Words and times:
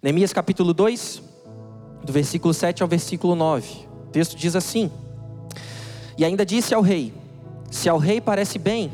Neemias 0.00 0.32
capítulo 0.32 0.72
2, 0.72 1.20
do 2.04 2.12
versículo 2.12 2.54
7 2.54 2.84
ao 2.84 2.88
versículo 2.88 3.34
9. 3.34 3.88
O 4.06 4.10
texto 4.10 4.36
diz 4.36 4.54
assim: 4.54 4.92
E 6.16 6.24
ainda 6.24 6.46
disse 6.46 6.72
ao 6.72 6.80
rei: 6.80 7.12
Se 7.68 7.88
ao 7.88 7.98
rei 7.98 8.20
parece 8.20 8.60
bem, 8.60 8.92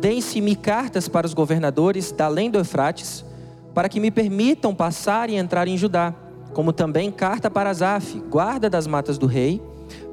deem-se-me 0.00 0.54
cartas 0.54 1.08
para 1.08 1.26
os 1.26 1.34
governadores 1.34 2.12
da 2.12 2.26
além 2.26 2.52
do 2.52 2.58
Eufrates, 2.58 3.24
para 3.74 3.88
que 3.88 3.98
me 3.98 4.12
permitam 4.12 4.72
passar 4.72 5.28
e 5.28 5.34
entrar 5.34 5.66
em 5.66 5.76
Judá, 5.76 6.14
como 6.52 6.72
também 6.72 7.10
carta 7.10 7.50
para 7.50 7.70
Asaf, 7.70 8.20
guarda 8.30 8.70
das 8.70 8.86
matas 8.86 9.18
do 9.18 9.26
rei, 9.26 9.60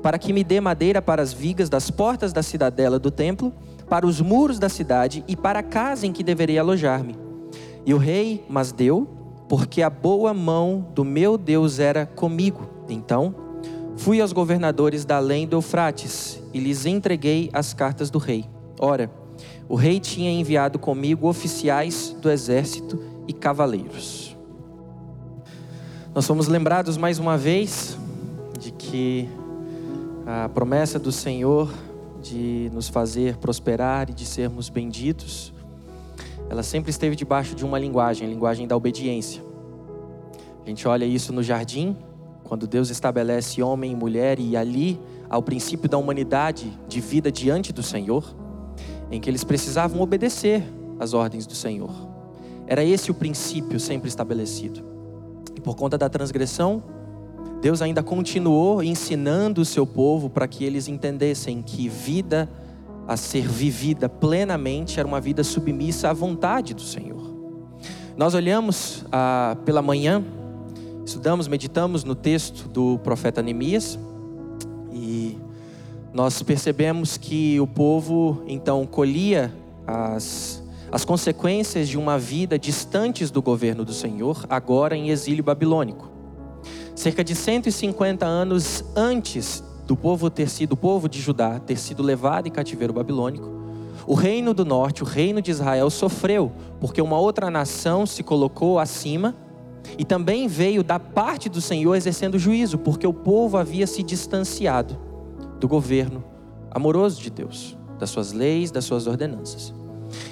para 0.01 0.17
que 0.17 0.33
me 0.33 0.43
dê 0.43 0.59
madeira 0.59 1.03
para 1.03 1.21
as 1.21 1.31
vigas 1.31 1.69
das 1.69 1.91
portas 1.91 2.33
da 2.33 2.41
cidadela 2.41 2.97
do 2.97 3.11
templo, 3.11 3.53
para 3.87 4.07
os 4.07 4.19
muros 4.19 4.57
da 4.57 4.69
cidade 4.69 5.23
e 5.27 5.35
para 5.35 5.59
a 5.59 5.63
casa 5.63 6.07
em 6.07 6.11
que 6.11 6.23
deveria 6.23 6.61
alojar-me. 6.61 7.15
E 7.85 7.93
o 7.93 7.99
rei 7.99 8.43
mas 8.49 8.71
deu, 8.71 9.20
porque 9.51 9.81
a 9.81 9.89
boa 9.89 10.33
mão 10.33 10.87
do 10.95 11.03
meu 11.03 11.37
Deus 11.37 11.77
era 11.77 12.05
comigo. 12.05 12.69
Então, 12.87 13.35
Fui 13.97 14.19
aos 14.19 14.33
governadores 14.33 15.05
da 15.05 15.17
além 15.17 15.45
do 15.45 15.57
Eufrates 15.57 16.41
e 16.53 16.59
lhes 16.59 16.85
entreguei 16.85 17.49
as 17.53 17.71
cartas 17.71 18.09
do 18.09 18.17
rei. 18.17 18.45
Ora, 18.79 19.11
o 19.69 19.75
rei 19.75 19.99
tinha 19.99 20.31
enviado 20.31 20.79
comigo 20.79 21.27
oficiais 21.27 22.15
do 22.19 22.31
exército 22.31 22.99
e 23.27 23.33
cavaleiros. 23.33 24.35
Nós 26.15 26.25
fomos 26.25 26.47
lembrados 26.47 26.97
mais 26.97 27.19
uma 27.19 27.37
vez 27.37 27.95
de 28.57 28.71
que 28.71 29.29
a 30.25 30.49
promessa 30.49 30.97
do 30.97 31.11
Senhor 31.11 31.71
de 32.23 32.71
nos 32.73 32.89
fazer 32.89 33.37
prosperar 33.37 34.09
e 34.09 34.13
de 34.13 34.25
sermos 34.25 34.69
benditos, 34.69 35.53
ela 36.51 36.63
sempre 36.63 36.89
esteve 36.89 37.15
debaixo 37.15 37.55
de 37.55 37.63
uma 37.63 37.79
linguagem, 37.79 38.27
a 38.27 38.29
linguagem 38.29 38.67
da 38.67 38.75
obediência. 38.75 39.41
A 40.61 40.67
gente 40.67 40.85
olha 40.85 41.05
isso 41.05 41.31
no 41.31 41.41
jardim, 41.41 41.95
quando 42.43 42.67
Deus 42.67 42.89
estabelece 42.89 43.63
homem 43.63 43.93
e 43.93 43.95
mulher 43.95 44.37
e 44.37 44.57
ali 44.57 44.99
ao 45.29 45.41
princípio 45.41 45.87
da 45.87 45.97
humanidade 45.97 46.77
de 46.89 46.99
vida 46.99 47.31
diante 47.31 47.71
do 47.71 47.81
Senhor, 47.81 48.35
em 49.09 49.21
que 49.21 49.29
eles 49.29 49.45
precisavam 49.45 50.01
obedecer 50.01 50.61
às 50.99 51.13
ordens 51.13 51.47
do 51.47 51.55
Senhor. 51.55 51.89
Era 52.67 52.83
esse 52.83 53.09
o 53.09 53.13
princípio 53.13 53.79
sempre 53.79 54.09
estabelecido. 54.09 54.83
E 55.55 55.61
por 55.61 55.77
conta 55.77 55.97
da 55.97 56.09
transgressão, 56.09 56.83
Deus 57.61 57.81
ainda 57.81 58.03
continuou 58.03 58.83
ensinando 58.83 59.61
o 59.61 59.65
seu 59.65 59.87
povo 59.87 60.29
para 60.29 60.49
que 60.49 60.65
eles 60.65 60.89
entendessem 60.89 61.61
que 61.61 61.87
vida 61.87 62.49
a 63.11 63.17
ser 63.17 63.47
vivida 63.47 64.07
plenamente 64.07 64.99
era 64.99 65.07
uma 65.07 65.19
vida 65.19 65.43
submissa 65.43 66.09
à 66.09 66.13
vontade 66.13 66.73
do 66.73 66.81
Senhor. 66.81 67.21
Nós 68.15 68.33
olhamos 68.33 69.05
ah, 69.11 69.57
pela 69.65 69.81
manhã 69.81 70.23
Estudamos, 71.05 71.47
meditamos 71.47 72.03
no 72.03 72.13
texto 72.13 72.69
do 72.69 72.99
profeta 72.99 73.41
Neemias 73.41 73.99
e 74.93 75.37
nós 76.13 76.41
percebemos 76.43 77.17
que 77.17 77.59
o 77.59 77.65
povo 77.65 78.43
então 78.47 78.85
colhia 78.85 79.53
as, 79.85 80.63
as 80.91 81.03
consequências 81.03 81.89
de 81.89 81.97
uma 81.97 82.19
vida 82.19 82.57
distantes 82.57 83.31
do 83.31 83.41
governo 83.41 83.83
do 83.83 83.91
Senhor, 83.91 84.45
agora 84.47 84.95
em 84.95 85.09
exílio 85.09 85.43
babilônico. 85.43 86.09
Cerca 86.95 87.23
de 87.23 87.35
150 87.35 88.25
anos 88.25 88.85
antes 88.95 89.63
do 89.91 89.97
povo 89.97 90.29
ter 90.29 90.47
sido, 90.47 90.71
o 90.71 90.77
povo 90.77 91.09
de 91.09 91.19
Judá 91.19 91.59
ter 91.59 91.77
sido 91.77 92.01
levado 92.01 92.47
em 92.47 92.49
cativeiro 92.49 92.93
babilônico, 92.93 93.51
o 94.07 94.13
reino 94.13 94.53
do 94.53 94.63
norte, 94.63 95.03
o 95.03 95.05
reino 95.05 95.41
de 95.41 95.51
Israel, 95.51 95.89
sofreu, 95.89 96.49
porque 96.79 97.01
uma 97.01 97.19
outra 97.19 97.51
nação 97.51 98.05
se 98.05 98.23
colocou 98.23 98.79
acima 98.79 99.35
e 99.97 100.05
também 100.05 100.47
veio 100.47 100.81
da 100.81 100.97
parte 100.97 101.49
do 101.49 101.59
Senhor 101.59 101.93
exercendo 101.93 102.39
juízo, 102.39 102.77
porque 102.77 103.05
o 103.05 103.11
povo 103.11 103.57
havia 103.57 103.85
se 103.85 104.01
distanciado 104.01 104.97
do 105.59 105.67
governo 105.67 106.23
amoroso 106.71 107.21
de 107.21 107.29
Deus, 107.29 107.77
das 107.99 108.09
suas 108.09 108.31
leis, 108.31 108.71
das 108.71 108.85
suas 108.85 109.07
ordenanças. 109.07 109.73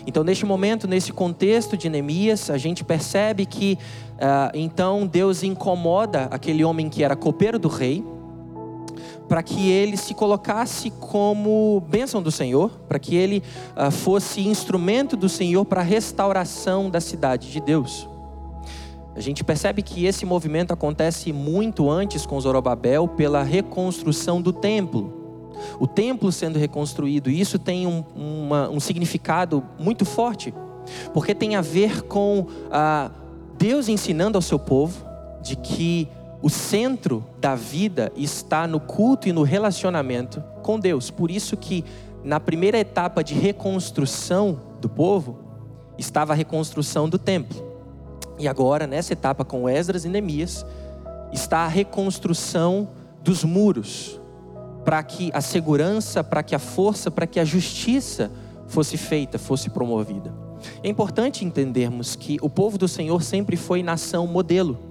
Então, 0.07 0.23
neste 0.23 0.45
momento, 0.45 0.87
nesse 0.87 1.11
contexto 1.11 1.75
de 1.75 1.89
Neemias, 1.89 2.49
a 2.49 2.57
gente 2.57 2.81
percebe 2.85 3.45
que 3.45 3.77
uh, 4.13 4.51
então 4.53 5.05
Deus 5.05 5.43
incomoda 5.43 6.29
aquele 6.31 6.63
homem 6.63 6.87
que 6.87 7.03
era 7.03 7.13
copeiro 7.13 7.59
do 7.59 7.67
rei, 7.67 8.01
para 9.29 9.43
que 9.43 9.69
ele 9.69 9.95
se 9.95 10.15
colocasse 10.15 10.89
como 10.89 11.81
bênção 11.87 12.21
do 12.21 12.31
Senhor, 12.31 12.71
para 12.87 12.97
que 12.97 13.15
ele 13.15 13.43
uh, 13.77 13.91
fosse 13.91 14.41
instrumento 14.41 15.15
do 15.15 15.29
Senhor 15.29 15.63
para 15.63 15.81
a 15.81 15.83
restauração 15.83 16.89
da 16.89 16.99
cidade 16.99 17.51
de 17.51 17.61
Deus. 17.61 18.09
A 19.15 19.21
gente 19.21 19.43
percebe 19.43 19.83
que 19.83 20.05
esse 20.05 20.25
movimento 20.25 20.71
acontece 20.71 21.31
muito 21.31 21.89
antes 21.89 22.25
com 22.25 22.41
Zorobabel 22.41 23.07
pela 23.07 23.43
reconstrução 23.43 24.41
do 24.41 24.51
templo. 24.51 25.13
O 25.79 25.85
templo 25.85 26.31
sendo 26.31 26.57
reconstruído, 26.57 27.29
isso 27.29 27.59
tem 27.59 27.85
um, 27.85 28.03
uma, 28.15 28.69
um 28.69 28.79
significado 28.79 29.63
muito 29.77 30.05
forte, 30.05 30.53
porque 31.13 31.35
tem 31.35 31.55
a 31.55 31.61
ver 31.61 32.03
com 32.03 32.47
ah, 32.71 33.11
Deus 33.57 33.89
ensinando 33.89 34.37
ao 34.37 34.41
seu 34.41 34.57
povo 34.57 35.05
de 35.41 35.55
que 35.55 36.07
o 36.41 36.49
centro 36.49 37.25
da 37.39 37.55
vida 37.55 38.11
está 38.15 38.65
no 38.65 38.79
culto 38.79 39.27
e 39.27 39.33
no 39.33 39.43
relacionamento 39.43 40.41
com 40.63 40.79
Deus. 40.79 41.11
Por 41.11 41.29
isso 41.29 41.57
que 41.57 41.83
na 42.23 42.39
primeira 42.39 42.77
etapa 42.77 43.23
de 43.23 43.33
reconstrução 43.33 44.59
do 44.79 44.87
povo 44.87 45.39
estava 45.97 46.33
a 46.33 46.35
reconstrução 46.35 47.09
do 47.09 47.17
templo. 47.17 47.67
E 48.37 48.47
agora, 48.47 48.87
nessa 48.87 49.11
etapa 49.11 49.43
com 49.43 49.67
Esdras 49.67 50.05
e 50.05 50.09
Neemias, 50.09 50.65
está 51.33 51.59
a 51.59 51.67
reconstrução 51.67 52.89
dos 53.21 53.43
muros, 53.43 54.19
para 54.85 55.03
que 55.03 55.29
a 55.33 55.41
segurança, 55.41 56.23
para 56.23 56.41
que 56.41 56.55
a 56.55 56.59
força, 56.59 57.11
para 57.11 57.27
que 57.27 57.39
a 57.39 57.43
justiça 57.45 58.31
fosse 58.67 58.95
feita, 58.95 59.37
fosse 59.37 59.69
promovida. 59.69 60.33
É 60.81 60.87
importante 60.87 61.43
entendermos 61.43 62.15
que 62.15 62.37
o 62.41 62.49
povo 62.49 62.77
do 62.77 62.87
Senhor 62.87 63.21
sempre 63.23 63.57
foi 63.57 63.83
nação 63.83 64.25
modelo. 64.25 64.88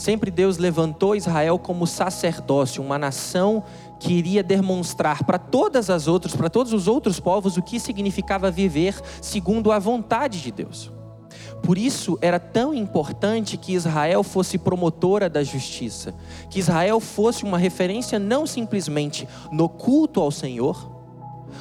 Sempre 0.00 0.30
Deus 0.30 0.56
levantou 0.56 1.14
Israel 1.14 1.58
como 1.58 1.86
sacerdócio, 1.86 2.82
uma 2.82 2.98
nação 2.98 3.62
que 3.98 4.14
iria 4.14 4.42
demonstrar 4.42 5.24
para 5.24 5.38
todas 5.38 5.90
as 5.90 6.08
outras, 6.08 6.34
para 6.34 6.48
todos 6.48 6.72
os 6.72 6.88
outros 6.88 7.20
povos 7.20 7.58
o 7.58 7.62
que 7.62 7.78
significava 7.78 8.50
viver 8.50 8.98
segundo 9.20 9.70
a 9.70 9.78
vontade 9.78 10.40
de 10.40 10.50
Deus. 10.50 10.90
Por 11.62 11.76
isso 11.76 12.18
era 12.22 12.40
tão 12.40 12.72
importante 12.72 13.58
que 13.58 13.74
Israel 13.74 14.22
fosse 14.22 14.56
promotora 14.56 15.28
da 15.28 15.44
justiça, 15.44 16.14
que 16.48 16.58
Israel 16.58 16.98
fosse 16.98 17.44
uma 17.44 17.58
referência 17.58 18.18
não 18.18 18.46
simplesmente 18.46 19.28
no 19.52 19.68
culto 19.68 20.18
ao 20.18 20.30
Senhor, 20.30 20.90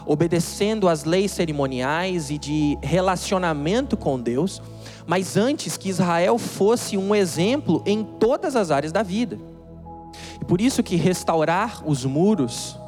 obedecendo 0.06 0.88
às 0.88 1.04
leis 1.04 1.32
cerimoniais 1.32 2.30
e 2.30 2.38
de 2.38 2.78
relacionamento 2.82 3.98
com 3.98 4.18
Deus, 4.18 4.62
mas 5.10 5.36
antes 5.36 5.76
que 5.76 5.90
Israel 5.90 6.38
fosse 6.38 6.96
um 6.96 7.16
exemplo 7.16 7.82
em 7.84 8.04
todas 8.04 8.56
as 8.56 8.70
áreas 8.70 8.92
da 8.92 9.02
vida. 9.02 9.40
E 10.40 10.46
por 10.46 10.62
isso 10.62 10.84
que 10.84 10.96
restaurar 10.96 11.82
os 11.84 12.06
muros 12.06 12.80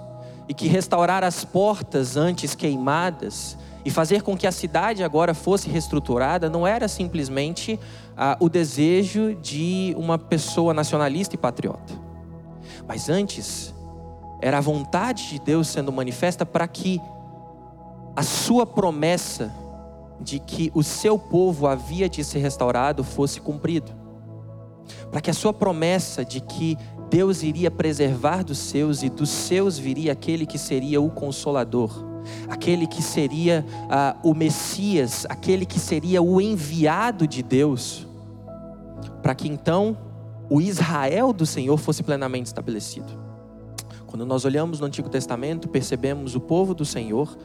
e 0.47 0.53
que 0.53 0.67
restaurar 0.67 1.23
as 1.23 1.43
portas 1.43 2.17
antes 2.17 2.53
queimadas 2.53 3.57
e 3.83 3.89
fazer 3.89 4.21
com 4.21 4.37
que 4.37 4.45
a 4.45 4.51
cidade 4.51 5.03
agora 5.03 5.33
fosse 5.33 5.67
reestruturada 5.67 6.47
não 6.47 6.67
era 6.67 6.87
simplesmente 6.87 7.79
ah, 8.15 8.37
o 8.39 8.47
desejo 8.49 9.33
de 9.41 9.95
uma 9.97 10.19
pessoa 10.19 10.75
nacionalista 10.75 11.33
e 11.33 11.39
patriota, 11.39 11.91
mas 12.87 13.09
antes 13.09 13.73
era 14.39 14.59
a 14.59 14.61
vontade 14.61 15.27
de 15.27 15.39
Deus 15.39 15.69
sendo 15.69 15.91
manifesta 15.91 16.45
para 16.45 16.67
que 16.67 17.01
a 18.15 18.21
sua 18.21 18.63
promessa 18.63 19.51
de 20.21 20.39
que 20.39 20.71
o 20.73 20.83
seu 20.83 21.17
povo 21.17 21.67
havia 21.67 22.07
de 22.07 22.23
ser 22.23 22.39
restaurado 22.39 23.03
fosse 23.03 23.41
cumprido. 23.41 23.91
Para 25.09 25.21
que 25.21 25.29
a 25.29 25.33
sua 25.33 25.53
promessa 25.53 26.23
de 26.23 26.39
que 26.39 26.77
Deus 27.09 27.43
iria 27.43 27.69
preservar 27.69 28.43
dos 28.43 28.57
seus 28.57 29.03
e 29.03 29.09
dos 29.09 29.29
seus 29.29 29.77
viria 29.77 30.13
aquele 30.13 30.45
que 30.45 30.57
seria 30.57 31.01
o 31.01 31.09
consolador 31.09 32.11
aquele 32.47 32.87
que 32.87 33.01
seria 33.01 33.65
ah, 33.89 34.15
o 34.23 34.33
Messias, 34.33 35.25
aquele 35.29 35.65
que 35.65 35.79
seria 35.79 36.21
o 36.21 36.39
enviado 36.39 37.27
de 37.27 37.41
Deus, 37.41 38.07
para 39.21 39.35
que 39.35 39.47
então 39.47 39.97
o 40.49 40.61
Israel 40.61 41.31
do 41.31 41.45
Senhor 41.45 41.77
fosse 41.77 42.03
plenamente 42.03 42.47
estabelecido. 42.47 43.19
Quando 44.05 44.25
nós 44.25 44.43
olhamos 44.43 44.79
no 44.79 44.85
Antigo 44.85 45.09
Testamento, 45.09 45.69
percebemos 45.69 46.35
o 46.35 46.39
povo 46.39 46.73
do 46.73 46.83
Senhor 46.83 47.37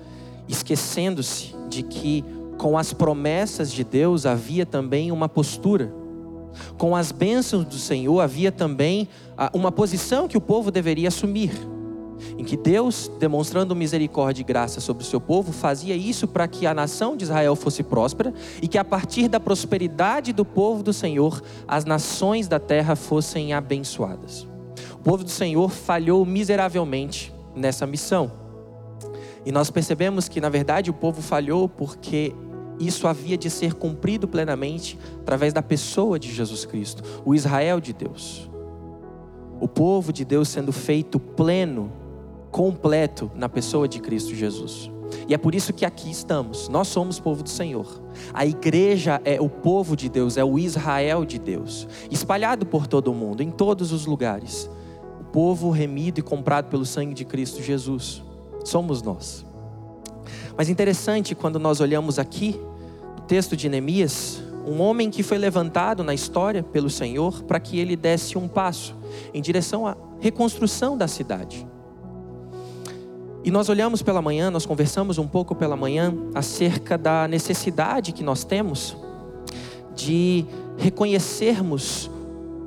esquecendo-se 0.48 1.54
de 1.68 1.82
que 1.82 2.24
com 2.58 2.76
as 2.76 2.92
promessas 2.92 3.72
de 3.72 3.84
Deus 3.84 4.26
havia 4.26 4.64
também 4.64 5.12
uma 5.12 5.28
postura. 5.28 5.92
Com 6.78 6.96
as 6.96 7.12
bênçãos 7.12 7.64
do 7.64 7.76
Senhor 7.76 8.20
havia 8.20 8.50
também 8.50 9.08
ah, 9.36 9.50
uma 9.52 9.70
posição 9.70 10.26
que 10.26 10.36
o 10.36 10.40
povo 10.40 10.70
deveria 10.70 11.08
assumir. 11.08 11.50
em 12.38 12.44
que 12.44 12.56
Deus, 12.56 13.10
demonstrando 13.18 13.76
misericórdia 13.76 14.40
e 14.40 14.44
graça 14.44 14.80
sobre 14.80 15.02
o 15.02 15.06
seu 15.06 15.20
povo, 15.20 15.52
fazia 15.52 15.94
isso 15.94 16.26
para 16.26 16.48
que 16.48 16.66
a 16.66 16.72
nação 16.72 17.16
de 17.16 17.24
Israel 17.24 17.54
fosse 17.54 17.82
próspera 17.82 18.32
e 18.62 18.66
que 18.66 18.78
a 18.78 18.84
partir 18.84 19.28
da 19.28 19.38
prosperidade 19.38 20.32
do 20.32 20.44
povo 20.44 20.82
do 20.82 20.92
Senhor, 20.92 21.42
as 21.68 21.84
nações 21.84 22.48
da 22.48 22.58
terra 22.58 22.96
fossem 22.96 23.52
abençoadas. 23.52 24.48
O 24.94 24.98
povo 25.04 25.24
do 25.24 25.30
Senhor 25.30 25.70
falhou 25.70 26.24
miseravelmente 26.24 27.32
nessa 27.54 27.86
missão. 27.86 28.32
E 29.44 29.52
nós 29.52 29.70
percebemos 29.70 30.28
que, 30.28 30.40
na 30.40 30.48
verdade, 30.48 30.90
o 30.90 30.94
povo 30.94 31.22
falhou 31.22 31.68
porque 31.68 32.34
isso 32.78 33.06
havia 33.06 33.36
de 33.36 33.48
ser 33.48 33.74
cumprido 33.74 34.28
plenamente 34.28 34.98
através 35.20 35.52
da 35.52 35.62
pessoa 35.62 36.18
de 36.18 36.32
Jesus 36.32 36.64
Cristo, 36.64 37.02
o 37.24 37.34
Israel 37.34 37.80
de 37.80 37.92
Deus. 37.92 38.50
O 39.60 39.66
povo 39.66 40.12
de 40.12 40.24
Deus 40.24 40.48
sendo 40.48 40.72
feito 40.72 41.18
pleno 41.18 41.90
completo 42.50 43.30
na 43.34 43.48
pessoa 43.48 43.88
de 43.88 44.00
Cristo 44.00 44.34
Jesus. 44.34 44.90
E 45.28 45.34
é 45.34 45.38
por 45.38 45.54
isso 45.54 45.72
que 45.72 45.84
aqui 45.84 46.10
estamos. 46.10 46.68
Nós 46.68 46.88
somos 46.88 47.18
povo 47.18 47.42
do 47.42 47.48
Senhor. 47.48 48.02
A 48.34 48.44
igreja 48.44 49.20
é 49.24 49.40
o 49.40 49.48
povo 49.48 49.96
de 49.96 50.08
Deus, 50.08 50.36
é 50.36 50.44
o 50.44 50.58
Israel 50.58 51.24
de 51.24 51.38
Deus, 51.38 51.88
espalhado 52.10 52.66
por 52.66 52.86
todo 52.86 53.10
o 53.10 53.14
mundo, 53.14 53.42
em 53.42 53.50
todos 53.50 53.92
os 53.92 54.06
lugares. 54.06 54.68
O 55.20 55.24
povo 55.24 55.70
remido 55.70 56.20
e 56.20 56.22
comprado 56.22 56.68
pelo 56.68 56.84
sangue 56.84 57.14
de 57.14 57.24
Cristo 57.24 57.62
Jesus. 57.62 58.22
Somos 58.64 59.02
nós. 59.02 59.45
Mas 60.56 60.68
interessante 60.68 61.34
quando 61.34 61.58
nós 61.58 61.80
olhamos 61.80 62.18
aqui 62.18 62.58
no 63.16 63.22
texto 63.26 63.56
de 63.56 63.68
Neemias, 63.68 64.42
um 64.66 64.80
homem 64.80 65.10
que 65.10 65.22
foi 65.22 65.38
levantado 65.38 66.02
na 66.02 66.14
história 66.14 66.62
pelo 66.62 66.88
Senhor 66.88 67.42
para 67.42 67.60
que 67.60 67.78
ele 67.78 67.94
desse 67.94 68.38
um 68.38 68.48
passo 68.48 68.96
em 69.32 69.40
direção 69.40 69.86
à 69.86 69.96
reconstrução 70.18 70.96
da 70.96 71.06
cidade. 71.06 71.66
E 73.44 73.50
nós 73.50 73.68
olhamos 73.68 74.02
pela 74.02 74.20
manhã, 74.20 74.50
nós 74.50 74.66
conversamos 74.66 75.18
um 75.18 75.28
pouco 75.28 75.54
pela 75.54 75.76
manhã 75.76 76.12
acerca 76.34 76.98
da 76.98 77.28
necessidade 77.28 78.12
que 78.12 78.24
nós 78.24 78.42
temos 78.42 78.96
de 79.94 80.44
reconhecermos 80.76 82.10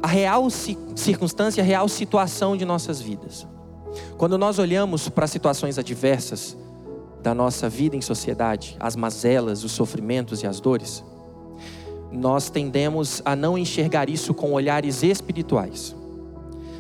a 0.01 0.07
real 0.07 0.47
circunstância, 0.49 1.61
a 1.61 1.65
real 1.65 1.89
situação 1.89 2.55
de 2.55 2.63
nossas 2.63 3.01
vidas. 3.01 3.45
Quando 4.17 4.37
nós 4.37 4.57
olhamos 4.57 5.09
para 5.09 5.27
situações 5.27 5.77
adversas 5.77 6.55
da 7.21 7.33
nossa 7.33 7.67
vida 7.67 7.95
em 7.95 8.01
sociedade, 8.01 8.77
as 8.79 8.95
mazelas, 8.95 9.63
os 9.63 9.71
sofrimentos 9.71 10.43
e 10.43 10.47
as 10.47 10.59
dores, 10.59 11.03
nós 12.11 12.49
tendemos 12.49 13.21
a 13.23 13.35
não 13.35 13.57
enxergar 13.57 14.09
isso 14.09 14.33
com 14.33 14.53
olhares 14.53 15.03
espirituais. 15.03 15.95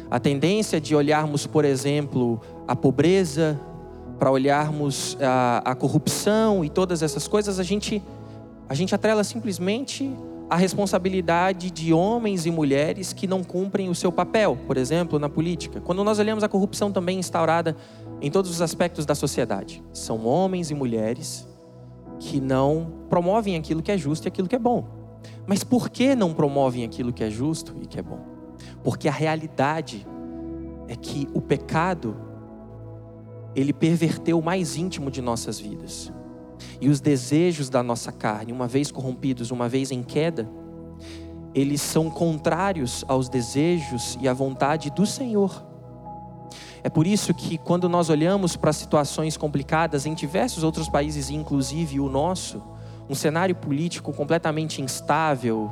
A 0.09 0.19
tendência 0.19 0.81
de 0.81 0.95
olharmos, 0.95 1.45
por 1.45 1.63
exemplo, 1.63 2.41
a 2.67 2.75
pobreza, 2.75 3.59
para 4.17 4.31
olharmos 4.31 5.17
a, 5.21 5.61
a, 5.71 5.75
corrupção 5.75 6.65
e 6.65 6.69
todas 6.69 7.01
essas 7.01 7.27
coisas, 7.27 7.59
a 7.59 7.63
gente, 7.63 8.03
a 8.67 8.73
gente 8.73 8.93
atrela 8.93 9.23
simplesmente 9.23 10.11
a 10.49 10.55
responsabilidade 10.55 11.69
de 11.69 11.93
homens 11.93 12.45
e 12.45 12.51
mulheres 12.51 13.13
que 13.13 13.27
não 13.27 13.43
cumprem 13.43 13.87
o 13.87 13.95
seu 13.95 14.11
papel, 14.11 14.57
por 14.65 14.77
exemplo, 14.77 15.19
na 15.19 15.29
política. 15.29 15.79
Quando 15.79 16.03
nós 16.03 16.17
olhamos 16.17 16.43
a 16.43 16.49
corrupção 16.49 16.91
também 16.91 17.19
instaurada 17.19 17.77
em 18.21 18.29
todos 18.29 18.51
os 18.51 18.61
aspectos 18.61 19.05
da 19.05 19.15
sociedade, 19.15 19.83
são 19.93 20.25
homens 20.25 20.71
e 20.71 20.75
mulheres 20.75 21.47
que 22.19 22.41
não 22.41 22.91
promovem 23.09 23.55
aquilo 23.55 23.81
que 23.81 23.91
é 23.91 23.97
justo 23.97 24.27
e 24.27 24.29
aquilo 24.29 24.47
que 24.47 24.55
é 24.55 24.59
bom. 24.59 24.85
Mas 25.47 25.63
por 25.63 25.89
que 25.89 26.15
não 26.15 26.33
promovem 26.33 26.83
aquilo 26.83 27.13
que 27.13 27.23
é 27.23 27.29
justo 27.29 27.75
e 27.81 27.85
que 27.85 27.99
é 27.99 28.01
bom? 28.01 28.19
Porque 28.83 29.07
a 29.07 29.11
realidade 29.11 30.05
é 30.87 30.95
que 30.95 31.27
o 31.33 31.41
pecado 31.41 32.15
ele 33.55 33.73
perverteu 33.73 34.39
o 34.39 34.43
mais 34.43 34.75
íntimo 34.75 35.09
de 35.09 35.21
nossas 35.21 35.59
vidas. 35.59 36.11
E 36.81 36.89
os 36.89 36.99
desejos 36.99 37.69
da 37.69 37.81
nossa 37.81 38.11
carne, 38.11 38.51
uma 38.51 38.67
vez 38.67 38.91
corrompidos, 38.91 39.49
uma 39.49 39.67
vez 39.69 39.91
em 39.91 40.03
queda, 40.03 40.49
eles 41.53 41.81
são 41.81 42.09
contrários 42.09 43.03
aos 43.07 43.27
desejos 43.27 44.17
e 44.21 44.27
à 44.27 44.33
vontade 44.33 44.89
do 44.91 45.05
Senhor. 45.05 45.68
É 46.83 46.89
por 46.89 47.05
isso 47.05 47.33
que 47.33 47.57
quando 47.57 47.89
nós 47.89 48.09
olhamos 48.09 48.55
para 48.55 48.71
situações 48.71 49.35
complicadas 49.35 50.05
em 50.05 50.13
diversos 50.13 50.63
outros 50.63 50.87
países, 50.87 51.29
inclusive 51.29 51.99
o 51.99 52.09
nosso, 52.09 52.61
um 53.09 53.15
cenário 53.15 53.55
político 53.55 54.13
completamente 54.13 54.81
instável, 54.81 55.71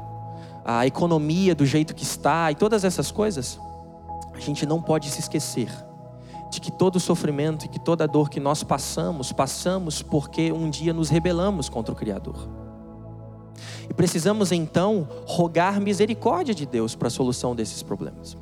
a 0.66 0.86
economia 0.86 1.56
do 1.56 1.66
jeito 1.66 1.96
que 1.96 2.04
está 2.04 2.52
e 2.52 2.56
todas 2.56 2.84
essas 2.84 3.12
coisas, 3.12 3.60
a 4.34 4.40
gente 4.40 4.66
não 4.66 4.82
pode 4.82 5.10
se 5.10 5.20
esquecer 5.20 5.70
de 6.50 6.62
que 6.62 6.72
todo 6.72 7.00
sofrimento 7.00 7.66
e 7.66 7.68
que 7.68 7.80
toda 7.80 8.08
dor 8.08 8.30
que 8.30 8.40
nós 8.40 8.64
passamos, 8.64 9.32
passamos 9.32 10.02
porque 10.02 10.52
um 10.52 10.70
dia 10.70 10.94
nos 10.94 11.10
rebelamos 11.10 11.70
contra 11.70 11.94
o 11.94 11.96
Criador. 11.96 12.48
E 13.90 13.94
precisamos 13.94 14.52
então 14.52 15.08
rogar 15.26 15.80
misericórdia 15.80 16.54
de 16.54 16.66
Deus 16.66 16.96
para 16.96 17.08
a 17.08 17.12
solução 17.12 17.56
desses 17.56 17.82
problemas. 17.82 18.38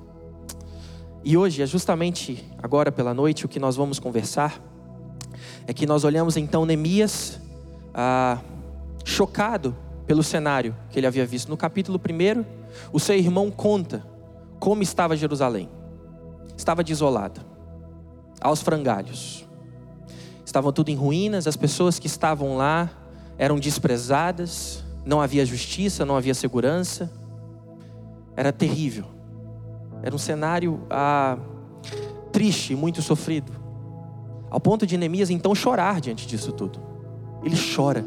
E 1.28 1.36
hoje, 1.36 1.64
é 1.64 1.66
justamente 1.66 2.46
agora 2.62 2.92
pela 2.92 3.12
noite, 3.12 3.48
o 3.48 3.50
que 3.50 3.60
nós 3.60 3.76
vamos 3.76 3.98
conversar 3.98 4.62
é 5.66 5.74
que 5.74 5.88
nós 5.88 6.04
olhamos 6.04 6.38
então 6.38 6.68
Neemias 6.68 7.40
ah, 7.96 8.38
chocado 9.04 9.76
pelo 10.06 10.22
cenário 10.22 10.76
que 10.92 11.00
ele 11.00 11.08
havia 11.08 11.26
visto. 11.26 11.50
No 11.50 11.58
capítulo 11.58 12.00
1, 12.00 12.46
o 12.94 13.00
seu 13.00 13.18
irmão 13.18 13.50
conta 13.50 14.06
como 14.60 14.84
estava 14.84 15.18
Jerusalém. 15.18 15.68
Estava 16.56 16.84
desolada 16.84 17.42
aos 18.40 18.62
frangalhos. 18.62 19.48
Estavam 20.46 20.72
tudo 20.72 20.90
em 20.90 20.96
ruínas, 20.96 21.48
as 21.48 21.58
pessoas 21.58 21.98
que 21.98 22.06
estavam 22.06 22.56
lá 22.56 22.88
eram 23.36 23.58
desprezadas, 23.58 24.84
não 25.04 25.20
havia 25.20 25.44
justiça, 25.44 26.06
não 26.06 26.16
havia 26.16 26.36
segurança. 26.36 27.12
Era 28.38 28.54
terrível. 28.54 29.15
Era 30.06 30.16
um 30.16 30.20
cenário 30.20 30.80
ah, 30.90 31.38
triste, 32.32 32.76
muito 32.76 33.02
sofrido. 33.02 33.52
Ao 34.50 34.60
ponto 34.60 34.88
de 34.88 34.98
Neemias 34.98 35.30
então 35.30 35.54
chorar 35.54 36.00
diante 36.00 36.26
disso 36.26 36.54
tudo. 36.54 36.80
Ele 37.44 37.58
chora, 37.76 38.06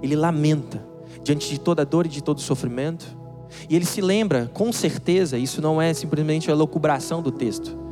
ele 0.00 0.14
lamenta 0.14 0.86
diante 1.24 1.48
de 1.48 1.58
toda 1.58 1.82
a 1.82 1.84
dor 1.84 2.06
e 2.06 2.08
de 2.08 2.22
todo 2.22 2.40
sofrimento. 2.40 3.18
E 3.68 3.74
ele 3.74 3.84
se 3.84 4.00
lembra, 4.00 4.48
com 4.54 4.70
certeza, 4.70 5.36
isso 5.36 5.60
não 5.60 5.82
é 5.82 5.92
simplesmente 5.92 6.50
a 6.50 6.54
locubração 6.54 7.20
do 7.20 7.32
texto 7.32 7.88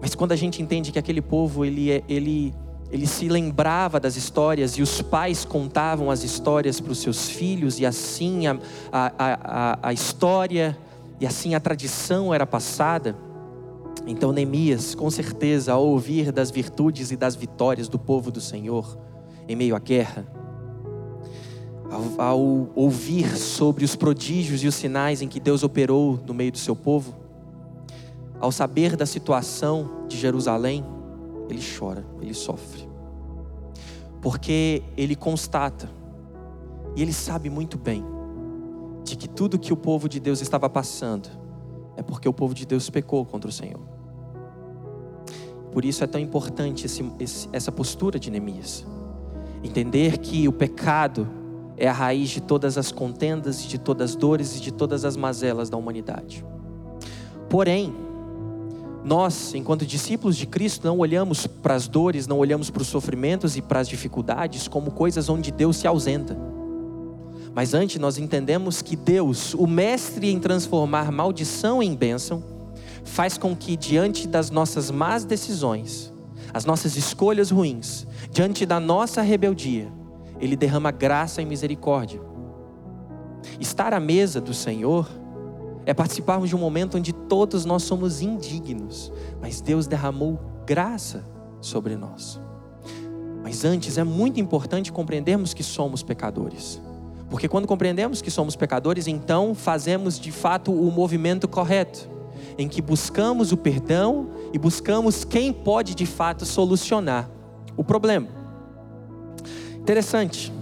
mas 0.00 0.14
quando 0.14 0.32
a 0.32 0.36
gente 0.36 0.62
entende 0.62 0.92
que 0.92 0.98
aquele 0.98 1.20
povo 1.20 1.64
ele, 1.64 1.90
é, 1.90 2.02
ele, 2.08 2.54
ele 2.90 3.06
se 3.06 3.28
lembrava 3.28 3.98
das 3.98 4.16
histórias 4.16 4.72
e 4.72 4.82
os 4.82 5.02
pais 5.02 5.44
contavam 5.44 6.10
as 6.10 6.22
histórias 6.22 6.80
para 6.80 6.92
os 6.92 6.98
seus 6.98 7.28
filhos, 7.28 7.80
e 7.80 7.86
assim 7.86 8.46
a, 8.46 8.58
a, 8.92 9.12
a, 9.18 9.78
a 9.82 9.92
história 9.92 10.76
e 11.20 11.26
assim 11.26 11.54
a 11.54 11.60
tradição 11.60 12.32
era 12.32 12.46
passada. 12.46 13.16
Então, 14.06 14.32
Neemias, 14.32 14.94
com 14.94 15.10
certeza, 15.10 15.72
ao 15.72 15.84
ouvir 15.86 16.32
das 16.32 16.50
virtudes 16.50 17.10
e 17.10 17.16
das 17.16 17.34
vitórias 17.34 17.88
do 17.88 17.98
povo 17.98 18.30
do 18.30 18.40
Senhor 18.40 18.98
em 19.48 19.56
meio 19.56 19.74
à 19.74 19.78
guerra, 19.78 20.26
ao, 21.90 22.20
ao 22.20 22.40
ouvir 22.74 23.36
sobre 23.36 23.84
os 23.84 23.96
prodígios 23.96 24.62
e 24.62 24.68
os 24.68 24.74
sinais 24.74 25.22
em 25.22 25.28
que 25.28 25.40
Deus 25.40 25.62
operou 25.62 26.20
no 26.26 26.34
meio 26.34 26.52
do 26.52 26.58
seu 26.58 26.76
povo, 26.76 27.16
ao 28.40 28.52
saber 28.52 28.94
da 28.94 29.06
situação 29.06 30.04
de 30.06 30.16
Jerusalém, 30.16 30.84
ele 31.48 31.60
chora, 31.60 32.04
ele 32.20 32.34
sofre. 32.34 32.88
Porque 34.20 34.82
ele 34.96 35.16
constata, 35.16 35.88
e 36.94 37.02
ele 37.02 37.12
sabe 37.12 37.50
muito 37.50 37.76
bem, 37.76 38.04
de 39.08 39.16
que 39.16 39.28
tudo 39.28 39.58
que 39.58 39.72
o 39.72 39.76
povo 39.76 40.08
de 40.08 40.20
Deus 40.20 40.40
estava 40.40 40.68
passando 40.68 41.28
é 41.96 42.02
porque 42.02 42.28
o 42.28 42.32
povo 42.32 42.54
de 42.54 42.64
Deus 42.64 42.88
pecou 42.88 43.24
contra 43.24 43.48
o 43.48 43.52
Senhor. 43.52 43.80
Por 45.72 45.84
isso 45.84 46.02
é 46.02 46.06
tão 46.06 46.20
importante 46.20 46.86
esse, 46.86 47.04
esse, 47.18 47.48
essa 47.52 47.72
postura 47.72 48.18
de 48.18 48.30
Neemias. 48.30 48.86
Entender 49.62 50.18
que 50.18 50.46
o 50.46 50.52
pecado 50.52 51.28
é 51.76 51.88
a 51.88 51.92
raiz 51.92 52.30
de 52.30 52.40
todas 52.40 52.78
as 52.78 52.90
contendas, 52.90 53.62
de 53.62 53.78
todas 53.78 54.10
as 54.10 54.16
dores 54.16 54.56
e 54.56 54.60
de 54.60 54.72
todas 54.72 55.04
as 55.04 55.16
mazelas 55.16 55.68
da 55.68 55.76
humanidade. 55.76 56.44
Porém, 57.48 57.94
nós, 59.04 59.54
enquanto 59.54 59.86
discípulos 59.86 60.36
de 60.36 60.46
Cristo, 60.46 60.86
não 60.86 60.98
olhamos 60.98 61.46
para 61.46 61.74
as 61.74 61.88
dores, 61.88 62.26
não 62.26 62.38
olhamos 62.38 62.70
para 62.70 62.82
os 62.82 62.88
sofrimentos 62.88 63.56
e 63.56 63.62
para 63.62 63.80
as 63.80 63.88
dificuldades 63.88 64.68
como 64.68 64.90
coisas 64.90 65.28
onde 65.28 65.50
Deus 65.50 65.76
se 65.76 65.86
ausenta. 65.86 66.36
Mas 67.58 67.74
antes 67.74 67.98
nós 67.98 68.18
entendemos 68.18 68.82
que 68.82 68.94
Deus, 68.94 69.52
o 69.52 69.66
mestre 69.66 70.30
em 70.30 70.38
transformar 70.38 71.10
maldição 71.10 71.82
em 71.82 71.92
bênção, 71.92 72.40
faz 73.02 73.36
com 73.36 73.56
que 73.56 73.76
diante 73.76 74.28
das 74.28 74.48
nossas 74.48 74.92
más 74.92 75.24
decisões, 75.24 76.14
as 76.54 76.64
nossas 76.64 76.96
escolhas 76.96 77.50
ruins, 77.50 78.06
diante 78.30 78.64
da 78.64 78.78
nossa 78.78 79.22
rebeldia, 79.22 79.92
Ele 80.40 80.54
derrama 80.54 80.92
graça 80.92 81.42
e 81.42 81.44
misericórdia. 81.44 82.20
Estar 83.58 83.92
à 83.92 83.98
mesa 83.98 84.40
do 84.40 84.54
Senhor 84.54 85.10
é 85.84 85.92
participarmos 85.92 86.50
de 86.50 86.54
um 86.54 86.60
momento 86.60 86.96
onde 86.96 87.12
todos 87.12 87.64
nós 87.64 87.82
somos 87.82 88.22
indignos, 88.22 89.12
mas 89.40 89.60
Deus 89.60 89.88
derramou 89.88 90.38
graça 90.64 91.24
sobre 91.60 91.96
nós. 91.96 92.40
Mas 93.42 93.64
antes 93.64 93.98
é 93.98 94.04
muito 94.04 94.38
importante 94.38 94.92
compreendermos 94.92 95.52
que 95.52 95.64
somos 95.64 96.04
pecadores. 96.04 96.80
Porque 97.30 97.48
quando 97.48 97.66
compreendemos 97.66 98.22
que 98.22 98.30
somos 98.30 98.56
pecadores, 98.56 99.06
então 99.06 99.54
fazemos 99.54 100.18
de 100.18 100.32
fato 100.32 100.72
o 100.72 100.90
movimento 100.90 101.46
correto, 101.46 102.08
em 102.56 102.68
que 102.68 102.80
buscamos 102.80 103.52
o 103.52 103.56
perdão 103.56 104.30
e 104.52 104.58
buscamos 104.58 105.24
quem 105.24 105.52
pode 105.52 105.94
de 105.94 106.06
fato 106.06 106.46
solucionar 106.46 107.28
o 107.76 107.84
problema. 107.84 108.28
Interessante. 109.78 110.52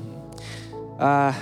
Ah, 0.99 1.35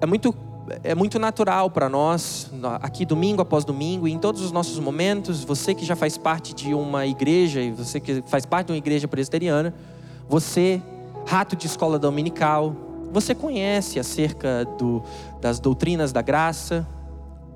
é 0.00 0.06
muito 0.06 0.34
é 0.82 0.94
muito 0.94 1.18
natural 1.18 1.70
para 1.70 1.88
nós, 1.88 2.50
aqui 2.82 3.06
domingo 3.06 3.40
após 3.40 3.64
domingo, 3.64 4.06
e 4.06 4.12
em 4.12 4.18
todos 4.18 4.42
os 4.42 4.52
nossos 4.52 4.78
momentos, 4.78 5.42
você 5.42 5.74
que 5.74 5.84
já 5.84 5.96
faz 5.96 6.18
parte 6.18 6.54
de 6.54 6.74
uma 6.74 7.06
igreja, 7.06 7.60
e 7.60 7.70
você 7.70 7.98
que 7.98 8.22
faz 8.26 8.44
parte 8.44 8.66
de 8.66 8.72
uma 8.72 8.78
igreja 8.78 9.08
presbiteriana, 9.08 9.74
você, 10.28 10.82
rato 11.26 11.56
de 11.56 11.66
escola 11.66 11.98
dominical, 11.98 12.76
você 13.12 13.34
conhece 13.34 13.98
acerca 13.98 14.64
do, 14.78 15.02
das 15.40 15.58
doutrinas 15.58 16.12
da 16.12 16.22
graça, 16.22 16.86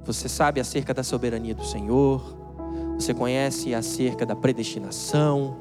você 0.04 0.28
sabe 0.28 0.60
acerca 0.60 0.92
da 0.92 1.02
soberania 1.02 1.54
do 1.54 1.64
Senhor, 1.64 2.36
você 2.94 3.12
conhece 3.12 3.74
acerca 3.74 4.24
da 4.24 4.34
predestinação, 4.34 5.56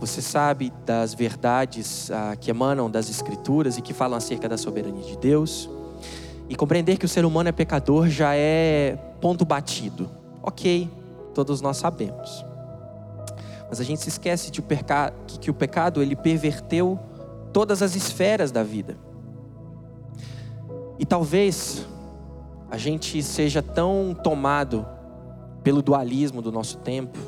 você 0.00 0.20
sabe 0.20 0.72
das 0.84 1.14
verdades 1.14 2.10
ah, 2.10 2.34
que 2.34 2.50
emanam 2.50 2.90
das 2.90 3.08
Escrituras 3.08 3.78
e 3.78 3.82
que 3.82 3.92
falam 3.92 4.16
acerca 4.16 4.48
da 4.48 4.56
soberania 4.56 5.04
de 5.04 5.16
Deus. 5.16 5.70
E 6.48 6.56
compreender 6.56 6.98
que 6.98 7.04
o 7.04 7.08
ser 7.08 7.24
humano 7.24 7.48
é 7.48 7.52
pecador 7.52 8.08
já 8.08 8.34
é 8.34 8.96
ponto 9.20 9.44
batido. 9.44 10.10
Ok, 10.42 10.90
todos 11.32 11.60
nós 11.60 11.76
sabemos. 11.76 12.44
Mas 13.68 13.80
a 13.80 13.84
gente 13.84 14.00
se 14.00 14.08
esquece 14.08 14.50
de 14.50 14.60
que 15.40 15.50
o 15.50 15.54
pecado 15.54 16.02
ele 16.02 16.16
perverteu 16.16 16.98
todas 17.52 17.82
as 17.82 17.94
esferas 17.94 18.50
da 18.50 18.62
vida. 18.62 18.96
E 20.98 21.04
talvez 21.04 21.86
a 22.70 22.78
gente 22.78 23.22
seja 23.22 23.62
tão 23.62 24.14
tomado 24.14 24.86
pelo 25.62 25.82
dualismo 25.82 26.40
do 26.40 26.50
nosso 26.50 26.78
tempo, 26.78 27.18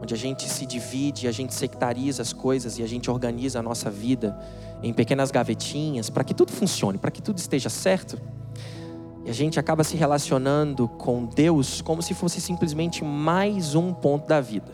onde 0.00 0.14
a 0.14 0.16
gente 0.16 0.48
se 0.48 0.64
divide, 0.64 1.26
a 1.26 1.32
gente 1.32 1.54
sectariza 1.54 2.22
as 2.22 2.32
coisas 2.32 2.78
e 2.78 2.82
a 2.82 2.86
gente 2.86 3.10
organiza 3.10 3.58
a 3.58 3.62
nossa 3.62 3.90
vida 3.90 4.38
em 4.82 4.92
pequenas 4.92 5.30
gavetinhas 5.30 6.08
para 6.08 6.22
que 6.22 6.32
tudo 6.32 6.52
funcione, 6.52 6.98
para 6.98 7.10
que 7.10 7.20
tudo 7.20 7.38
esteja 7.38 7.68
certo. 7.68 8.18
E 9.24 9.30
a 9.30 9.34
gente 9.34 9.58
acaba 9.58 9.82
se 9.82 9.96
relacionando 9.96 10.88
com 10.88 11.24
Deus 11.24 11.82
como 11.82 12.00
se 12.00 12.14
fosse 12.14 12.40
simplesmente 12.40 13.04
mais 13.04 13.74
um 13.74 13.92
ponto 13.92 14.26
da 14.26 14.40
vida. 14.40 14.72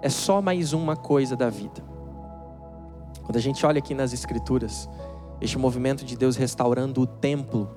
É 0.00 0.08
só 0.08 0.40
mais 0.40 0.72
uma 0.72 0.96
coisa 0.96 1.36
da 1.36 1.50
vida. 1.50 1.91
Quando 3.24 3.36
a 3.36 3.40
gente 3.40 3.64
olha 3.64 3.78
aqui 3.78 3.94
nas 3.94 4.12
Escrituras, 4.12 4.88
este 5.40 5.58
movimento 5.58 6.04
de 6.04 6.16
Deus 6.16 6.36
restaurando 6.36 7.00
o 7.00 7.06
templo, 7.06 7.68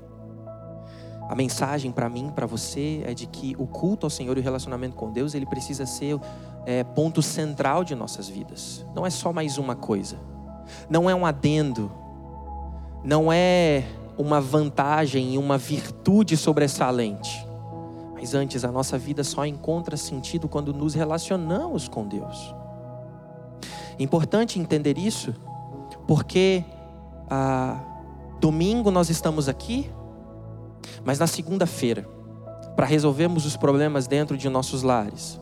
a 1.27 1.35
mensagem 1.35 1.91
para 1.91 2.07
mim, 2.07 2.31
para 2.33 2.45
você, 2.45 3.01
é 3.05 3.13
de 3.13 3.25
que 3.25 3.55
o 3.57 3.65
culto 3.65 4.05
ao 4.05 4.09
Senhor 4.09 4.37
e 4.37 4.39
o 4.39 4.43
relacionamento 4.43 4.95
com 4.95 5.11
Deus, 5.11 5.33
ele 5.33 5.45
precisa 5.45 5.85
ser 5.85 6.19
é, 6.65 6.83
ponto 6.83 7.21
central 7.21 7.83
de 7.83 7.95
nossas 7.95 8.29
vidas. 8.29 8.85
Não 8.95 9.05
é 9.05 9.09
só 9.09 9.33
mais 9.33 9.57
uma 9.57 9.75
coisa. 9.75 10.17
Não 10.89 11.09
é 11.09 11.15
um 11.15 11.25
adendo. 11.25 11.91
Não 13.03 13.31
é 13.33 13.85
uma 14.17 14.39
vantagem 14.39 15.33
e 15.33 15.37
uma 15.37 15.57
virtude 15.57 16.37
sobressalente. 16.37 17.45
Mas 18.13 18.33
antes, 18.33 18.63
a 18.63 18.71
nossa 18.71 18.97
vida 18.97 19.23
só 19.23 19.45
encontra 19.45 19.97
sentido 19.97 20.47
quando 20.47 20.73
nos 20.73 20.93
relacionamos 20.93 21.87
com 21.87 22.07
Deus. 22.07 22.53
Importante 23.99 24.59
entender 24.59 24.97
isso, 24.97 25.33
porque 26.07 26.63
ah, 27.29 27.79
domingo 28.39 28.91
nós 28.91 29.09
estamos 29.09 29.47
aqui, 29.47 29.89
mas 31.03 31.19
na 31.19 31.27
segunda-feira, 31.27 32.07
para 32.75 32.85
resolvermos 32.85 33.45
os 33.45 33.55
problemas 33.55 34.07
dentro 34.07 34.37
de 34.37 34.49
nossos 34.49 34.83
lares, 34.83 35.39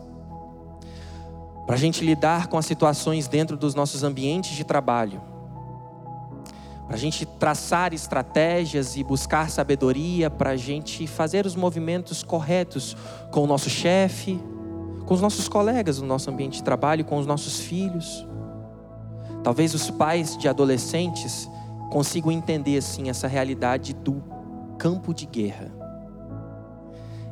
para 1.66 1.74
a 1.74 1.78
gente 1.78 2.04
lidar 2.04 2.46
com 2.46 2.58
as 2.58 2.66
situações 2.66 3.26
dentro 3.26 3.56
dos 3.56 3.74
nossos 3.74 4.02
ambientes 4.02 4.52
de 4.56 4.64
trabalho, 4.64 5.20
para 6.86 6.96
a 6.96 6.98
gente 6.98 7.24
traçar 7.24 7.94
estratégias 7.94 8.96
e 8.96 9.02
buscar 9.02 9.50
sabedoria, 9.50 10.28
para 10.28 10.50
a 10.50 10.56
gente 10.56 11.06
fazer 11.06 11.46
os 11.46 11.56
movimentos 11.56 12.22
corretos 12.22 12.94
com 13.30 13.42
o 13.44 13.46
nosso 13.46 13.70
chefe, 13.70 14.38
com 15.06 15.14
os 15.14 15.20
nossos 15.20 15.48
colegas 15.48 15.98
no 15.98 16.06
nosso 16.06 16.30
ambiente 16.30 16.58
de 16.58 16.62
trabalho, 16.62 17.04
com 17.04 17.18
os 17.18 17.26
nossos 17.26 17.60
filhos. 17.60 18.26
Talvez 19.44 19.74
os 19.74 19.90
pais 19.90 20.38
de 20.38 20.48
adolescentes 20.48 21.50
consigam 21.90 22.32
entender 22.32 22.78
assim 22.78 23.10
essa 23.10 23.28
realidade 23.28 23.92
do 23.92 24.24
campo 24.78 25.12
de 25.12 25.26
guerra, 25.26 25.70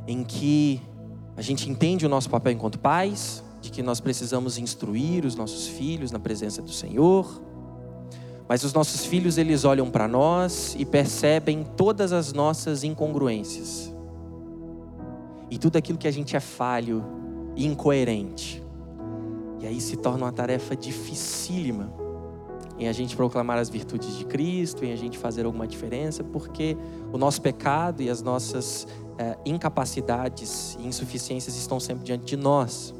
em 0.07 0.23
que 0.23 0.83
a 1.35 1.41
gente 1.41 1.71
entende 1.71 2.05
o 2.05 2.11
nosso 2.11 2.29
papel 2.29 2.53
enquanto 2.53 2.79
pais, 2.79 3.43
de 3.63 3.71
que 3.71 3.83
nós 3.83 3.99
precisamos 3.99 4.59
instruir 4.59 5.25
os 5.25 5.35
nossos 5.35 5.67
filhos 5.67 6.13
na 6.13 6.19
presença 6.19 6.61
do 6.61 6.71
Senhor, 6.71 7.43
mas 8.47 8.63
os 8.63 8.75
nossos 8.75 9.07
filhos 9.07 9.39
eles 9.39 9.65
olham 9.65 9.91
para 9.91 10.07
nós 10.07 10.77
e 10.79 10.85
percebem 10.85 11.65
todas 11.77 12.13
as 12.13 12.35
nossas 12.35 12.85
incongruências 12.85 13.91
e 15.51 15.57
tudo 15.57 15.77
aquilo 15.77 15.97
que 15.97 16.09
a 16.09 16.13
gente 16.13 16.37
é 16.37 16.41
falho 16.41 17.03
e 17.57 17.65
incoerente. 17.65 18.63
E 19.61 19.67
aí 19.67 19.81
se 19.81 19.97
torna 19.97 20.27
uma 20.27 20.33
tarefa 20.33 20.77
dificílima 20.77 22.02
em 22.79 22.89
a 22.89 22.93
gente 22.93 23.15
proclamar 23.15 23.59
as 23.59 23.69
virtudes 23.69 24.17
de 24.17 24.25
Cristo, 24.25 24.85
em 24.85 24.93
a 24.93 24.97
gente 24.97 25.19
fazer 25.19 25.47
alguma 25.47 25.67
diferença, 25.67 26.25
porque 26.25 26.77
o 27.13 27.19
nosso 27.19 27.41
pecado 27.41 28.03
e 28.03 28.11
as 28.11 28.23
nossas 28.23 28.87
é, 29.19 29.37
incapacidades 29.45 30.77
e 30.81 30.87
insuficiências 30.87 31.57
estão 31.57 31.79
sempre 31.79 32.05
diante 32.05 32.25
de 32.25 32.37
nós. 32.37 32.95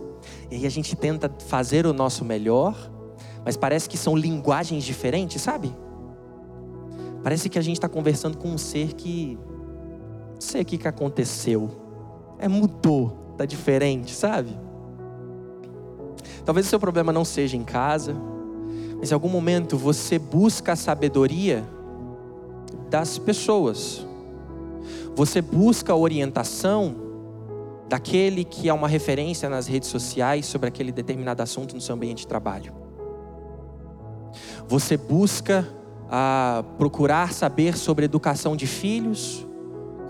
E 0.51 0.57
aí 0.57 0.67
a 0.67 0.71
gente 0.71 0.95
tenta 0.95 1.31
fazer 1.47 1.87
o 1.87 1.93
nosso 1.93 2.25
melhor, 2.25 2.77
mas 3.45 3.57
parece 3.57 3.89
que 3.89 3.97
são 3.97 4.17
linguagens 4.17 4.85
diferentes, 4.85 5.41
sabe? 5.43 5.75
Parece 7.23 7.49
que 7.49 7.59
a 7.59 7.63
gente 7.63 7.77
está 7.77 7.89
conversando 7.89 8.37
com 8.37 8.49
um 8.49 8.59
ser 8.59 8.95
que 8.95 9.39
não 10.35 10.41
sei 10.41 10.63
o 10.63 10.65
que, 10.65 10.77
que 10.77 10.89
aconteceu, 10.89 11.71
é 12.39 12.49
mudou, 12.49 13.17
está 13.33 13.45
diferente, 13.45 14.13
sabe? 14.13 14.57
Talvez 16.45 16.67
o 16.67 16.69
seu 16.69 16.81
problema 16.81 17.13
não 17.13 17.25
seja 17.25 17.57
em 17.57 17.63
casa, 17.63 18.17
mas 19.03 19.11
em 19.11 19.15
algum 19.15 19.29
momento 19.29 19.77
você 19.77 20.17
busca 20.17 20.75
a 20.75 20.77
sabedoria 20.77 21.65
das 22.89 23.19
pessoas. 23.19 24.07
Você 25.17 25.43
busca 25.43 25.93
a 25.93 25.97
orientação 25.97 26.95
daquele 27.89 28.45
que 28.45 28.69
é 28.69 28.73
uma 28.73 28.87
referência 28.87 29.49
nas 29.49 29.67
redes 29.67 29.89
sociais 29.89 30.47
sobre 30.47 30.69
aquele 30.69 30.93
determinado 30.93 31.43
assunto 31.43 31.75
no 31.75 31.81
seu 31.81 31.97
ambiente 31.97 32.19
de 32.19 32.29
trabalho. 32.29 32.73
Você 34.69 34.97
busca 34.97 35.67
a 36.09 36.63
procurar 36.79 37.33
saber 37.33 37.77
sobre 37.77 38.05
educação 38.05 38.55
de 38.55 38.69
filhos, 38.69 39.45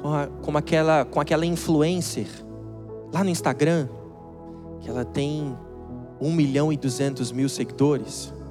com, 0.03 0.13
a, 0.13 0.27
com, 0.27 0.59
aquela, 0.59 1.07
com 1.07 1.19
aquela 1.19 1.47
influencer 1.47 2.27
lá 3.11 3.25
no 3.25 3.31
Instagram, 3.31 3.89
que 4.83 4.91
ela 4.91 5.03
tem 5.03 5.57
1 6.21 6.31
milhão 6.31 6.71
e 6.71 6.77
200 6.77 7.33
mil 7.33 7.49
seguidores. 7.49 8.42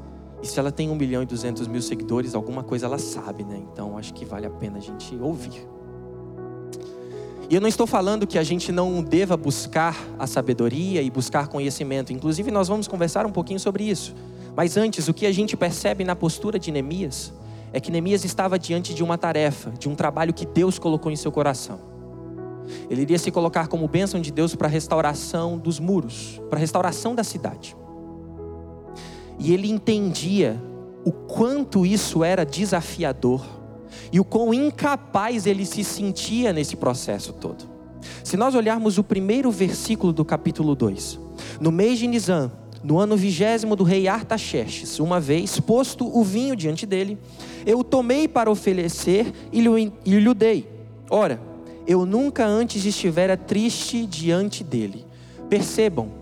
E 0.42 0.48
se 0.48 0.60
ela 0.60 0.72
tem 0.72 0.90
1 0.90 0.96
milhão 0.96 1.22
e 1.22 1.26
200 1.26 1.68
mil 1.68 1.82
seguidores, 1.82 2.34
alguma 2.34 2.64
coisa 2.64 2.86
ela 2.86 2.98
sabe, 2.98 3.44
né? 3.44 3.62
Então 3.72 3.98
acho 3.98 4.14
que 4.14 4.26
vale 4.26 4.46
a 4.46 4.50
pena 4.50 4.78
a 4.78 4.82
gente 4.82 5.16
ouvir. 5.16 5.68
E 7.50 7.56
eu 7.56 7.60
não 7.60 7.68
estou 7.68 7.86
falando 7.86 8.26
que 8.26 8.40
a 8.40 8.44
gente 8.44 8.72
não 8.72 9.04
deva 9.04 9.36
buscar 9.36 9.98
a 10.18 10.26
sabedoria 10.26 11.02
e 11.02 11.10
buscar 11.10 11.50
conhecimento. 11.50 12.14
Inclusive, 12.14 12.50
nós 12.50 12.70
vamos 12.70 12.88
conversar 12.88 13.26
um 13.26 13.32
pouquinho 13.32 13.60
sobre 13.60 13.84
isso. 13.84 14.16
Mas 14.56 14.78
antes, 14.78 15.10
o 15.10 15.14
que 15.14 15.26
a 15.26 15.34
gente 15.34 15.58
percebe 15.58 16.06
na 16.06 16.16
postura 16.16 16.58
de 16.58 16.72
Neemias 16.72 17.34
é 17.74 17.80
que 17.82 17.92
Neemias 17.92 18.24
estava 18.24 18.58
diante 18.58 18.94
de 18.94 19.04
uma 19.04 19.18
tarefa, 19.18 19.72
de 19.72 19.90
um 19.90 19.96
trabalho 19.96 20.34
que 20.34 20.46
Deus 20.46 20.80
colocou 20.80 21.12
em 21.12 21.16
seu 21.18 21.32
coração. 21.32 21.80
Ele 22.90 23.02
iria 23.02 23.20
se 23.20 23.30
colocar 23.32 23.68
como 23.68 23.86
bênção 23.88 24.22
de 24.22 24.32
Deus 24.32 24.56
para 24.56 24.68
a 24.68 24.72
restauração 24.72 25.58
dos 25.58 25.78
muros, 25.78 26.42
para 26.50 26.58
a 26.58 26.62
restauração 26.62 27.14
da 27.14 27.24
cidade. 27.24 27.76
E 29.44 29.52
ele 29.52 29.72
entendia 29.72 30.62
o 31.04 31.12
quanto 31.12 31.84
isso 31.84 32.24
era 32.24 32.46
desafiador 32.46 33.44
e 34.12 34.20
o 34.20 34.24
quão 34.24 34.54
incapaz 34.54 35.48
ele 35.48 35.66
se 35.66 35.84
sentia 35.84 36.54
nesse 36.54 36.76
processo 36.76 37.34
todo. 37.34 37.66
Se 38.24 38.38
nós 38.38 38.54
olharmos 38.54 39.00
o 39.00 39.04
primeiro 39.04 39.50
versículo 39.50 40.14
do 40.14 40.24
capítulo 40.24 40.76
2, 40.76 41.20
no 41.60 41.72
mês 41.72 41.98
de 41.98 42.06
Nisan, 42.06 42.52
no 42.84 43.00
ano 43.00 43.18
vigésimo 43.18 43.76
do 43.76 43.84
rei 43.84 44.08
Artaxerxes, 44.08 45.00
uma 45.00 45.20
vez 45.20 45.60
posto 45.60 46.06
o 46.16 46.24
vinho 46.24 46.56
diante 46.56 46.86
dele, 46.86 47.18
eu 47.66 47.80
o 47.80 47.84
tomei 47.84 48.28
para 48.28 48.50
oferecer 48.50 49.34
e 49.52 49.60
lhe, 49.60 49.92
e 50.06 50.20
lhe 50.20 50.34
dei. 50.36 50.70
Ora, 51.10 51.42
eu 51.88 52.06
nunca 52.06 52.46
antes 52.46 52.86
estivera 52.86 53.36
triste 53.36 54.06
diante 54.06 54.64
dele. 54.64 55.04
Percebam, 55.50 56.21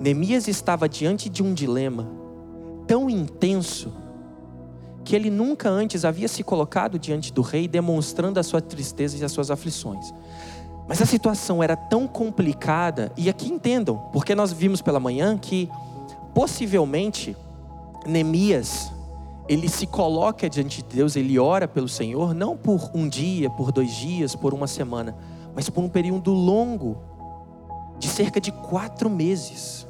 Neemias 0.00 0.46
estava 0.46 0.88
diante 0.88 1.28
de 1.28 1.42
um 1.42 1.52
dilema 1.52 2.08
tão 2.86 3.10
intenso 3.10 3.92
que 5.04 5.16
ele 5.16 5.30
nunca 5.30 5.68
antes 5.68 6.04
havia 6.04 6.28
se 6.28 6.42
colocado 6.42 6.98
diante 6.98 7.32
do 7.32 7.42
rei 7.42 7.66
demonstrando 7.66 8.38
a 8.38 8.42
sua 8.42 8.60
tristeza 8.60 9.16
e 9.16 9.24
as 9.24 9.32
suas 9.32 9.50
aflições. 9.50 10.12
Mas 10.86 11.02
a 11.02 11.06
situação 11.06 11.62
era 11.62 11.76
tão 11.76 12.06
complicada, 12.06 13.12
e 13.16 13.28
aqui 13.28 13.50
entendam, 13.50 13.98
porque 14.12 14.34
nós 14.34 14.52
vimos 14.52 14.80
pela 14.80 15.00
manhã 15.00 15.36
que 15.36 15.68
possivelmente 16.34 17.36
Neemias 18.06 18.90
ele 19.48 19.68
se 19.68 19.86
coloca 19.86 20.48
diante 20.48 20.82
de 20.82 20.96
Deus, 20.96 21.16
ele 21.16 21.38
ora 21.38 21.66
pelo 21.66 21.88
Senhor, 21.88 22.34
não 22.34 22.56
por 22.56 22.90
um 22.94 23.08
dia, 23.08 23.48
por 23.48 23.72
dois 23.72 23.90
dias, 23.92 24.34
por 24.34 24.52
uma 24.52 24.66
semana, 24.66 25.16
mas 25.54 25.70
por 25.70 25.82
um 25.82 25.88
período 25.88 26.32
longo, 26.32 26.98
de 27.98 28.08
cerca 28.08 28.40
de 28.40 28.52
quatro 28.52 29.08
meses. 29.08 29.87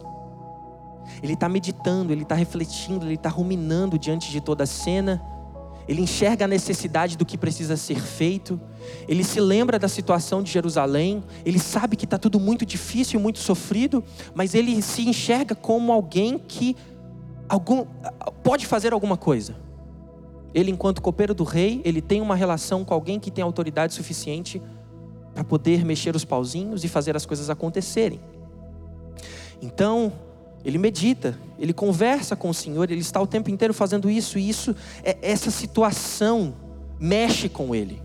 Ele 1.23 1.35
está 1.35 1.49
meditando, 1.49 2.13
ele 2.13 2.23
está 2.23 2.35
refletindo, 2.35 3.07
ele 3.07 3.15
está 3.15 3.29
ruminando 3.29 3.99
diante 3.99 4.31
de 4.31 4.41
toda 4.41 4.65
a 4.65 4.67
cena. 4.67 5.23
Ele 5.87 6.03
enxerga 6.03 6.45
a 6.45 6.49
necessidade 6.49 7.17
do 7.17 7.25
que 7.25 7.39
precisa 7.39 7.77
ser 7.77 7.99
feito. 7.99 8.61
Ele 9.09 9.25
se 9.25 9.41
lembra 9.41 9.79
da 9.79 9.89
situação 9.89 10.43
de 10.43 10.53
Jerusalém. 10.53 11.25
Ele 11.45 11.59
sabe 11.59 11.97
que 11.97 12.05
está 12.05 12.19
tudo 12.19 12.39
muito 12.39 12.67
difícil, 12.67 13.19
muito 13.19 13.39
sofrido, 13.39 14.05
mas 14.35 14.55
ele 14.55 14.83
se 14.83 15.09
enxerga 15.09 15.55
como 15.55 15.91
alguém 15.91 16.39
que 16.39 16.77
algum, 17.49 17.87
pode 18.43 18.67
fazer 18.67 18.93
alguma 18.93 19.17
coisa. 19.17 19.57
Ele, 20.55 20.71
enquanto 20.71 21.01
copeiro 21.01 21.35
do 21.35 21.45
rei, 21.45 21.81
ele 21.85 22.03
tem 22.03 22.21
uma 22.21 22.35
relação 22.35 22.85
com 22.85 22.93
alguém 22.93 23.19
que 23.19 23.31
tem 23.31 23.43
autoridade 23.43 23.95
suficiente 23.95 24.63
para 25.35 25.45
poder 25.45 25.85
mexer 25.85 26.15
os 26.17 26.25
pauzinhos 26.25 26.85
e 26.85 26.89
fazer 26.89 27.17
as 27.17 27.25
coisas 27.25 27.49
acontecerem. 27.49 28.21
Então, 29.63 30.13
ele 30.65 30.79
medita, 30.79 31.39
ele 31.59 31.73
conversa 31.73 32.37
com 32.37 32.51
o 32.51 32.55
Senhor, 32.55 32.91
ele 32.91 33.01
está 33.01 33.21
o 33.21 33.27
tempo 33.27 33.51
inteiro 33.51 33.73
fazendo 33.73 34.11
isso, 34.11 34.39
e 34.39 34.49
isso, 34.49 34.75
é, 35.03 35.19
essa 35.23 35.51
situação 35.51 36.55
mexe 36.99 37.49
com 37.49 37.75
ele. 37.75 38.03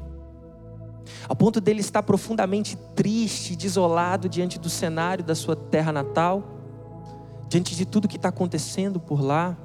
Ao 1.28 1.36
ponto 1.36 1.60
dele 1.60 1.80
estar 1.80 2.04
profundamente 2.04 2.78
triste, 2.96 3.56
desolado 3.56 4.30
diante 4.30 4.60
do 4.60 4.70
cenário 4.70 5.24
da 5.24 5.36
sua 5.36 5.56
terra 5.56 5.92
natal, 5.92 6.44
diante 7.50 7.76
de 7.76 7.86
tudo 7.86 8.08
que 8.08 8.18
está 8.18 8.30
acontecendo 8.30 9.00
por 9.00 9.22
lá, 9.22 9.58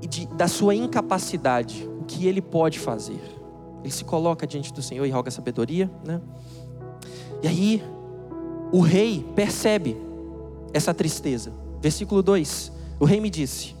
e 0.00 0.06
de, 0.06 0.26
da 0.26 0.46
sua 0.46 0.74
incapacidade, 0.74 1.88
o 2.00 2.04
que 2.04 2.26
ele 2.26 2.42
pode 2.42 2.78
fazer. 2.78 3.20
Ele 3.82 3.90
se 3.90 4.04
coloca 4.04 4.46
diante 4.46 4.72
do 4.72 4.82
Senhor 4.82 5.04
e 5.04 5.10
roga 5.10 5.30
sabedoria, 5.30 5.90
né? 6.04 6.20
E 7.42 7.48
aí, 7.48 7.84
o 8.72 8.80
rei 8.80 9.26
percebe 9.34 9.96
essa 10.74 10.92
tristeza. 10.92 11.52
Versículo 11.80 12.22
2: 12.22 12.72
O 13.00 13.06
rei 13.06 13.20
me 13.20 13.30
disse: 13.30 13.74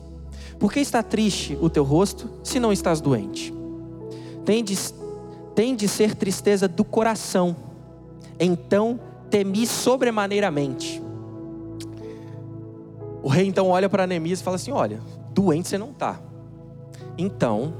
Por 0.58 0.72
que 0.72 0.80
está 0.80 1.02
triste 1.02 1.58
o 1.60 1.68
teu 1.68 1.84
rosto, 1.84 2.30
se 2.42 2.58
não 2.58 2.72
estás 2.72 3.00
doente? 3.00 3.52
Tem 4.44 4.62
de, 4.62 4.78
tem 5.54 5.74
de 5.74 5.88
ser 5.88 6.14
tristeza 6.14 6.66
do 6.68 6.84
coração. 6.84 7.54
Então 8.38 8.98
temi 9.28 9.66
sobremaneiramente. 9.66 11.02
O 13.22 13.28
rei 13.28 13.46
então 13.46 13.68
olha 13.68 13.88
para 13.88 14.06
Neemias 14.06 14.40
e 14.40 14.44
fala 14.44 14.56
assim: 14.56 14.70
Olha, 14.70 15.00
doente 15.32 15.68
você 15.68 15.76
não 15.76 15.90
está. 15.90 16.20
Então, 17.16 17.74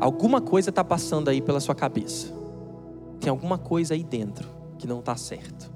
alguma 0.00 0.40
coisa 0.40 0.70
está 0.70 0.82
passando 0.82 1.28
aí 1.28 1.40
pela 1.40 1.60
sua 1.60 1.74
cabeça. 1.74 2.32
Tem 3.20 3.30
alguma 3.30 3.58
coisa 3.58 3.94
aí 3.94 4.02
dentro 4.02 4.48
que 4.78 4.86
não 4.86 5.00
está 5.00 5.16
certo. 5.16 5.67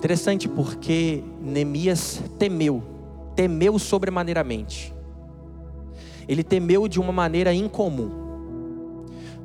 Interessante 0.00 0.48
porque 0.48 1.22
Neemias 1.42 2.22
temeu, 2.38 2.82
temeu 3.36 3.78
sobremaneiramente. 3.78 4.94
Ele 6.26 6.42
temeu 6.42 6.88
de 6.88 6.98
uma 6.98 7.12
maneira 7.12 7.52
incomum, 7.52 8.10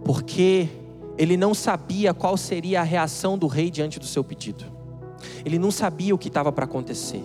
porque 0.06 0.70
ele 1.18 1.36
não 1.36 1.54
sabia 1.54 2.14
qual 2.14 2.38
seria 2.38 2.80
a 2.80 2.84
reação 2.84 3.38
do 3.38 3.48
rei 3.48 3.70
diante 3.70 4.00
do 4.00 4.06
seu 4.06 4.24
pedido. 4.24 4.64
Ele 5.44 5.60
não 5.60 5.72
sabia 5.72 6.16
o 6.16 6.18
que 6.18 6.30
estava 6.30 6.54
para 6.54 6.64
acontecer. 6.64 7.22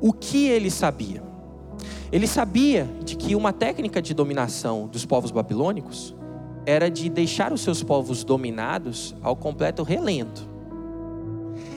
O 0.00 0.12
que 0.12 0.48
ele 0.48 0.68
sabia? 0.68 1.22
Ele 2.10 2.26
sabia 2.26 2.88
de 3.04 3.14
que 3.14 3.36
uma 3.36 3.52
técnica 3.52 4.02
de 4.02 4.12
dominação 4.12 4.88
dos 4.88 5.06
povos 5.06 5.30
babilônicos 5.30 6.12
era 6.66 6.90
de 6.90 7.08
deixar 7.08 7.52
os 7.52 7.60
seus 7.60 7.84
povos 7.84 8.24
dominados 8.24 9.14
ao 9.22 9.36
completo 9.36 9.84
relento 9.84 10.53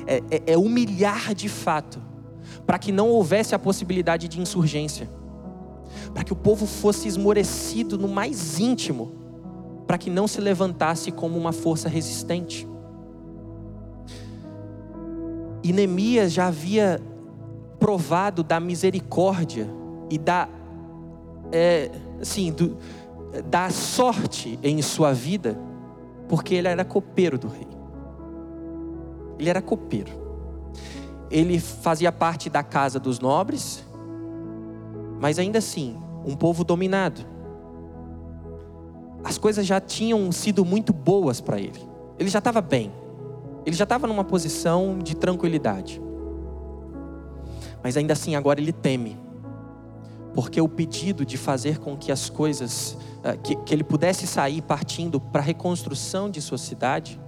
é, 0.07 0.23
é, 0.31 0.53
é 0.53 0.57
humilhar 0.57 1.35
de 1.35 1.49
fato, 1.49 2.01
para 2.65 2.79
que 2.79 2.91
não 2.91 3.09
houvesse 3.09 3.53
a 3.53 3.59
possibilidade 3.59 4.27
de 4.27 4.39
insurgência, 4.39 5.09
para 6.13 6.23
que 6.23 6.31
o 6.33 6.35
povo 6.35 6.65
fosse 6.65 7.07
esmorecido 7.07 7.97
no 7.97 8.07
mais 8.07 8.59
íntimo, 8.59 9.11
para 9.85 9.97
que 9.97 10.09
não 10.09 10.27
se 10.27 10.39
levantasse 10.39 11.11
como 11.11 11.37
uma 11.37 11.51
força 11.51 11.89
resistente. 11.89 12.67
E 15.63 15.73
Neemias 15.73 16.31
já 16.31 16.47
havia 16.47 17.01
provado 17.79 18.43
da 18.43 18.59
misericórdia 18.59 19.69
e 20.09 20.17
da, 20.17 20.47
é, 21.51 21.91
assim, 22.21 22.51
do, 22.51 22.77
da 23.49 23.69
sorte 23.69 24.57
em 24.63 24.81
sua 24.81 25.13
vida, 25.13 25.59
porque 26.27 26.55
ele 26.55 26.67
era 26.67 26.83
copeiro 26.85 27.37
do 27.37 27.47
rei. 27.47 27.76
Ele 29.37 29.49
era 29.49 29.61
copeiro. 29.61 30.11
Ele 31.29 31.59
fazia 31.59 32.11
parte 32.11 32.49
da 32.49 32.63
casa 32.63 32.99
dos 32.99 33.19
nobres, 33.19 33.83
mas 35.19 35.39
ainda 35.39 35.59
assim, 35.59 35.97
um 36.25 36.35
povo 36.35 36.63
dominado. 36.63 37.25
As 39.23 39.37
coisas 39.37 39.65
já 39.65 39.79
tinham 39.79 40.31
sido 40.31 40.63
muito 40.63 40.93
boas 40.93 41.41
para 41.41 41.59
ele. 41.59 41.81
Ele 42.17 42.29
já 42.29 42.39
estava 42.39 42.61
bem. 42.61 42.91
Ele 43.65 43.75
já 43.75 43.83
estava 43.83 44.07
numa 44.07 44.23
posição 44.23 44.99
de 44.99 45.15
tranquilidade. 45.15 46.01
Mas 47.83 47.97
ainda 47.97 48.13
assim, 48.13 48.35
agora 48.35 48.61
ele 48.61 48.71
teme. 48.71 49.19
Porque 50.33 50.61
o 50.61 50.69
pedido 50.69 51.25
de 51.25 51.37
fazer 51.37 51.79
com 51.79 51.97
que 51.97 52.11
as 52.11 52.29
coisas, 52.29 52.97
eh, 53.23 53.37
que, 53.37 53.55
que 53.55 53.73
ele 53.73 53.83
pudesse 53.83 54.25
sair 54.25 54.61
partindo 54.61 55.19
para 55.19 55.41
a 55.41 55.43
reconstrução 55.43 56.29
de 56.29 56.41
sua 56.41 56.57
cidade, 56.57 57.19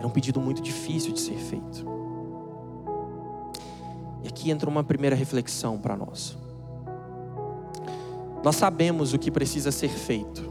era 0.00 0.08
um 0.08 0.10
pedido 0.10 0.40
muito 0.40 0.62
difícil 0.62 1.12
de 1.12 1.20
ser 1.20 1.36
feito. 1.36 1.84
E 4.22 4.28
aqui 4.28 4.50
entra 4.50 4.68
uma 4.68 4.82
primeira 4.82 5.14
reflexão 5.14 5.78
para 5.78 5.94
nós. 5.94 6.38
Nós 8.42 8.56
sabemos 8.56 9.12
o 9.12 9.18
que 9.18 9.30
precisa 9.30 9.70
ser 9.70 9.90
feito. 9.90 10.48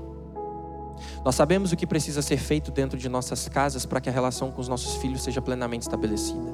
Nós 1.26 1.34
sabemos 1.34 1.72
o 1.72 1.76
que 1.76 1.88
precisa 1.88 2.22
ser 2.22 2.38
feito 2.38 2.70
dentro 2.70 2.96
de 2.96 3.10
nossas 3.10 3.50
casas 3.50 3.88
para 3.88 4.00
que 4.00 4.08
a 4.08 4.12
relação 4.12 4.52
com 4.52 4.62
os 4.62 4.68
nossos 4.68 4.98
filhos 4.98 5.24
seja 5.24 5.42
plenamente 5.42 5.82
estabelecida. 5.82 6.54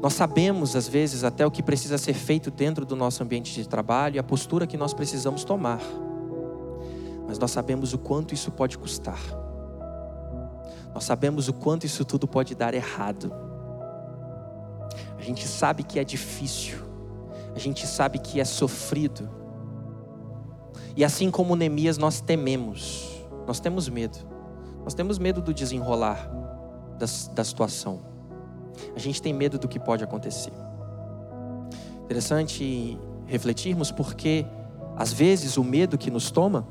Nós 0.00 0.14
sabemos, 0.14 0.74
às 0.74 0.88
vezes, 0.88 1.24
até 1.24 1.46
o 1.46 1.50
que 1.50 1.62
precisa 1.62 1.98
ser 1.98 2.14
feito 2.14 2.50
dentro 2.50 2.86
do 2.86 2.96
nosso 2.96 3.22
ambiente 3.22 3.52
de 3.52 3.68
trabalho 3.68 4.16
e 4.16 4.18
a 4.18 4.22
postura 4.22 4.66
que 4.66 4.78
nós 4.78 4.94
precisamos 4.94 5.44
tomar. 5.44 5.82
Mas 7.28 7.38
nós 7.38 7.50
sabemos 7.50 7.92
o 7.92 7.98
quanto 7.98 8.32
isso 8.32 8.50
pode 8.50 8.78
custar. 8.78 9.20
Nós 10.94 11.04
sabemos 11.04 11.48
o 11.48 11.52
quanto 11.52 11.84
isso 11.84 12.04
tudo 12.04 12.28
pode 12.28 12.54
dar 12.54 12.72
errado. 12.72 13.34
A 15.18 15.22
gente 15.22 15.46
sabe 15.48 15.82
que 15.82 15.98
é 15.98 16.04
difícil. 16.04 16.78
A 17.54 17.58
gente 17.58 17.86
sabe 17.86 18.18
que 18.20 18.40
é 18.40 18.44
sofrido. 18.44 19.28
E 20.96 21.04
assim 21.04 21.30
como 21.30 21.56
Neemias, 21.56 21.98
nós 21.98 22.20
tememos. 22.20 23.24
Nós 23.46 23.58
temos 23.58 23.88
medo. 23.88 24.18
Nós 24.84 24.94
temos 24.94 25.18
medo 25.18 25.42
do 25.42 25.52
desenrolar 25.52 26.30
da, 26.98 27.06
da 27.34 27.42
situação. 27.42 28.00
A 28.94 28.98
gente 28.98 29.20
tem 29.20 29.32
medo 29.32 29.58
do 29.58 29.66
que 29.66 29.80
pode 29.80 30.04
acontecer. 30.04 30.52
Interessante 32.04 32.98
refletirmos 33.26 33.90
porque, 33.90 34.46
às 34.96 35.12
vezes, 35.12 35.56
o 35.56 35.64
medo 35.64 35.98
que 35.98 36.10
nos 36.10 36.30
toma 36.30 36.68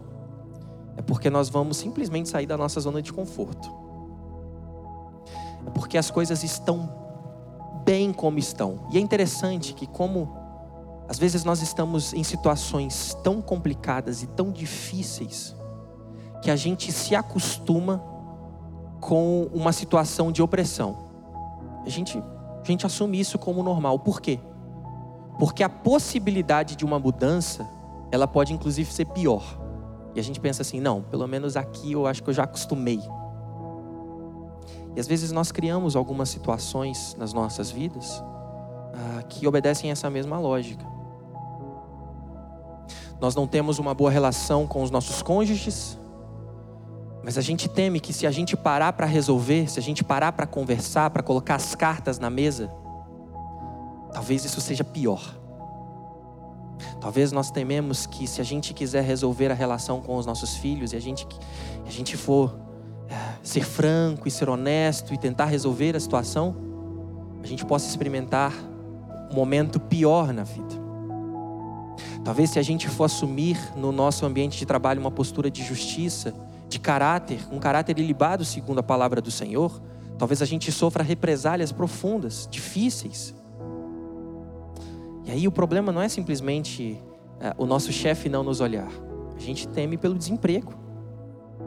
é 0.96 1.02
porque 1.02 1.30
nós 1.30 1.50
vamos 1.50 1.78
simplesmente 1.78 2.30
sair 2.30 2.46
da 2.46 2.56
nossa 2.56 2.80
zona 2.80 3.02
de 3.02 3.12
conforto. 3.12 3.83
Porque 5.74 5.98
as 5.98 6.10
coisas 6.10 6.44
estão 6.44 6.90
bem 7.84 8.14
como 8.14 8.40
estão. 8.40 8.88
E 8.92 8.98
é 8.98 9.02
interessante 9.02 9.74
que, 9.74 9.86
como 9.86 10.44
às 11.08 11.20
vezes 11.20 11.44
nós 11.44 11.62
estamos 11.62 12.14
em 12.14 12.24
situações 12.24 13.16
tão 13.24 13.42
complicadas 13.42 14.24
e 14.24 14.28
tão 14.28 14.52
difíceis, 14.52 15.56
que 16.42 16.50
a 16.50 16.56
gente 16.56 16.92
se 16.92 17.16
acostuma 17.16 18.04
com 19.00 19.50
uma 19.54 19.72
situação 19.72 20.32
de 20.32 20.42
opressão. 20.42 20.98
A 21.86 21.90
gente, 21.90 22.18
a 22.18 22.66
gente 22.66 22.86
assume 22.86 23.20
isso 23.20 23.38
como 23.38 23.62
normal. 23.62 24.00
Por 24.00 24.22
quê? 24.22 24.40
Porque 25.38 25.64
a 25.64 25.70
possibilidade 25.70 26.76
de 26.76 26.86
uma 26.86 26.98
mudança, 27.00 27.68
ela 28.12 28.28
pode 28.28 28.54
inclusive 28.54 28.92
ser 28.92 29.06
pior. 29.06 29.60
E 30.16 30.20
a 30.20 30.24
gente 30.24 30.40
pensa 30.40 30.62
assim: 30.62 30.80
não, 30.80 31.02
pelo 31.02 31.28
menos 31.28 31.58
aqui 31.58 31.92
eu 31.92 32.08
acho 32.08 32.24
que 32.24 32.30
eu 32.30 32.34
já 32.34 32.44
acostumei. 32.44 33.02
E 34.96 35.00
às 35.00 35.08
vezes 35.08 35.32
nós 35.32 35.52
criamos 35.52 35.96
algumas 35.96 36.30
situações 36.30 37.16
nas 37.18 37.34
nossas 37.34 37.72
vidas 37.72 38.24
ah, 38.94 39.24
que 39.24 39.48
obedecem 39.48 39.92
essa 39.92 40.10
mesma 40.10 40.40
lógica. 40.40 40.86
Nós 43.20 43.36
não 43.36 43.48
temos 43.48 43.80
uma 43.80 43.94
boa 43.94 44.12
relação 44.12 44.68
com 44.68 44.84
os 44.84 44.92
nossos 44.92 45.22
cônjuges, 45.22 45.98
mas 47.24 47.38
a 47.38 47.42
gente 47.42 47.70
teme 47.70 48.00
que 48.00 48.12
se 48.12 48.28
a 48.28 48.32
gente 48.32 48.56
parar 48.58 48.94
para 48.94 49.06
resolver, 49.06 49.70
se 49.70 49.80
a 49.80 49.82
gente 49.82 50.04
parar 50.04 50.34
para 50.34 50.46
conversar, 50.46 51.10
para 51.10 51.24
colocar 51.24 51.56
as 51.56 51.74
cartas 51.74 52.20
na 52.20 52.30
mesa, 52.30 52.70
talvez 54.12 54.44
isso 54.44 54.60
seja 54.60 54.84
pior. 54.84 55.40
Talvez 57.00 57.32
nós 57.32 57.50
tememos 57.50 58.06
que 58.06 58.28
se 58.28 58.42
a 58.42 58.44
gente 58.44 58.74
quiser 58.74 59.04
resolver 59.04 59.50
a 59.52 59.54
relação 59.54 60.02
com 60.02 60.18
os 60.18 60.26
nossos 60.26 60.58
filhos 60.58 60.92
e 60.92 60.98
a 60.98 61.00
gente, 61.00 61.26
a 61.86 61.90
gente 61.90 62.18
for 62.18 62.60
ser 63.42 63.64
franco 63.64 64.28
e 64.28 64.32
ser 64.32 64.50
honesto 64.50 65.14
e 65.14 65.18
tentar 65.18 65.46
resolver 65.46 65.96
a 65.96 66.00
situação, 66.00 66.56
a 67.44 67.48
gente 67.48 67.66
possa 67.66 67.88
experimentar 67.88 68.54
um 69.32 69.36
momento 69.36 69.80
pior 69.80 70.34
na 70.34 70.44
vida. 70.44 70.82
Talvez 72.24 72.52
se 72.52 72.60
a 72.60 72.62
gente 72.62 72.88
for 72.88 73.04
assumir 73.04 73.58
no 73.76 73.92
nosso 73.92 74.26
ambiente 74.26 74.58
de 74.58 74.66
trabalho 74.66 75.00
uma 75.02 75.12
postura 75.12 75.52
de 75.52 75.64
justiça, 75.64 76.34
de 76.70 76.80
caráter, 76.80 77.40
um 77.52 77.60
caráter 77.60 78.00
ilibado 78.00 78.46
segundo 78.46 78.80
a 78.80 78.84
palavra 78.84 79.22
do 79.22 79.30
Senhor, 79.30 79.82
talvez 80.18 80.42
a 80.42 80.46
gente 80.46 80.72
sofra 80.72 81.04
represálias 81.04 81.72
profundas, 81.72 82.48
difíceis. 82.50 83.36
E 85.26 85.32
aí 85.32 85.48
o 85.48 85.52
problema 85.52 85.92
não 85.92 86.02
é 86.02 86.08
simplesmente 86.08 86.98
é, 87.40 87.54
o 87.58 87.66
nosso 87.66 87.92
chefe 87.92 88.30
não 88.30 88.44
nos 88.44 88.62
olhar. 88.62 88.90
A 89.36 89.40
gente 89.40 89.68
teme 89.68 89.98
pelo 89.98 90.16
desemprego. 90.16 90.74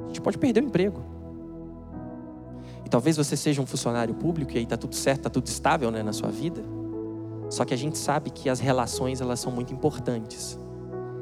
A 0.05 0.07
gente 0.07 0.21
pode 0.23 0.39
perder 0.39 0.63
o 0.63 0.67
emprego. 0.67 1.16
E 2.87 2.89
talvez 2.89 3.17
você 3.17 3.37
seja 3.37 3.61
um 3.61 3.67
funcionário 3.67 4.15
público 4.15 4.53
e 4.53 4.59
aí 4.59 4.63
está 4.63 4.77
tudo 4.77 4.95
certo, 4.95 5.19
está 5.19 5.31
tudo 5.31 5.49
estável 5.49 5.91
né, 5.91 6.05
na 6.05 6.13
sua 6.13 6.31
vida. 6.31 6.63
Só 7.51 7.65
que 7.65 7.75
a 7.75 7.77
gente 7.77 7.99
sabe 7.99 8.31
que 8.31 8.49
as 8.49 8.61
relações 8.61 9.21
elas 9.21 9.41
são 9.41 9.51
muito 9.51 9.75
importantes. 9.75 10.57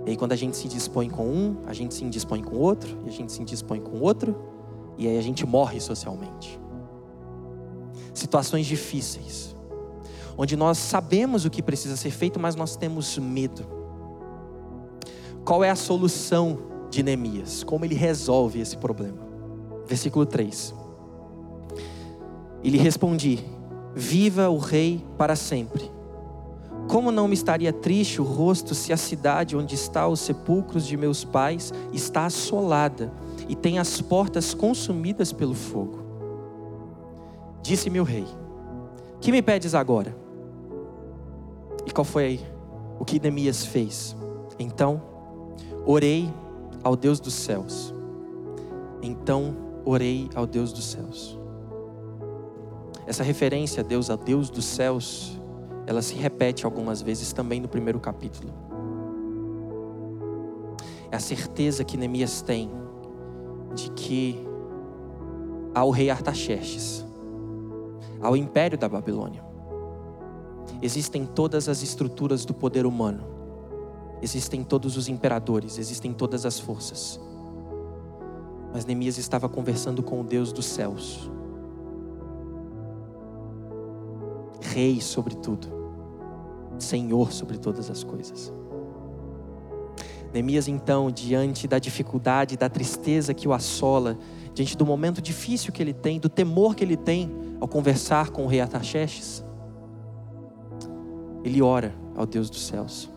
E 0.05 0.11
aí 0.11 0.17
quando 0.17 0.33
a 0.33 0.37
gente 0.37 0.59
se 0.59 0.69
dispõe 0.69 1.09
com 1.09 1.27
um, 1.27 1.57
a 1.67 1.73
gente 1.73 1.95
se 1.95 2.05
indispõe 2.05 2.43
com 2.43 2.57
outro, 2.57 2.99
e 3.07 3.09
a 3.09 3.11
gente 3.11 3.33
se 3.33 3.41
indispõe 3.41 3.81
com 3.81 3.99
outro, 4.01 4.37
e 4.99 5.09
aí 5.09 5.17
a 5.17 5.23
gente 5.23 5.47
morre 5.47 5.81
socialmente. 5.81 6.61
Situações 8.13 8.67
difíceis, 8.67 9.57
onde 10.37 10.57
nós 10.57 10.77
sabemos 10.77 11.47
o 11.47 11.51
que 11.51 11.63
precisa 11.63 11.97
ser 11.97 12.11
feito, 12.11 12.39
mas 12.39 12.55
nós 12.55 12.77
temos 12.77 13.17
medo. 13.17 13.65
Qual 15.47 15.65
é 15.65 15.71
a 15.71 15.77
solução 15.77 16.59
de 16.91 17.03
Neemias? 17.03 17.65
Como 17.65 17.87
ele 17.87 17.95
resolve 17.95 18.61
esse 18.61 18.77
problema? 18.77 19.27
Versículo 19.87 20.27
3. 20.27 20.84
E 22.65 22.71
lhe 22.71 22.79
respondi: 22.79 23.45
Viva 23.95 24.49
o 24.49 24.57
rei 24.57 25.05
para 25.19 25.37
sempre. 25.37 25.93
Como 26.89 27.11
não 27.11 27.29
me 27.29 27.35
estaria 27.35 27.73
triste 27.73 28.21
o 28.21 28.25
rosto 28.25 28.75
se 28.75 28.93
a 28.93 28.97
cidade 28.97 29.57
onde 29.57 29.75
está 29.75 30.09
os 30.09 30.21
sepulcros 30.21 30.87
de 30.87 30.97
meus 30.97 31.25
pais 31.25 31.73
está 31.93 32.27
assolada 32.27 33.13
e 33.49 33.55
tem 33.55 33.79
as 33.79 34.01
portas 34.01 34.53
consumidas 34.53 35.33
pelo 35.33 35.55
fogo? 35.55 36.03
Disse-me 37.63 38.01
o 38.01 38.05
rei: 38.05 38.27
Que 39.21 39.31
me 39.31 39.43
pedes 39.43 39.75
agora? 39.75 40.17
E 41.87 41.91
qual 41.91 42.05
foi 42.05 42.41
o 42.99 43.05
que 43.05 43.21
Neemias 43.21 43.67
fez? 43.67 44.17
Então, 44.59 45.03
orei 45.85 46.33
ao 46.83 46.97
Deus 46.97 47.21
dos 47.21 47.35
céus. 47.35 47.95
Então, 49.03 49.55
orei 49.85 50.31
ao 50.35 50.47
Deus 50.47 50.73
dos 50.73 50.85
céus. 50.85 51.44
Essa 53.07 53.23
referência 53.23 53.83
a 53.83 53.87
Deus, 53.87 54.09
a 54.09 54.17
Deus 54.17 54.49
dos 54.49 54.65
céus, 54.65 55.39
ela 55.87 56.01
se 56.01 56.15
repete 56.15 56.65
algumas 56.65 57.03
vezes 57.03 57.33
também 57.33 57.61
no 57.61 57.69
primeiro 57.69 58.01
capítulo. 58.01 58.53
É 61.11 61.17
a 61.17 61.21
certeza 61.21 61.85
que 61.85 61.97
Neemias 61.97 62.41
tem 62.43 62.71
de 63.75 63.91
que 63.91 64.45
ao 65.75 65.91
rei 65.91 66.09
Artaxerxes, 66.09 67.05
ao 68.21 68.37
império 68.37 68.79
da 68.79 68.89
Babilônia, 68.89 69.45
existem 70.81 71.27
todas 71.27 71.69
as 71.69 71.83
estruturas 71.83 72.45
do 72.45 72.55
poder 72.55 72.87
humano, 72.87 73.25
existem 74.23 74.65
todos 74.65 74.97
os 74.97 75.09
imperadores, 75.09 75.79
existem 75.79 76.13
todas 76.13 76.47
as 76.47 76.59
forças. 76.59 77.21
Mas 78.73 78.87
Neemias 78.87 79.19
estava 79.19 79.49
conversando 79.49 80.03
com 80.03 80.21
o 80.21 80.25
Deus 80.25 80.53
dos 80.53 80.67
céus, 80.67 81.31
Rei 84.75 85.01
sobre 85.01 85.37
tudo, 85.37 85.69
Senhor 86.81 87.31
sobre 87.31 87.59
todas 87.59 87.89
as 87.89 88.03
coisas. 88.03 88.53
Neemias, 90.33 90.67
então, 90.67 91.13
diante 91.13 91.69
da 91.69 91.79
dificuldade, 91.79 92.57
da 92.57 92.69
tristeza 92.69 93.33
que 93.33 93.47
o 93.47 93.53
assola, 93.53 94.19
diante 94.53 94.77
do 94.77 94.85
momento 94.85 95.23
difícil 95.23 95.73
que 95.73 95.81
ele 95.81 95.93
tem, 95.93 96.19
do 96.19 96.29
temor 96.29 96.75
que 96.75 96.83
ele 96.83 96.97
tem 96.97 97.31
ao 97.61 97.69
conversar 97.69 98.31
com 98.31 98.47
o 98.47 98.49
rei 98.49 98.61
Ataxerxes, 98.61 99.45
ele 101.45 101.63
ora 101.63 101.95
ao 102.17 102.27
Deus 102.27 102.51
dos 102.51 102.67
céus. 102.67 103.09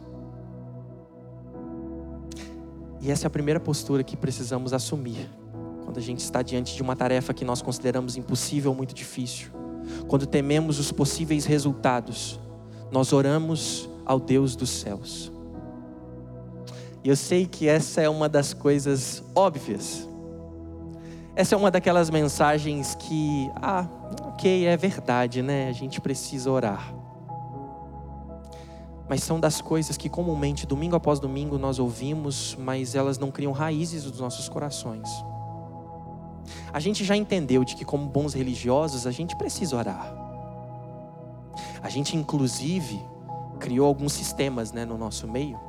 E 3.02 3.10
essa 3.10 3.26
é 3.26 3.28
a 3.28 3.32
primeira 3.32 3.60
postura 3.60 4.04
que 4.04 4.16
precisamos 4.16 4.74
assumir 4.74 5.28
quando 5.84 5.98
a 5.98 6.02
gente 6.02 6.20
está 6.20 6.44
diante 6.44 6.76
de 6.76 6.84
uma 6.84 6.96
tarefa 6.96 7.34
que 7.34 7.44
nós 7.44 7.64
consideramos 7.64 8.16
impossível 8.16 8.70
ou 8.70 8.78
muito 8.78 8.94
difícil 8.94 9.58
quando 10.08 10.26
tememos 10.26 10.80
os 10.80 10.92
possíveis 10.92 11.46
resultados, 11.46 12.40
nós 12.92 13.14
oramos 13.14 13.90
ao 14.06 14.20
Deus 14.20 14.56
dos 14.56 14.70
céus. 14.70 15.32
E 17.04 17.10
eu 17.10 17.16
sei 17.16 17.46
que 17.46 17.68
essa 17.68 18.02
é 18.02 18.10
uma 18.10 18.28
das 18.28 18.54
coisas 18.54 19.24
óbvias. 19.36 20.08
Essa 21.36 21.56
é 21.56 21.58
uma 21.58 21.70
daquelas 21.70 22.10
mensagens 22.10 22.96
que, 22.96 23.50
ah, 23.56 23.88
ok, 24.24 24.66
é 24.66 24.76
verdade, 24.76 25.42
né? 25.42 25.70
A 25.70 25.72
gente 25.72 26.02
precisa 26.02 26.50
orar. 26.50 26.94
Mas 29.08 29.24
são 29.24 29.40
das 29.40 29.62
coisas 29.62 29.96
que 29.96 30.10
comumente, 30.10 30.68
domingo 30.68 30.96
após 30.96 31.20
domingo, 31.20 31.58
nós 31.58 31.80
ouvimos, 31.80 32.58
mas 32.60 32.94
elas 32.96 33.18
não 33.18 33.32
criam 33.32 33.52
raízes 33.52 34.04
nos 34.04 34.20
nossos 34.20 34.50
corações. 34.50 35.08
A 36.78 36.80
gente 36.80 37.04
já 37.04 37.18
entendeu 37.18 37.64
de 37.64 37.76
que, 37.76 37.84
como 37.84 38.06
bons 38.06 38.36
religiosos, 38.36 39.08
a 39.08 39.12
gente 39.12 39.36
precisa 39.36 39.76
orar. 39.76 40.16
A 41.82 41.90
gente, 41.90 42.16
inclusive, 42.16 43.02
criou 43.60 43.88
alguns 43.88 44.14
sistemas 44.14 44.72
né, 44.72 44.86
no 44.86 44.96
nosso 44.96 45.28
meio, 45.28 45.60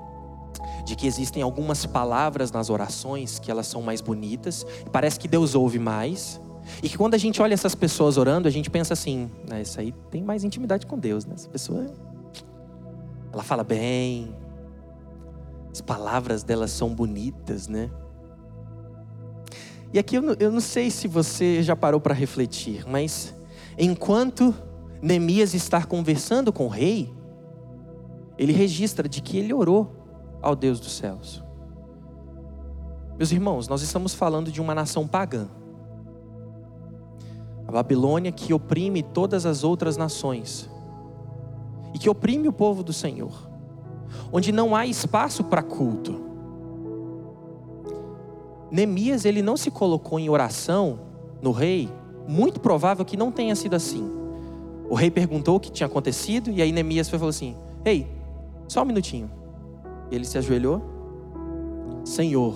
de 0.85 0.95
que 0.95 1.07
existem 1.07 1.43
algumas 1.43 1.87
palavras 1.87 2.53
nas 2.53 2.69
orações 2.69 3.39
que 3.39 3.51
elas 3.51 3.67
são 3.67 3.81
mais 3.81 4.03
bonitas, 4.03 4.67
parece 4.93 5.19
que 5.19 5.27
Deus 5.27 5.55
ouve 5.55 5.79
mais, 5.79 6.39
e 6.83 6.91
que 6.91 6.99
quando 6.99 7.15
a 7.15 7.19
gente 7.19 7.41
olha 7.41 7.55
essas 7.55 7.75
pessoas 7.75 8.19
orando, 8.19 8.47
a 8.47 8.51
gente 8.51 8.69
pensa 8.69 8.93
assim: 8.93 9.31
né, 9.49 9.63
isso 9.63 9.81
aí 9.81 9.93
tem 10.11 10.23
mais 10.23 10.45
intimidade 10.45 10.85
com 10.85 10.99
Deus, 10.99 11.25
né? 11.25 11.37
Essa 11.37 11.49
pessoa, 11.49 11.87
ela 13.33 13.43
fala 13.43 13.65
bem, 13.65 14.37
as 15.73 15.81
palavras 15.81 16.43
delas 16.43 16.71
são 16.71 16.95
bonitas, 16.95 17.67
né? 17.67 17.89
E 19.93 19.99
aqui 19.99 20.17
eu 20.17 20.23
não, 20.23 20.37
eu 20.39 20.53
não 20.53 20.61
sei 20.61 20.91
se 20.91 21.09
você 21.09 21.63
já 21.63 21.75
parou 21.75 22.01
para 22.01 22.15
refletir, 22.15 22.85
mas 22.87 23.35
enquanto 23.79 24.55
Neemias 25.01 25.55
está 25.55 25.83
conversando 25.83 26.53
com 26.53 26.67
o 26.67 26.69
rei, 26.69 27.13
ele 28.37 28.53
registra 28.53 29.09
de 29.09 29.23
que 29.23 29.39
ele 29.39 29.53
orou 29.53 29.97
ao 30.43 30.55
Deus 30.55 30.79
dos 30.79 30.93
céus. 30.93 31.43
Meus 33.17 33.33
irmãos, 33.33 33.67
nós 33.67 33.83
estamos 33.83 34.15
falando 34.15 34.53
de 34.53 34.61
uma 34.61 34.75
nação 34.75 35.07
pagã. 35.07 35.49
A 37.67 37.73
Babilônia 37.73 38.31
que 38.31 38.53
oprime 38.53 39.03
todas 39.03 39.45
as 39.45 39.65
outras 39.65 39.97
nações 39.97 40.71
e 41.95 41.99
que 41.99 42.09
oprime 42.09 42.47
o 42.47 42.53
povo 42.53 42.83
do 42.83 42.93
Senhor, 42.93 43.51
onde 44.31 44.53
não 44.53 44.77
há 44.77 44.87
espaço 44.87 45.43
para 45.45 45.63
culto 45.63 46.28
Neemias 48.71 49.25
ele 49.25 49.43
não 49.43 49.57
se 49.57 49.71
colocou 49.71 50.19
em 50.19 50.29
oração 50.29 51.01
no 51.41 51.53
rei, 51.53 51.89
muito 52.27 52.61
provável 52.61 53.05
que 53.05 53.17
não 53.17 53.31
tenha 53.31 53.55
sido 53.55 53.75
assim. 53.75 54.11
O 54.89 54.95
rei 54.95 55.11
perguntou 55.11 55.57
o 55.57 55.61
que 55.61 55.71
tinha 55.71 55.87
acontecido 55.87 56.51
e 56.51 56.61
aí 56.61 56.73
Neemias 56.73 57.09
falou 57.09 57.29
assim: 57.29 57.57
"Ei, 57.85 58.07
só 58.67 58.83
um 58.83 58.87
minutinho". 58.87 59.31
Ele 60.11 60.25
se 60.25 60.39
ajoelhou. 60.39 60.83
Senhor, 62.05 62.55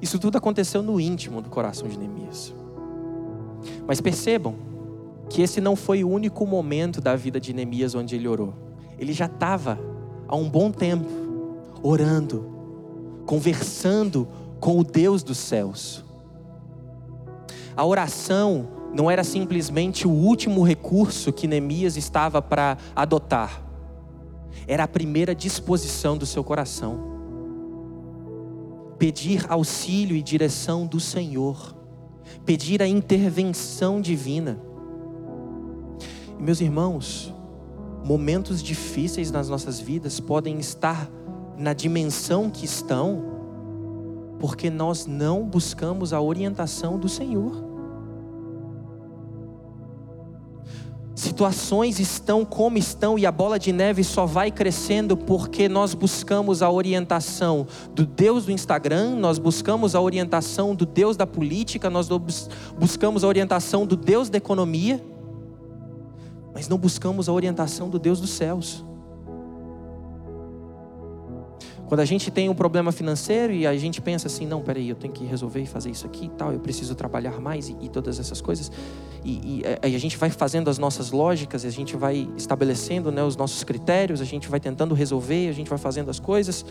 Isso 0.00 0.18
tudo 0.18 0.38
aconteceu 0.38 0.82
no 0.82 0.98
íntimo 0.98 1.42
do 1.42 1.50
coração 1.50 1.86
de 1.86 1.98
Neemias. 1.98 2.54
Mas 3.86 4.00
percebam 4.00 4.54
que 5.28 5.42
esse 5.42 5.60
não 5.60 5.76
foi 5.76 6.02
o 6.02 6.08
único 6.08 6.46
momento 6.46 7.00
da 7.00 7.14
vida 7.14 7.38
de 7.38 7.52
Neemias 7.52 7.94
onde 7.94 8.16
ele 8.16 8.26
orou. 8.26 8.54
Ele 8.98 9.12
já 9.12 9.26
estava 9.26 9.78
há 10.26 10.34
um 10.34 10.48
bom 10.48 10.70
tempo 10.70 11.08
orando, 11.82 12.46
conversando 13.26 14.28
com 14.58 14.78
o 14.78 14.84
Deus 14.84 15.22
dos 15.22 15.38
céus. 15.38 16.04
a 17.76 17.84
oração 17.84 18.68
não 18.92 19.10
era 19.10 19.22
simplesmente 19.22 20.06
o 20.06 20.10
último 20.10 20.62
recurso 20.62 21.32
que 21.32 21.46
Neemias 21.46 21.96
estava 21.96 22.42
para 22.42 22.76
adotar, 22.94 23.62
era 24.66 24.84
a 24.84 24.88
primeira 24.88 25.34
disposição 25.34 26.16
do 26.16 26.26
seu 26.26 26.44
coração. 26.44 27.08
Pedir 28.98 29.46
auxílio 29.48 30.16
e 30.16 30.22
direção 30.22 30.86
do 30.86 31.00
Senhor, 31.00 31.74
pedir 32.44 32.82
a 32.82 32.86
intervenção 32.86 34.00
divina. 34.00 34.60
E 36.38 36.42
meus 36.42 36.60
irmãos, 36.60 37.32
momentos 38.04 38.62
difíceis 38.62 39.30
nas 39.30 39.48
nossas 39.48 39.80
vidas 39.80 40.20
podem 40.20 40.58
estar 40.58 41.10
na 41.60 41.74
dimensão 41.74 42.48
que 42.48 42.64
estão, 42.64 43.22
porque 44.38 44.70
nós 44.70 45.04
não 45.04 45.44
buscamos 45.44 46.12
a 46.14 46.20
orientação 46.20 46.98
do 46.98 47.08
Senhor. 47.08 47.68
Situações 51.14 52.00
estão 52.00 52.46
como 52.46 52.78
estão 52.78 53.18
e 53.18 53.26
a 53.26 53.30
bola 53.30 53.58
de 53.58 53.72
neve 53.72 54.02
só 54.02 54.24
vai 54.24 54.50
crescendo 54.50 55.18
porque 55.18 55.68
nós 55.68 55.92
buscamos 55.92 56.62
a 56.62 56.70
orientação 56.70 57.66
do 57.94 58.06
Deus 58.06 58.46
do 58.46 58.52
Instagram, 58.52 59.16
nós 59.16 59.38
buscamos 59.38 59.94
a 59.94 60.00
orientação 60.00 60.74
do 60.74 60.86
Deus 60.86 61.14
da 61.14 61.26
política, 61.26 61.90
nós 61.90 62.08
buscamos 62.78 63.22
a 63.22 63.28
orientação 63.28 63.84
do 63.84 63.96
Deus 63.96 64.30
da 64.30 64.38
economia, 64.38 65.04
mas 66.54 66.68
não 66.68 66.78
buscamos 66.78 67.28
a 67.28 67.32
orientação 67.34 67.90
do 67.90 67.98
Deus 67.98 68.18
dos 68.18 68.30
céus. 68.30 68.82
Quando 71.90 72.02
a 72.02 72.04
gente 72.04 72.30
tem 72.30 72.48
um 72.48 72.54
problema 72.54 72.92
financeiro 72.92 73.52
e 73.52 73.66
a 73.66 73.76
gente 73.76 74.00
pensa 74.00 74.28
assim, 74.28 74.46
não, 74.46 74.62
peraí, 74.62 74.88
eu 74.88 74.94
tenho 74.94 75.12
que 75.12 75.24
resolver 75.24 75.60
e 75.60 75.66
fazer 75.66 75.90
isso 75.90 76.06
aqui 76.06 76.26
e 76.26 76.28
tal, 76.28 76.52
eu 76.52 76.60
preciso 76.60 76.94
trabalhar 76.94 77.40
mais 77.40 77.68
e, 77.68 77.76
e 77.80 77.88
todas 77.88 78.20
essas 78.20 78.40
coisas. 78.40 78.70
E, 79.24 79.32
e, 79.32 79.62
e, 79.88 79.96
a 79.96 79.98
gente 79.98 80.16
vai 80.16 80.30
fazendo 80.30 80.70
as 80.70 80.78
nossas 80.78 81.10
lógicas, 81.10 81.64
a 81.64 81.68
gente 81.68 81.96
vai 81.96 82.28
estabelecendo 82.36 83.10
né, 83.10 83.24
os 83.24 83.36
nossos 83.36 83.64
critérios, 83.64 84.20
a 84.20 84.24
gente 84.24 84.48
vai 84.48 84.60
tentando 84.60 84.94
resolver, 84.94 85.48
a 85.48 85.52
gente 85.52 85.68
vai 85.68 85.78
fazendo 85.78 86.10
as 86.10 86.20
coisas. 86.20 86.64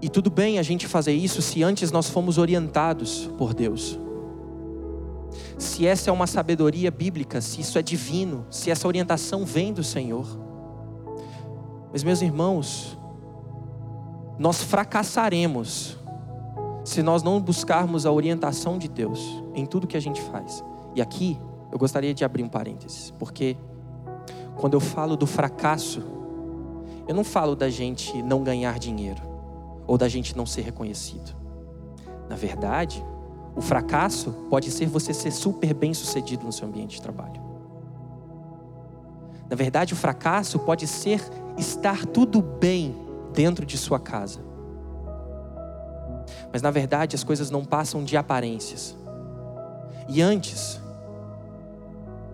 E 0.00 0.08
tudo 0.08 0.30
bem 0.30 0.60
a 0.60 0.62
gente 0.62 0.86
fazer 0.86 1.12
isso 1.12 1.42
se 1.42 1.64
antes 1.64 1.90
nós 1.90 2.08
fomos 2.08 2.38
orientados 2.38 3.28
por 3.36 3.52
Deus. 3.52 3.98
Se 5.58 5.88
essa 5.88 6.08
é 6.08 6.12
uma 6.12 6.28
sabedoria 6.28 6.92
bíblica, 6.92 7.40
se 7.40 7.62
isso 7.62 7.76
é 7.80 7.82
divino, 7.82 8.46
se 8.48 8.70
essa 8.70 8.86
orientação 8.86 9.44
vem 9.44 9.72
do 9.72 9.82
Senhor. 9.82 10.49
Mas, 11.92 12.04
meus 12.04 12.22
irmãos, 12.22 12.96
nós 14.38 14.62
fracassaremos 14.62 15.98
se 16.84 17.02
nós 17.02 17.22
não 17.22 17.40
buscarmos 17.40 18.06
a 18.06 18.12
orientação 18.12 18.78
de 18.78 18.88
Deus 18.88 19.42
em 19.54 19.66
tudo 19.66 19.86
que 19.86 19.96
a 19.96 20.00
gente 20.00 20.20
faz. 20.22 20.64
E 20.94 21.02
aqui 21.02 21.38
eu 21.70 21.78
gostaria 21.78 22.14
de 22.14 22.24
abrir 22.24 22.42
um 22.42 22.48
parênteses, 22.48 23.12
porque 23.18 23.56
quando 24.56 24.74
eu 24.74 24.80
falo 24.80 25.16
do 25.16 25.26
fracasso, 25.26 26.02
eu 27.06 27.14
não 27.14 27.24
falo 27.24 27.54
da 27.54 27.68
gente 27.68 28.22
não 28.22 28.42
ganhar 28.42 28.78
dinheiro 28.78 29.22
ou 29.86 29.98
da 29.98 30.08
gente 30.08 30.36
não 30.36 30.46
ser 30.46 30.62
reconhecido. 30.62 31.34
Na 32.28 32.36
verdade, 32.36 33.04
o 33.56 33.60
fracasso 33.60 34.30
pode 34.48 34.70
ser 34.70 34.86
você 34.86 35.12
ser 35.12 35.32
super 35.32 35.74
bem 35.74 35.92
sucedido 35.92 36.44
no 36.44 36.52
seu 36.52 36.68
ambiente 36.68 36.96
de 36.96 37.02
trabalho. 37.02 37.40
Na 39.48 39.56
verdade, 39.56 39.92
o 39.92 39.96
fracasso 39.96 40.60
pode 40.60 40.86
ser 40.86 41.20
estar 41.60 42.06
tudo 42.06 42.42
bem 42.42 42.96
dentro 43.32 43.64
de 43.64 43.78
sua 43.78 44.00
casa. 44.00 44.40
Mas 46.52 46.62
na 46.62 46.70
verdade, 46.70 47.14
as 47.14 47.22
coisas 47.22 47.50
não 47.50 47.64
passam 47.64 48.02
de 48.02 48.16
aparências. 48.16 48.96
E 50.08 50.20
antes, 50.20 50.80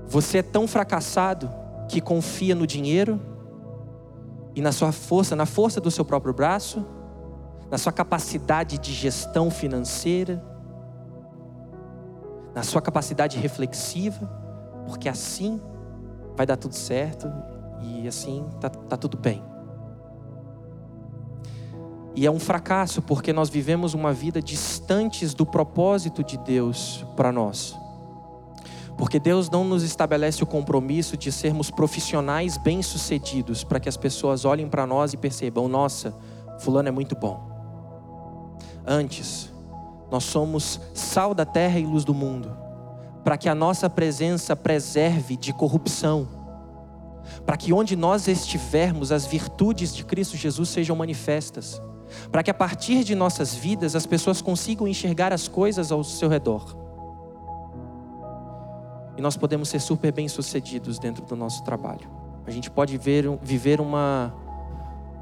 você 0.06 0.38
é 0.38 0.42
tão 0.42 0.66
fracassado 0.66 1.50
que 1.88 2.00
confia 2.00 2.54
no 2.54 2.66
dinheiro 2.66 3.20
e 4.54 4.62
na 4.62 4.72
sua 4.72 4.92
força, 4.92 5.36
na 5.36 5.44
força 5.44 5.80
do 5.80 5.90
seu 5.90 6.04
próprio 6.04 6.32
braço, 6.32 6.84
na 7.70 7.76
sua 7.76 7.92
capacidade 7.92 8.78
de 8.78 8.92
gestão 8.92 9.50
financeira, 9.50 10.42
na 12.54 12.62
sua 12.62 12.80
capacidade 12.80 13.38
reflexiva, 13.38 14.26
porque 14.86 15.08
assim 15.08 15.60
vai 16.34 16.46
dar 16.46 16.56
tudo 16.56 16.74
certo 16.74 17.30
e 17.82 18.06
assim 18.06 18.44
tá, 18.60 18.68
tá 18.68 18.96
tudo 18.96 19.16
bem. 19.16 19.42
E 22.14 22.24
é 22.24 22.30
um 22.30 22.38
fracasso 22.40 23.02
porque 23.02 23.32
nós 23.32 23.50
vivemos 23.50 23.92
uma 23.92 24.12
vida 24.12 24.40
distantes 24.40 25.34
do 25.34 25.44
propósito 25.44 26.24
de 26.24 26.38
Deus 26.38 27.04
para 27.14 27.30
nós. 27.30 27.76
Porque 28.96 29.20
Deus 29.20 29.50
não 29.50 29.64
nos 29.64 29.82
estabelece 29.82 30.42
o 30.42 30.46
compromisso 30.46 31.16
de 31.16 31.30
sermos 31.30 31.70
profissionais 31.70 32.56
bem-sucedidos 32.56 33.62
para 33.62 33.78
que 33.78 33.88
as 33.88 33.96
pessoas 33.96 34.46
olhem 34.46 34.68
para 34.68 34.86
nós 34.86 35.12
e 35.12 35.18
percebam: 35.18 35.68
nossa, 35.68 36.14
Fulano 36.58 36.88
é 36.88 36.92
muito 36.92 37.14
bom. 37.14 37.38
Antes, 38.86 39.52
nós 40.10 40.24
somos 40.24 40.80
sal 40.94 41.34
da 41.34 41.44
terra 41.44 41.78
e 41.78 41.84
luz 41.84 42.04
do 42.04 42.14
mundo 42.14 42.66
para 43.26 43.36
que 43.36 43.48
a 43.48 43.56
nossa 43.56 43.90
presença 43.90 44.54
preserve 44.54 45.36
de 45.36 45.52
corrupção, 45.52 46.28
para 47.44 47.56
que 47.56 47.72
onde 47.72 47.96
nós 47.96 48.28
estivermos, 48.28 49.12
as 49.12 49.26
virtudes 49.26 49.94
de 49.94 50.04
Cristo 50.04 50.36
Jesus 50.36 50.68
sejam 50.68 50.96
manifestas, 50.96 51.80
para 52.30 52.42
que 52.42 52.50
a 52.50 52.54
partir 52.54 53.04
de 53.04 53.14
nossas 53.14 53.54
vidas 53.54 53.96
as 53.96 54.06
pessoas 54.06 54.40
consigam 54.40 54.86
enxergar 54.86 55.32
as 55.32 55.48
coisas 55.48 55.90
ao 55.90 56.02
seu 56.04 56.28
redor. 56.28 56.76
E 59.16 59.22
nós 59.22 59.36
podemos 59.36 59.68
ser 59.68 59.80
super 59.80 60.12
bem-sucedidos 60.12 60.98
dentro 60.98 61.24
do 61.24 61.34
nosso 61.34 61.64
trabalho. 61.64 62.08
A 62.46 62.50
gente 62.50 62.70
pode 62.70 62.96
ver, 62.98 63.24
viver 63.42 63.80
uma, 63.80 64.32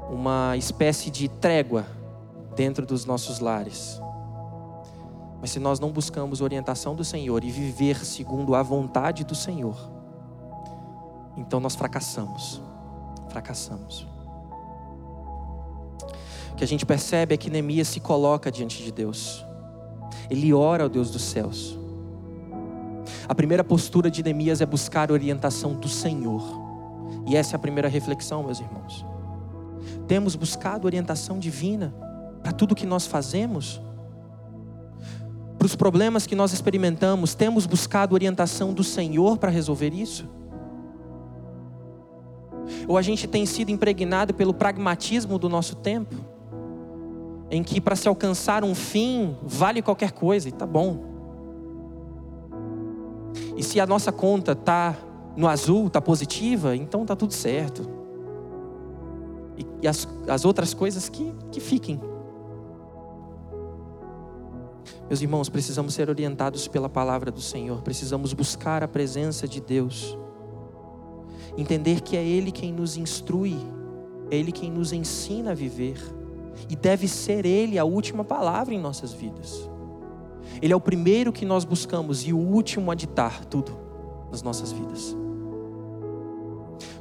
uma 0.09 0.55
espécie 0.57 1.09
de 1.09 1.27
trégua 1.27 1.85
dentro 2.55 2.85
dos 2.85 3.05
nossos 3.05 3.39
lares. 3.39 3.99
Mas 5.39 5.51
se 5.51 5.59
nós 5.59 5.79
não 5.79 5.91
buscamos 5.91 6.41
orientação 6.41 6.95
do 6.95 7.03
Senhor 7.03 7.43
e 7.43 7.51
viver 7.51 8.03
segundo 8.03 8.55
a 8.55 8.63
vontade 8.63 9.23
do 9.23 9.35
Senhor, 9.35 9.94
então 11.37 11.59
nós 11.59 11.75
fracassamos. 11.75 12.61
Fracassamos. 13.29 14.07
O 16.51 16.55
que 16.55 16.63
a 16.63 16.67
gente 16.67 16.85
percebe 16.85 17.33
é 17.33 17.37
que 17.37 17.49
Neemias 17.49 17.89
se 17.89 17.99
coloca 17.99 18.51
diante 18.51 18.81
de 18.83 18.91
Deus. 18.91 19.45
Ele 20.29 20.53
ora 20.53 20.83
ao 20.83 20.89
Deus 20.89 21.11
dos 21.11 21.23
céus. 21.23 21.77
A 23.27 23.35
primeira 23.35 23.63
postura 23.63 24.09
de 24.09 24.23
Neemias 24.23 24.61
é 24.61 24.65
buscar 24.65 25.09
a 25.09 25.13
orientação 25.13 25.73
do 25.73 25.89
Senhor. 25.89 26.43
E 27.27 27.35
essa 27.35 27.55
é 27.55 27.57
a 27.57 27.59
primeira 27.59 27.89
reflexão, 27.89 28.43
meus 28.43 28.59
irmãos. 28.59 29.05
Temos 30.07 30.35
buscado 30.35 30.85
orientação 30.85 31.39
divina 31.39 31.93
para 32.41 32.51
tudo 32.51 32.75
que 32.75 32.85
nós 32.85 33.05
fazemos? 33.05 33.81
para 35.65 35.71
os 35.71 35.75
problemas 35.75 36.27
que 36.27 36.35
nós 36.35 36.53
experimentamos, 36.53 37.33
temos 37.33 37.65
buscado 37.65 38.13
orientação 38.13 38.71
do 38.71 38.83
Senhor 38.83 39.39
para 39.39 39.49
resolver 39.49 39.91
isso? 39.95 40.29
Ou 42.87 42.97
a 42.97 43.01
gente 43.01 43.27
tem 43.27 43.45
sido 43.45 43.69
impregnado 43.69 44.33
pelo 44.33 44.53
pragmatismo 44.53 45.37
do 45.37 45.49
nosso 45.49 45.75
tempo, 45.75 46.15
em 47.49 47.63
que 47.63 47.79
para 47.79 47.95
se 47.95 48.07
alcançar 48.07 48.63
um 48.63 48.73
fim 48.73 49.35
vale 49.43 49.81
qualquer 49.81 50.11
coisa 50.11 50.49
e 50.49 50.51
tá 50.51 50.65
bom. 50.65 51.15
E 53.55 53.63
se 53.63 53.79
a 53.79 53.85
nossa 53.85 54.11
conta 54.11 54.55
tá 54.55 54.95
no 55.35 55.47
azul, 55.47 55.89
tá 55.89 56.01
positiva, 56.01 56.75
então 56.75 57.05
tá 57.05 57.15
tudo 57.15 57.33
certo. 57.33 57.87
E, 59.57 59.65
e 59.83 59.87
as, 59.87 60.07
as 60.27 60.45
outras 60.45 60.73
coisas 60.73 61.07
que, 61.09 61.33
que 61.51 61.59
fiquem. 61.59 61.99
Meus 65.07 65.21
irmãos, 65.21 65.49
precisamos 65.49 65.93
ser 65.93 66.09
orientados 66.09 66.67
pela 66.67 66.89
palavra 66.89 67.31
do 67.31 67.41
Senhor, 67.41 67.81
precisamos 67.81 68.33
buscar 68.33 68.83
a 68.83 68.87
presença 68.87 69.47
de 69.47 69.61
Deus, 69.61 70.17
entender 71.57 72.01
que 72.01 72.17
é 72.17 72.23
Ele 72.23 72.51
quem 72.51 72.71
nos 72.71 72.97
instrui, 72.97 73.57
é 74.29 74.35
Ele 74.35 74.51
quem 74.51 74.71
nos 74.71 74.91
ensina 74.91 75.51
a 75.51 75.53
viver, 75.53 75.97
e 76.69 76.75
deve 76.75 77.07
ser 77.07 77.45
Ele 77.45 77.77
a 77.77 77.85
última 77.85 78.23
palavra 78.23 78.73
em 78.73 78.79
nossas 78.79 79.11
vidas. 79.13 79.69
Ele 80.61 80.71
é 80.71 80.75
o 80.75 80.81
primeiro 80.81 81.31
que 81.31 81.45
nós 81.45 81.65
buscamos 81.65 82.25
e 82.27 82.33
o 82.33 82.37
último 82.37 82.91
a 82.91 82.95
ditar 82.95 83.45
tudo 83.45 83.77
nas 84.31 84.41
nossas 84.41 84.71
vidas. 84.71 85.15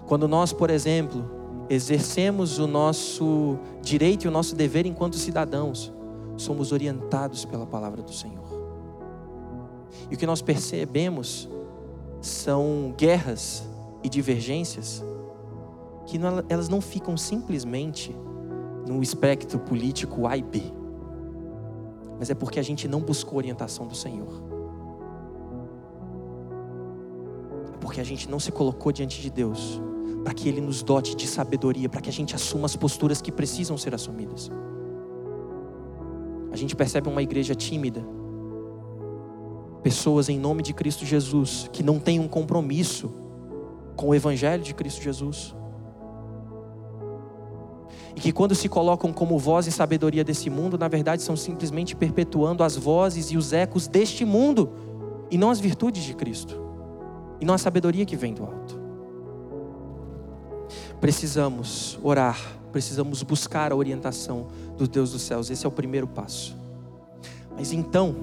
Quando 0.07 0.29
nós, 0.29 0.53
por 0.53 0.71
exemplo, 0.71 1.25
exercemos 1.69 2.59
o 2.59 2.67
nosso 2.67 3.59
direito 3.83 4.25
e 4.25 4.29
o 4.29 4.31
nosso 4.31 4.55
dever 4.55 4.87
enquanto 4.87 5.17
cidadãos, 5.17 5.93
somos 6.37 6.73
orientados 6.73 7.45
pela 7.45 7.67
palavra 7.67 8.03
do 8.03 8.13
Senhor. 8.13 8.45
E 10.11 10.15
o 10.15 10.19
que 10.19 10.27
nós 10.27 10.43
percebemos 10.43 11.49
são 12.21 12.95
guerras 12.97 13.63
e 14.05 14.09
divergências 14.09 15.03
que 16.07 16.19
não, 16.19 16.45
elas 16.51 16.69
não 16.69 16.83
ficam 16.83 17.17
simplesmente 17.17 18.15
no 18.87 19.03
espectro 19.03 19.59
político 19.59 20.27
A 20.27 20.37
e 20.37 20.43
B. 20.43 20.63
mas 22.19 22.29
é 22.29 22.35
porque 22.35 22.61
a 22.61 22.63
gente 22.63 22.87
não 22.87 23.01
buscou 23.01 23.39
orientação 23.39 23.87
do 23.87 23.95
Senhor. 23.95 24.43
É 27.73 27.77
porque 27.79 28.01
a 28.01 28.05
gente 28.05 28.31
não 28.31 28.39
se 28.39 28.53
colocou 28.53 28.93
diante 28.93 29.23
de 29.23 29.31
Deus 29.31 29.81
para 30.23 30.35
que 30.35 30.49
Ele 30.49 30.61
nos 30.61 30.83
dote 30.83 31.17
de 31.17 31.27
sabedoria, 31.27 31.89
para 31.89 32.03
que 32.03 32.11
a 32.11 32.13
gente 32.13 32.35
assuma 32.35 32.67
as 32.67 32.77
posturas 32.77 33.23
que 33.23 33.33
precisam 33.33 33.77
ser 33.79 33.95
assumidas. 33.95 34.51
A 36.53 36.57
gente 36.57 36.77
percebe 36.77 37.09
uma 37.09 37.23
igreja 37.23 37.55
tímida, 37.55 38.07
pessoas 39.83 40.29
em 40.29 40.39
nome 40.39 40.63
de 40.63 40.73
Cristo 40.73 41.05
Jesus 41.05 41.69
que 41.73 41.83
não 41.83 41.99
têm 41.99 42.21
um 42.21 42.29
compromisso 42.29 43.24
com 43.97 44.09
o 44.09 44.15
Evangelho 44.15 44.63
de 44.63 44.75
Cristo 44.75 45.03
Jesus. 45.03 45.55
E 48.17 48.21
que 48.21 48.33
quando 48.33 48.55
se 48.55 48.69
colocam 48.69 49.13
como 49.13 49.39
voz 49.39 49.67
e 49.67 49.73
sabedoria 49.73 50.23
desse 50.23 50.49
mundo, 50.49 50.79
na 50.79 50.87
verdade 50.87 51.23
são 51.23 51.37
simplesmente 51.37 51.97
perpetuando 51.97 52.63
as 52.63 52.77
vozes 52.77 53.31
e 53.31 53.37
os 53.37 53.53
ecos 53.53 53.89
deste 53.89 54.25
mundo, 54.25 54.73
e 55.31 55.37
não 55.37 55.51
as 55.51 55.59
virtudes 55.59 56.05
de 56.05 56.15
Cristo, 56.15 56.61
e 57.41 57.45
não 57.45 57.55
a 57.55 57.59
sabedoria 57.59 58.07
que 58.07 58.17
vem 58.17 58.33
do 58.33 58.45
alto. 58.45 58.81
Precisamos 61.01 61.99
orar, 62.03 62.39
precisamos 62.71 63.23
buscar 63.23 63.73
a 63.73 63.77
orientação 63.77 64.47
do 64.79 64.87
Deus 64.87 65.11
dos 65.11 65.23
céus, 65.23 65.51
esse 65.51 65.67
é 65.67 65.69
o 65.69 65.73
primeiro 65.73 66.07
passo. 66.07 66.57
Mas 67.57 67.73
então, 67.73 68.15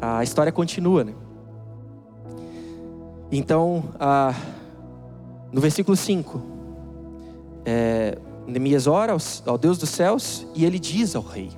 a 0.00 0.22
história 0.22 0.52
continua, 0.52 1.04
né? 1.04 1.14
Então, 3.30 3.84
ah, 4.00 4.34
no 5.52 5.60
versículo 5.60 5.96
5, 5.96 6.42
é, 7.64 8.18
Neemias 8.46 8.86
ora 8.86 9.12
ao, 9.12 9.18
ao 9.46 9.58
Deus 9.58 9.78
dos 9.78 9.90
céus 9.90 10.46
e 10.54 10.64
ele 10.64 10.78
diz 10.78 11.14
ao 11.14 11.22
rei: 11.22 11.50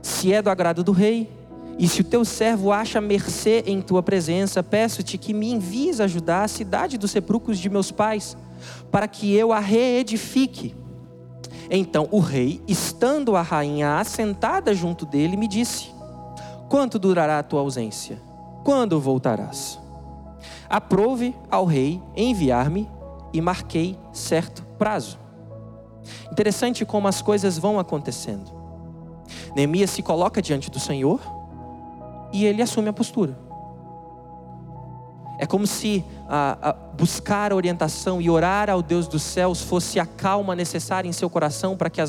Se 0.00 0.32
é 0.32 0.40
do 0.40 0.50
agrado 0.50 0.84
do 0.84 0.92
rei, 0.92 1.28
e 1.78 1.88
se 1.88 2.00
o 2.00 2.04
teu 2.04 2.24
servo 2.24 2.70
acha 2.70 3.00
mercê 3.00 3.64
em 3.66 3.80
tua 3.82 4.02
presença, 4.02 4.62
peço-te 4.62 5.18
que 5.18 5.34
me 5.34 5.50
envies 5.50 6.00
ajudar 6.00 6.44
a 6.44 6.48
cidade 6.48 6.96
dos 6.96 7.10
sepulcros 7.10 7.58
de 7.58 7.68
meus 7.68 7.90
pais, 7.90 8.36
para 8.90 9.08
que 9.08 9.34
eu 9.34 9.52
a 9.52 9.58
reedifique. 9.58 10.74
Então 11.70 12.08
o 12.10 12.20
rei, 12.20 12.62
estando 12.68 13.34
a 13.34 13.42
rainha 13.42 13.98
assentada 13.98 14.72
junto 14.74 15.04
dele, 15.04 15.36
me 15.36 15.48
disse: 15.48 15.90
Quanto 16.68 16.98
durará 16.98 17.38
a 17.38 17.42
tua 17.42 17.60
ausência? 17.60 18.20
Quando 18.62 19.00
voltarás? 19.00 19.83
Aprove 20.74 21.36
ao 21.48 21.66
rei 21.66 22.02
enviar-me 22.16 22.90
e 23.32 23.40
marquei 23.40 23.96
certo 24.12 24.64
prazo. 24.76 25.20
Interessante 26.32 26.84
como 26.84 27.06
as 27.06 27.22
coisas 27.22 27.56
vão 27.56 27.78
acontecendo. 27.78 28.50
Neemias 29.54 29.90
se 29.90 30.02
coloca 30.02 30.42
diante 30.42 30.72
do 30.72 30.80
Senhor 30.80 31.20
e 32.32 32.44
ele 32.44 32.60
assume 32.60 32.88
a 32.88 32.92
postura. 32.92 33.38
É 35.38 35.46
como 35.46 35.64
se 35.64 36.04
buscar 36.98 37.52
orientação 37.52 38.20
e 38.20 38.28
orar 38.28 38.68
ao 38.68 38.82
Deus 38.82 39.06
dos 39.06 39.22
céus 39.22 39.62
fosse 39.62 40.00
a 40.00 40.06
calma 40.06 40.56
necessária 40.56 41.08
em 41.08 41.12
seu 41.12 41.30
coração 41.30 41.76
para 41.76 41.88
que, 41.88 42.00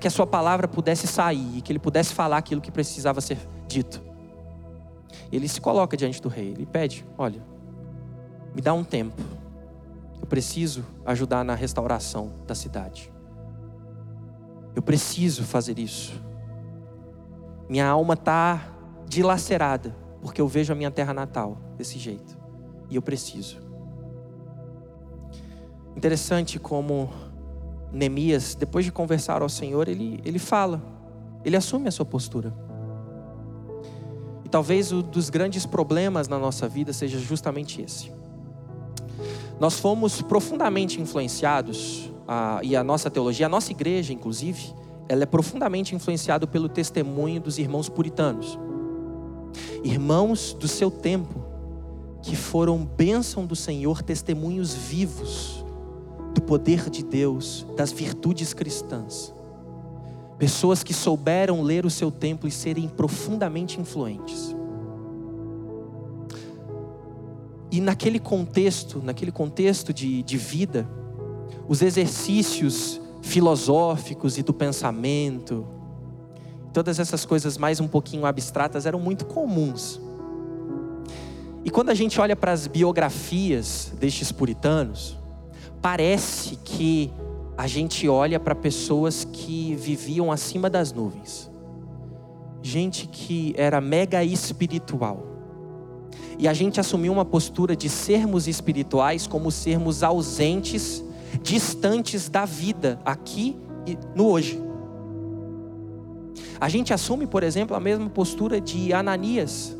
que 0.00 0.08
a 0.08 0.10
sua 0.10 0.26
palavra 0.26 0.66
pudesse 0.66 1.06
sair 1.06 1.58
e 1.58 1.60
que 1.60 1.70
ele 1.70 1.78
pudesse 1.78 2.14
falar 2.14 2.38
aquilo 2.38 2.62
que 2.62 2.70
precisava 2.70 3.20
ser 3.20 3.36
dito. 3.68 4.00
Ele 5.30 5.46
se 5.46 5.60
coloca 5.60 5.94
diante 5.94 6.22
do 6.22 6.30
rei, 6.30 6.52
ele 6.52 6.64
pede: 6.64 7.04
Olha, 7.18 7.51
me 8.54 8.60
dá 8.60 8.72
um 8.72 8.84
tempo, 8.84 9.20
eu 10.20 10.26
preciso 10.26 10.84
ajudar 11.04 11.44
na 11.44 11.54
restauração 11.54 12.32
da 12.46 12.54
cidade. 12.54 13.12
Eu 14.74 14.82
preciso 14.82 15.42
fazer 15.44 15.78
isso. 15.78 16.12
Minha 17.68 17.88
alma 17.88 18.14
está 18.14 18.68
dilacerada, 19.06 19.96
porque 20.20 20.40
eu 20.40 20.48
vejo 20.48 20.72
a 20.72 20.76
minha 20.76 20.90
terra 20.90 21.12
natal 21.12 21.58
desse 21.76 21.98
jeito. 21.98 22.38
E 22.88 22.96
eu 22.96 23.02
preciso. 23.02 23.60
Interessante 25.96 26.58
como 26.58 27.10
Neemias, 27.92 28.54
depois 28.54 28.84
de 28.84 28.92
conversar 28.92 29.42
ao 29.42 29.48
Senhor, 29.48 29.88
ele, 29.88 30.20
ele 30.24 30.38
fala, 30.38 30.80
ele 31.44 31.56
assume 31.56 31.88
a 31.88 31.90
sua 31.90 32.06
postura. 32.06 32.54
E 34.44 34.48
talvez 34.48 34.92
um 34.92 35.02
dos 35.02 35.28
grandes 35.28 35.66
problemas 35.66 36.28
na 36.28 36.38
nossa 36.38 36.68
vida 36.68 36.92
seja 36.92 37.18
justamente 37.18 37.82
esse. 37.82 38.21
Nós 39.62 39.78
fomos 39.78 40.20
profundamente 40.20 41.00
influenciados 41.00 42.10
a, 42.26 42.58
e 42.64 42.74
a 42.74 42.82
nossa 42.82 43.08
teologia, 43.08 43.46
a 43.46 43.48
nossa 43.48 43.70
igreja, 43.70 44.12
inclusive, 44.12 44.74
ela 45.08 45.22
é 45.22 45.26
profundamente 45.26 45.94
influenciada 45.94 46.48
pelo 46.48 46.68
testemunho 46.68 47.40
dos 47.40 47.58
irmãos 47.58 47.88
puritanos. 47.88 48.58
Irmãos 49.84 50.52
do 50.52 50.66
seu 50.66 50.90
tempo, 50.90 51.44
que 52.22 52.34
foram 52.34 52.84
bênção 52.84 53.46
do 53.46 53.54
Senhor, 53.54 54.02
testemunhos 54.02 54.74
vivos 54.74 55.64
do 56.34 56.42
poder 56.42 56.90
de 56.90 57.04
Deus, 57.04 57.64
das 57.76 57.92
virtudes 57.92 58.52
cristãs. 58.52 59.32
Pessoas 60.40 60.82
que 60.82 60.92
souberam 60.92 61.62
ler 61.62 61.86
o 61.86 61.90
seu 61.90 62.10
templo 62.10 62.48
e 62.48 62.50
serem 62.50 62.88
profundamente 62.88 63.80
influentes. 63.80 64.56
E 67.72 67.80
naquele 67.80 68.18
contexto, 68.18 69.00
naquele 69.02 69.32
contexto 69.32 69.94
de, 69.94 70.22
de 70.22 70.36
vida, 70.36 70.86
os 71.66 71.80
exercícios 71.80 73.00
filosóficos 73.22 74.36
e 74.36 74.42
do 74.42 74.52
pensamento, 74.52 75.66
todas 76.70 76.98
essas 76.98 77.24
coisas 77.24 77.56
mais 77.56 77.80
um 77.80 77.88
pouquinho 77.88 78.26
abstratas 78.26 78.84
eram 78.84 79.00
muito 79.00 79.24
comuns. 79.24 79.98
E 81.64 81.70
quando 81.70 81.88
a 81.88 81.94
gente 81.94 82.20
olha 82.20 82.36
para 82.36 82.52
as 82.52 82.66
biografias 82.66 83.90
destes 83.98 84.30
puritanos, 84.30 85.18
parece 85.80 86.56
que 86.56 87.10
a 87.56 87.66
gente 87.66 88.06
olha 88.06 88.38
para 88.38 88.54
pessoas 88.54 89.24
que 89.24 89.74
viviam 89.76 90.30
acima 90.30 90.68
das 90.68 90.92
nuvens. 90.92 91.50
Gente 92.60 93.06
que 93.08 93.54
era 93.56 93.80
mega 93.80 94.22
espiritual. 94.22 95.31
E 96.38 96.48
a 96.48 96.52
gente 96.52 96.80
assumiu 96.80 97.12
uma 97.12 97.24
postura 97.24 97.76
de 97.76 97.88
sermos 97.88 98.48
espirituais 98.48 99.26
como 99.26 99.50
sermos 99.50 100.02
ausentes 100.02 101.02
distantes 101.42 102.28
da 102.28 102.44
vida 102.44 102.98
aqui 103.04 103.56
e 103.86 103.96
no 104.14 104.26
hoje. 104.26 104.60
A 106.60 106.68
gente 106.68 106.92
assume, 106.92 107.26
por 107.26 107.42
exemplo, 107.42 107.76
a 107.76 107.80
mesma 107.80 108.08
postura 108.08 108.60
de 108.60 108.92
Ananias, 108.92 109.76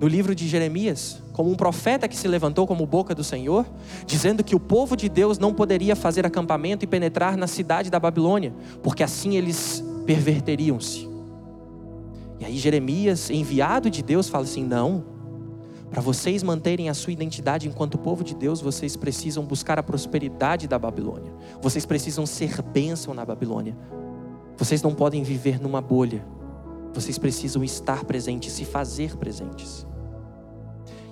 no 0.00 0.08
livro 0.08 0.34
de 0.34 0.48
Jeremias, 0.48 1.22
como 1.32 1.50
um 1.50 1.54
profeta 1.54 2.08
que 2.08 2.16
se 2.16 2.26
levantou 2.26 2.66
como 2.66 2.86
boca 2.86 3.14
do 3.14 3.22
Senhor, 3.22 3.66
dizendo 4.06 4.42
que 4.42 4.54
o 4.54 4.60
povo 4.60 4.96
de 4.96 5.08
Deus 5.08 5.38
não 5.38 5.52
poderia 5.52 5.94
fazer 5.94 6.26
acampamento 6.26 6.84
e 6.84 6.88
penetrar 6.88 7.36
na 7.36 7.46
cidade 7.46 7.90
da 7.90 8.00
Babilônia, 8.00 8.54
porque 8.82 9.02
assim 9.02 9.36
eles 9.36 9.84
perverteriam-se. 10.06 11.08
E 12.40 12.44
aí 12.44 12.56
Jeremias, 12.56 13.30
enviado 13.30 13.88
de 13.88 14.02
Deus, 14.02 14.28
fala 14.28 14.44
assim: 14.44 14.64
não, 14.64 15.04
para 15.94 16.02
vocês 16.02 16.42
manterem 16.42 16.88
a 16.88 16.94
sua 16.94 17.12
identidade 17.12 17.68
enquanto 17.68 17.96
povo 17.96 18.24
de 18.24 18.34
Deus, 18.34 18.60
vocês 18.60 18.96
precisam 18.96 19.44
buscar 19.44 19.78
a 19.78 19.82
prosperidade 19.82 20.66
da 20.66 20.76
Babilônia. 20.76 21.32
Vocês 21.62 21.86
precisam 21.86 22.26
ser 22.26 22.60
bênção 22.62 23.14
na 23.14 23.24
Babilônia. 23.24 23.76
Vocês 24.56 24.82
não 24.82 24.92
podem 24.92 25.22
viver 25.22 25.62
numa 25.62 25.80
bolha. 25.80 26.26
Vocês 26.92 27.16
precisam 27.16 27.62
estar 27.62 28.04
presentes, 28.04 28.50
se 28.54 28.64
fazer 28.64 29.16
presentes. 29.16 29.86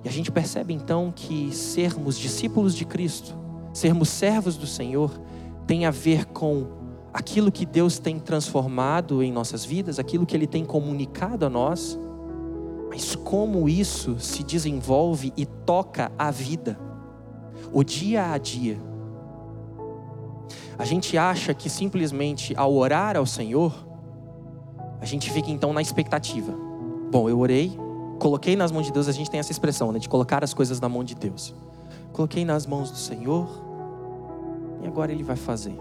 E 0.05 0.09
a 0.09 0.11
gente 0.11 0.33
percebe 0.33 0.75
então 0.75 1.13
que 1.15 1.55
sermos 1.55 2.19
discípulos 2.19 2.75
de 2.75 2.85
Cristo, 2.85 3.37
sermos 3.73 4.09
servos 4.09 4.57
do 4.57 4.67
Senhor, 4.67 5.13
tem 5.65 5.87
a 5.87 5.93
ver 5.93 6.25
com 6.25 6.67
aquilo 7.15 7.53
que 7.53 7.65
Deus 7.65 8.01
tem 8.01 8.19
transformado 8.19 9.23
em 9.23 9.31
nossas 9.31 9.65
vidas, 9.65 10.01
aquilo 10.01 10.27
que 10.27 10.37
Ele 10.37 10.49
tem 10.49 10.65
comunicado 10.65 11.47
a 11.47 11.49
nós 11.49 11.97
mas 12.93 13.17
como 13.17 13.71
isso 13.71 14.21
se 14.21 14.43
desenvolve 14.43 15.33
e 15.35 15.47
toca 15.47 16.13
a 16.19 16.31
vida, 16.31 16.79
o 17.73 17.83
dia 17.83 18.31
a 18.31 18.37
dia. 18.37 18.79
A 20.79 20.85
gente 20.85 21.17
acha 21.17 21.55
que 21.55 21.71
simplesmente 21.71 22.55
ao 22.55 22.75
orar 22.75 23.17
ao 23.17 23.25
Senhor, 23.25 23.73
a 25.01 25.07
gente 25.07 25.31
fica 25.31 25.51
então 25.51 25.73
na 25.73 25.81
expectativa. 25.81 26.53
Bom, 27.11 27.31
eu 27.31 27.39
orei, 27.39 27.73
coloquei 28.19 28.57
nas 28.57 28.71
mãos 28.71 28.85
de 28.85 28.93
Deus, 28.93 29.09
a 29.09 29.13
gente 29.13 29.31
tem 29.31 29.41
essa 29.41 29.53
expressão, 29.53 29.91
né, 29.91 29.99
de 29.99 30.07
colocar 30.07 30.45
as 30.45 30.53
coisas 30.53 30.79
na 30.79 30.87
mão 30.87 31.03
de 31.03 31.15
Deus. 31.15 31.55
Coloquei 32.13 32.45
nas 32.45 32.67
mãos 32.67 32.91
do 32.91 32.99
Senhor, 32.99 33.49
e 34.83 34.87
agora 34.87 35.11
Ele 35.11 35.23
vai 35.23 35.37
fazer. 35.37 35.81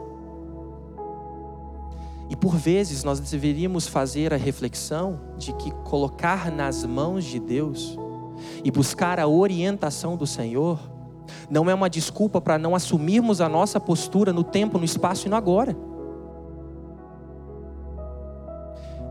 E 2.32 2.36
por 2.38 2.56
vezes 2.56 3.04
nós 3.04 3.20
deveríamos 3.20 3.88
fazer 3.88 4.34
a 4.34 4.38
reflexão 4.38 5.20
de 5.38 5.52
que 5.52 5.70
colocar 5.84 6.50
nas 6.50 6.86
mãos 6.86 7.26
de 7.26 7.38
Deus 7.38 7.98
e 8.64 8.72
buscar 8.72 9.20
a 9.20 9.28
orientação 9.28 10.16
do 10.16 10.26
Senhor 10.26 10.80
não 11.50 11.70
é 11.70 11.74
uma 11.74 11.90
desculpa 11.90 12.40
para 12.40 12.58
não 12.58 12.74
assumirmos 12.74 13.42
a 13.42 13.50
nossa 13.50 13.82
postura 13.82 14.32
no 14.32 14.46
tempo, 14.46 14.78
no 14.78 14.86
espaço 14.86 15.28
e 15.28 15.30
no 15.30 15.36
agora. 15.36 15.76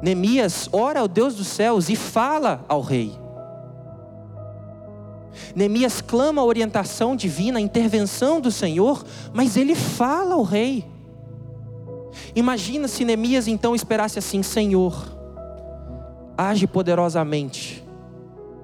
Neemias 0.01 0.71
ora 0.73 1.01
ao 1.01 1.07
Deus 1.07 1.35
dos 1.35 1.47
céus 1.47 1.91
e 1.91 1.97
fala 1.97 2.65
ao 2.67 2.81
rei. 2.81 3.13
Neemias 5.55 6.01
clama 6.01 6.41
a 6.41 6.45
orientação 6.47 7.15
divina, 7.15 7.59
a 7.59 7.63
intervenção 7.63 8.41
do 8.41 8.51
Senhor, 8.51 9.05
mas 9.35 9.59
ele 9.59 9.75
fala 9.75 10.37
ao 10.37 10.43
rei. 10.43 11.00
Imagina 12.41 12.89
se 12.89 13.05
Neemias 13.05 13.47
então 13.47 13.75
esperasse 13.75 14.19
assim: 14.19 14.43
Senhor, 14.43 14.95
age 16.39 16.67
poderosamente 16.67 17.87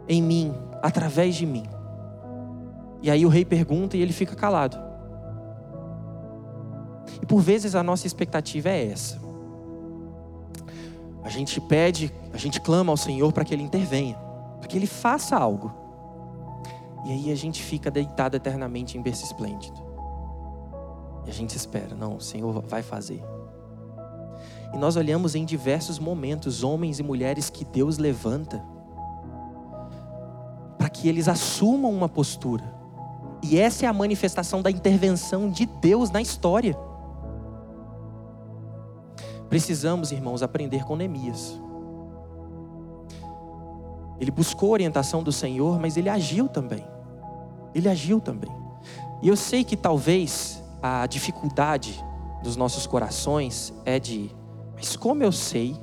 em 0.08 0.22
mim, 0.22 0.54
através 0.82 1.34
de 1.34 1.44
mim. 1.44 1.64
E 3.02 3.10
aí 3.10 3.26
o 3.26 3.28
rei 3.28 3.44
pergunta 3.44 3.94
e 3.94 4.00
ele 4.00 4.14
fica 4.14 4.34
calado. 4.34 4.78
E 7.20 7.26
por 7.26 7.42
vezes 7.42 7.74
a 7.74 7.82
nossa 7.82 8.06
expectativa 8.06 8.70
é 8.70 8.90
essa. 8.90 9.20
A 11.22 11.28
gente 11.28 11.60
pede, 11.60 12.10
a 12.32 12.38
gente 12.38 12.58
clama 12.62 12.90
ao 12.90 12.96
Senhor 12.96 13.30
para 13.30 13.44
que 13.44 13.52
Ele 13.52 13.62
intervenha, 13.62 14.16
para 14.58 14.68
que 14.68 14.76
Ele 14.76 14.86
faça 14.86 15.36
algo. 15.36 15.70
E 17.04 17.12
aí 17.12 17.30
a 17.30 17.34
gente 17.34 17.62
fica 17.62 17.90
deitado 17.90 18.36
eternamente 18.36 18.96
em 18.96 19.02
berço 19.02 19.24
esplêndido. 19.24 19.78
E 21.26 21.30
a 21.30 21.32
gente 21.32 21.54
espera, 21.54 21.94
não, 21.94 22.16
o 22.16 22.20
Senhor 22.22 22.62
vai 22.62 22.82
fazer. 22.82 23.22
E 24.76 24.78
nós 24.78 24.94
olhamos 24.94 25.34
em 25.34 25.42
diversos 25.42 25.98
momentos 25.98 26.62
homens 26.62 26.98
e 26.98 27.02
mulheres 27.02 27.48
que 27.48 27.64
Deus 27.64 27.96
levanta 27.96 28.62
para 30.76 30.90
que 30.90 31.08
eles 31.08 31.28
assumam 31.28 31.90
uma 31.90 32.10
postura. 32.10 32.62
E 33.42 33.58
essa 33.58 33.86
é 33.86 33.88
a 33.88 33.92
manifestação 33.94 34.60
da 34.60 34.70
intervenção 34.70 35.48
de 35.48 35.64
Deus 35.64 36.10
na 36.10 36.20
história. 36.20 36.76
Precisamos, 39.48 40.12
irmãos, 40.12 40.42
aprender 40.42 40.84
com 40.84 40.94
Neemias. 40.94 41.58
Ele 44.20 44.30
buscou 44.30 44.68
a 44.68 44.72
orientação 44.72 45.22
do 45.22 45.32
Senhor, 45.32 45.80
mas 45.80 45.96
ele 45.96 46.10
agiu 46.10 46.50
também. 46.50 46.86
Ele 47.74 47.88
agiu 47.88 48.20
também. 48.20 48.52
E 49.22 49.28
eu 49.28 49.38
sei 49.38 49.64
que 49.64 49.74
talvez 49.74 50.62
a 50.82 51.06
dificuldade 51.06 51.98
dos 52.42 52.56
nossos 52.56 52.86
corações 52.86 53.72
é 53.86 53.98
de, 53.98 54.30
mas 54.76 54.94
como 54.94 55.22
eu 55.22 55.32
sei 55.32 55.74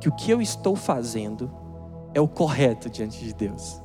que 0.00 0.08
o 0.08 0.12
que 0.12 0.30
eu 0.30 0.40
estou 0.40 0.74
fazendo 0.74 1.50
é 2.14 2.20
o 2.20 2.28
correto 2.28 2.88
diante 2.88 3.22
de 3.22 3.34
Deus? 3.34 3.82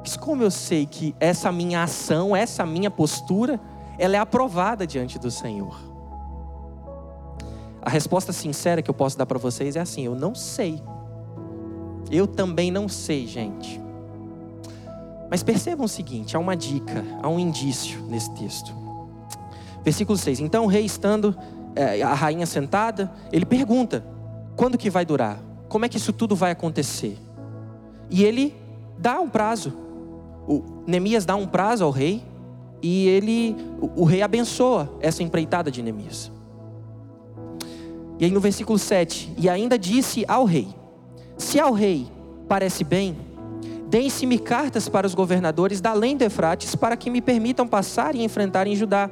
Mas 0.00 0.16
como 0.16 0.42
eu 0.42 0.50
sei 0.50 0.86
que 0.86 1.14
essa 1.20 1.52
minha 1.52 1.82
ação, 1.82 2.34
essa 2.34 2.66
minha 2.66 2.90
postura, 2.90 3.60
ela 3.98 4.16
é 4.16 4.18
aprovada 4.18 4.86
diante 4.86 5.18
do 5.18 5.30
Senhor? 5.30 5.78
A 7.82 7.88
resposta 7.88 8.32
sincera 8.32 8.82
que 8.82 8.90
eu 8.90 8.94
posso 8.94 9.16
dar 9.16 9.26
para 9.26 9.38
vocês 9.38 9.76
é 9.76 9.80
assim: 9.80 10.04
eu 10.04 10.14
não 10.14 10.34
sei. 10.34 10.82
Eu 12.10 12.26
também 12.26 12.70
não 12.70 12.88
sei, 12.88 13.26
gente. 13.26 13.80
Mas 15.30 15.42
percebam 15.42 15.86
o 15.86 15.88
seguinte: 15.88 16.36
há 16.36 16.40
uma 16.40 16.56
dica, 16.56 17.04
há 17.22 17.28
um 17.28 17.38
indício 17.38 18.00
nesse 18.02 18.30
texto. 18.34 18.74
Versículo 19.82 20.18
6: 20.18 20.40
Então 20.40 20.64
o 20.64 20.66
rei 20.66 20.84
estando, 20.84 21.36
a 22.04 22.14
rainha 22.14 22.46
sentada, 22.46 23.10
ele 23.32 23.44
pergunta: 23.44 24.04
quando 24.56 24.78
que 24.78 24.90
vai 24.90 25.04
durar? 25.04 25.38
Como 25.68 25.84
é 25.84 25.88
que 25.88 25.96
isso 25.96 26.12
tudo 26.12 26.34
vai 26.34 26.50
acontecer? 26.50 27.16
E 28.10 28.24
ele 28.24 28.54
dá 28.98 29.20
um 29.20 29.28
prazo. 29.28 29.72
O 30.48 30.62
Neemias 30.86 31.24
dá 31.24 31.36
um 31.36 31.46
prazo 31.46 31.84
ao 31.84 31.90
rei 31.90 32.24
e 32.82 33.06
ele, 33.08 33.56
o, 33.80 34.02
o 34.02 34.04
rei 34.04 34.22
abençoa 34.22 34.90
essa 35.00 35.22
empreitada 35.22 35.70
de 35.70 35.82
Neemias. 35.82 36.30
E 38.18 38.24
aí 38.24 38.30
no 38.30 38.40
versículo 38.40 38.78
7, 38.78 39.32
e 39.38 39.48
ainda 39.48 39.78
disse 39.78 40.24
ao 40.28 40.44
rei: 40.44 40.68
Se 41.38 41.58
ao 41.58 41.72
rei 41.72 42.06
parece 42.48 42.84
bem, 42.84 43.16
deem-se-me 43.88 44.38
cartas 44.38 44.88
para 44.88 45.06
os 45.06 45.14
governadores 45.14 45.80
da 45.80 45.90
além 45.90 46.16
do 46.16 46.22
Efrates, 46.22 46.74
para 46.74 46.96
que 46.96 47.08
me 47.08 47.22
permitam 47.22 47.66
passar 47.66 48.14
e 48.14 48.22
enfrentar 48.22 48.66
em 48.66 48.76
Judá. 48.76 49.10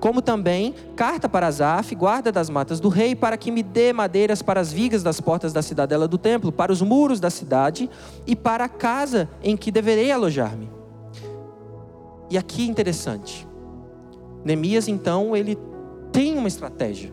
Como 0.00 0.22
também 0.22 0.74
carta 0.94 1.28
para 1.28 1.46
Azaf, 1.46 1.94
guarda 1.94 2.30
das 2.30 2.50
matas 2.50 2.80
do 2.80 2.88
rei, 2.88 3.14
para 3.14 3.36
que 3.36 3.50
me 3.50 3.62
dê 3.62 3.92
madeiras 3.92 4.42
para 4.42 4.60
as 4.60 4.72
vigas 4.72 5.02
das 5.02 5.20
portas 5.20 5.52
da 5.52 5.62
cidadela 5.62 6.06
do 6.06 6.18
templo, 6.18 6.52
para 6.52 6.72
os 6.72 6.82
muros 6.82 7.20
da 7.20 7.30
cidade 7.30 7.88
e 8.26 8.34
para 8.36 8.64
a 8.64 8.68
casa 8.68 9.28
em 9.42 9.56
que 9.56 9.70
deverei 9.70 10.10
alojar-me. 10.10 10.68
E 12.30 12.36
aqui 12.36 12.66
interessante. 12.66 13.46
Neemias 14.44 14.88
então 14.88 15.36
ele 15.36 15.58
tem 16.12 16.36
uma 16.36 16.48
estratégia. 16.48 17.12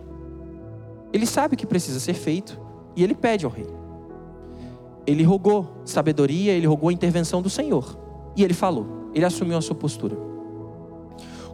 Ele 1.11 1.25
sabe 1.25 1.55
o 1.55 1.57
que 1.57 1.65
precisa 1.65 1.99
ser 1.99 2.13
feito 2.13 2.59
e 2.95 3.03
ele 3.03 3.13
pede 3.13 3.45
ao 3.45 3.51
rei. 3.51 3.67
Ele 5.05 5.23
rogou 5.23 5.81
sabedoria, 5.85 6.53
ele 6.53 6.65
rogou 6.65 6.89
a 6.89 6.93
intervenção 6.93 7.41
do 7.41 7.49
Senhor. 7.49 7.97
E 8.35 8.43
ele 8.43 8.53
falou, 8.53 9.09
ele 9.13 9.25
assumiu 9.25 9.57
a 9.57 9.61
sua 9.61 9.75
postura. 9.75 10.32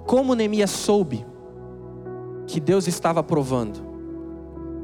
Como 0.05 0.35
Neemias 0.35 0.71
soube 0.71 1.25
que 2.47 2.59
Deus 2.59 2.87
estava 2.87 3.21
provando 3.21 3.87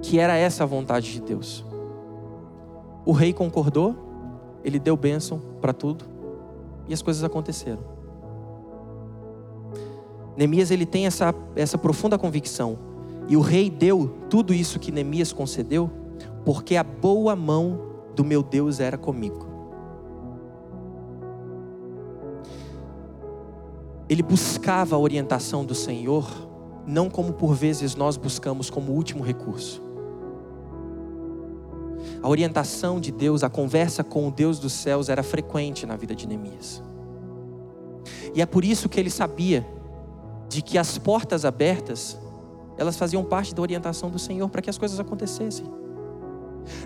que 0.01 0.19
era 0.19 0.35
essa 0.35 0.63
a 0.63 0.67
vontade 0.67 1.11
de 1.11 1.21
Deus? 1.21 1.65
O 3.05 3.11
rei 3.11 3.33
concordou, 3.33 3.95
ele 4.63 4.79
deu 4.79 4.95
bênção 4.95 5.41
para 5.61 5.73
tudo 5.73 6.05
e 6.87 6.93
as 6.93 7.01
coisas 7.01 7.23
aconteceram. 7.23 7.83
Neemias 10.35 10.69
ele 10.69 10.85
tem 10.85 11.05
essa, 11.05 11.33
essa 11.55 11.77
profunda 11.77 12.17
convicção 12.17 12.77
e 13.27 13.37
o 13.37 13.41
rei 13.41 13.69
deu 13.69 14.15
tudo 14.29 14.53
isso 14.53 14.79
que 14.79 14.91
Neemias 14.91 15.31
concedeu, 15.31 15.89
porque 16.43 16.75
a 16.75 16.83
boa 16.83 17.35
mão 17.35 17.79
do 18.15 18.23
meu 18.23 18.43
Deus 18.43 18.79
era 18.79 18.97
comigo. 18.97 19.54
Ele 24.09 24.21
buscava 24.21 24.95
a 24.95 24.99
orientação 24.99 25.65
do 25.65 25.73
Senhor, 25.73 26.25
não 26.85 27.09
como 27.09 27.33
por 27.33 27.53
vezes 27.53 27.95
nós 27.95 28.17
buscamos 28.17 28.69
como 28.69 28.91
último 28.91 29.23
recurso. 29.23 29.81
A 32.21 32.29
orientação 32.29 32.99
de 32.99 33.11
Deus, 33.11 33.43
a 33.43 33.49
conversa 33.49 34.03
com 34.03 34.27
o 34.27 34.31
Deus 34.31 34.59
dos 34.59 34.73
céus 34.73 35.09
era 35.09 35.23
frequente 35.23 35.85
na 35.85 35.95
vida 35.95 36.15
de 36.15 36.27
Neemias. 36.27 36.83
E 38.33 38.41
é 38.41 38.45
por 38.45 38.63
isso 38.63 38.89
que 38.89 38.99
ele 38.99 39.09
sabia 39.09 39.65
de 40.49 40.61
que 40.61 40.77
as 40.77 40.97
portas 40.97 41.45
abertas 41.45 42.17
elas 42.77 42.97
faziam 42.97 43.23
parte 43.23 43.55
da 43.55 43.61
orientação 43.61 44.09
do 44.09 44.19
Senhor 44.19 44.49
para 44.49 44.61
que 44.61 44.69
as 44.69 44.77
coisas 44.77 44.99
acontecessem. 44.99 45.65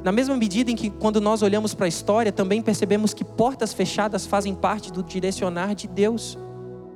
Na 0.04 0.12
mesma 0.12 0.36
medida 0.36 0.70
em 0.70 0.76
que, 0.76 0.90
quando 0.90 1.22
nós 1.22 1.42
olhamos 1.42 1.74
para 1.74 1.86
a 1.86 1.90
história, 1.90 2.32
também 2.32 2.62
percebemos 2.62 3.14
que 3.14 3.24
portas 3.24 3.74
fechadas 3.74 4.26
fazem 4.26 4.54
parte 4.54 4.92
do 4.92 5.02
direcionar 5.02 5.74
de 5.74 5.88
Deus, 5.88 6.38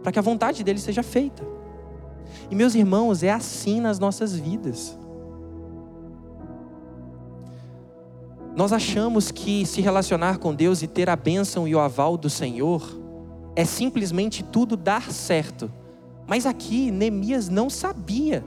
para 0.04 0.12
que 0.12 0.20
a 0.20 0.22
vontade 0.22 0.64
dele 0.64 0.80
seja 0.80 1.02
feita. 1.02 1.44
E, 2.52 2.56
meus 2.56 2.76
irmãos, 2.76 3.24
é 3.24 3.32
assim 3.32 3.82
nas 3.82 3.98
nossas 3.98 4.36
vidas. 4.36 4.96
Nós 8.56 8.72
achamos 8.72 9.32
que 9.32 9.66
se 9.66 9.82
relacionar 9.82 10.38
com 10.38 10.54
Deus 10.54 10.84
e 10.84 10.88
ter 10.88 11.10
a 11.10 11.16
bênção 11.16 11.68
e 11.68 11.74
o 11.74 11.80
aval 11.80 12.16
do 12.16 12.30
Senhor 12.30 12.88
é 13.56 13.66
simplesmente 13.66 14.44
tudo 14.44 14.78
dar 14.78 15.12
certo. 15.12 15.72
Mas 16.28 16.46
aqui, 16.46 16.92
Neemias 16.92 17.50
não 17.50 17.70
sabia 17.70 18.44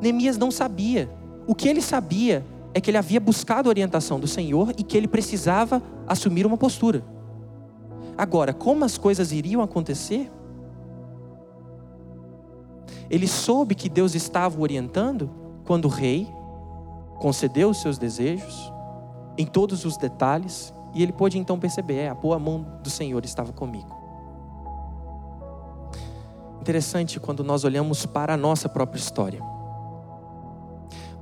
Neemias 0.00 0.36
não 0.36 0.50
sabia. 0.50 1.08
O 1.46 1.54
que 1.54 1.68
ele 1.68 1.80
sabia 1.80 2.44
é 2.72 2.80
que 2.80 2.90
ele 2.90 2.98
havia 2.98 3.20
buscado 3.20 3.68
a 3.68 3.70
orientação 3.70 4.18
do 4.18 4.26
Senhor 4.26 4.72
e 4.76 4.82
que 4.82 4.96
ele 4.96 5.08
precisava 5.08 5.82
assumir 6.06 6.44
uma 6.46 6.56
postura. 6.56 7.02
Agora, 8.16 8.52
como 8.52 8.84
as 8.84 8.96
coisas 8.96 9.32
iriam 9.32 9.62
acontecer? 9.62 10.30
Ele 13.10 13.28
soube 13.28 13.74
que 13.74 13.88
Deus 13.88 14.14
estava 14.14 14.58
o 14.58 14.62
orientando 14.62 15.30
quando 15.64 15.86
o 15.86 15.88
rei 15.88 16.28
concedeu 17.18 17.70
os 17.70 17.80
seus 17.80 17.98
desejos, 17.98 18.72
em 19.36 19.46
todos 19.46 19.84
os 19.84 19.96
detalhes, 19.96 20.72
e 20.94 21.02
ele 21.02 21.12
pôde 21.12 21.38
então 21.38 21.58
perceber: 21.58 21.94
é, 21.94 22.08
a 22.08 22.14
boa 22.14 22.38
mão 22.38 22.78
do 22.82 22.90
Senhor 22.90 23.24
estava 23.24 23.52
comigo. 23.52 23.94
Interessante 26.60 27.20
quando 27.20 27.44
nós 27.44 27.64
olhamos 27.64 28.06
para 28.06 28.34
a 28.34 28.36
nossa 28.36 28.68
própria 28.68 28.98
história 28.98 29.54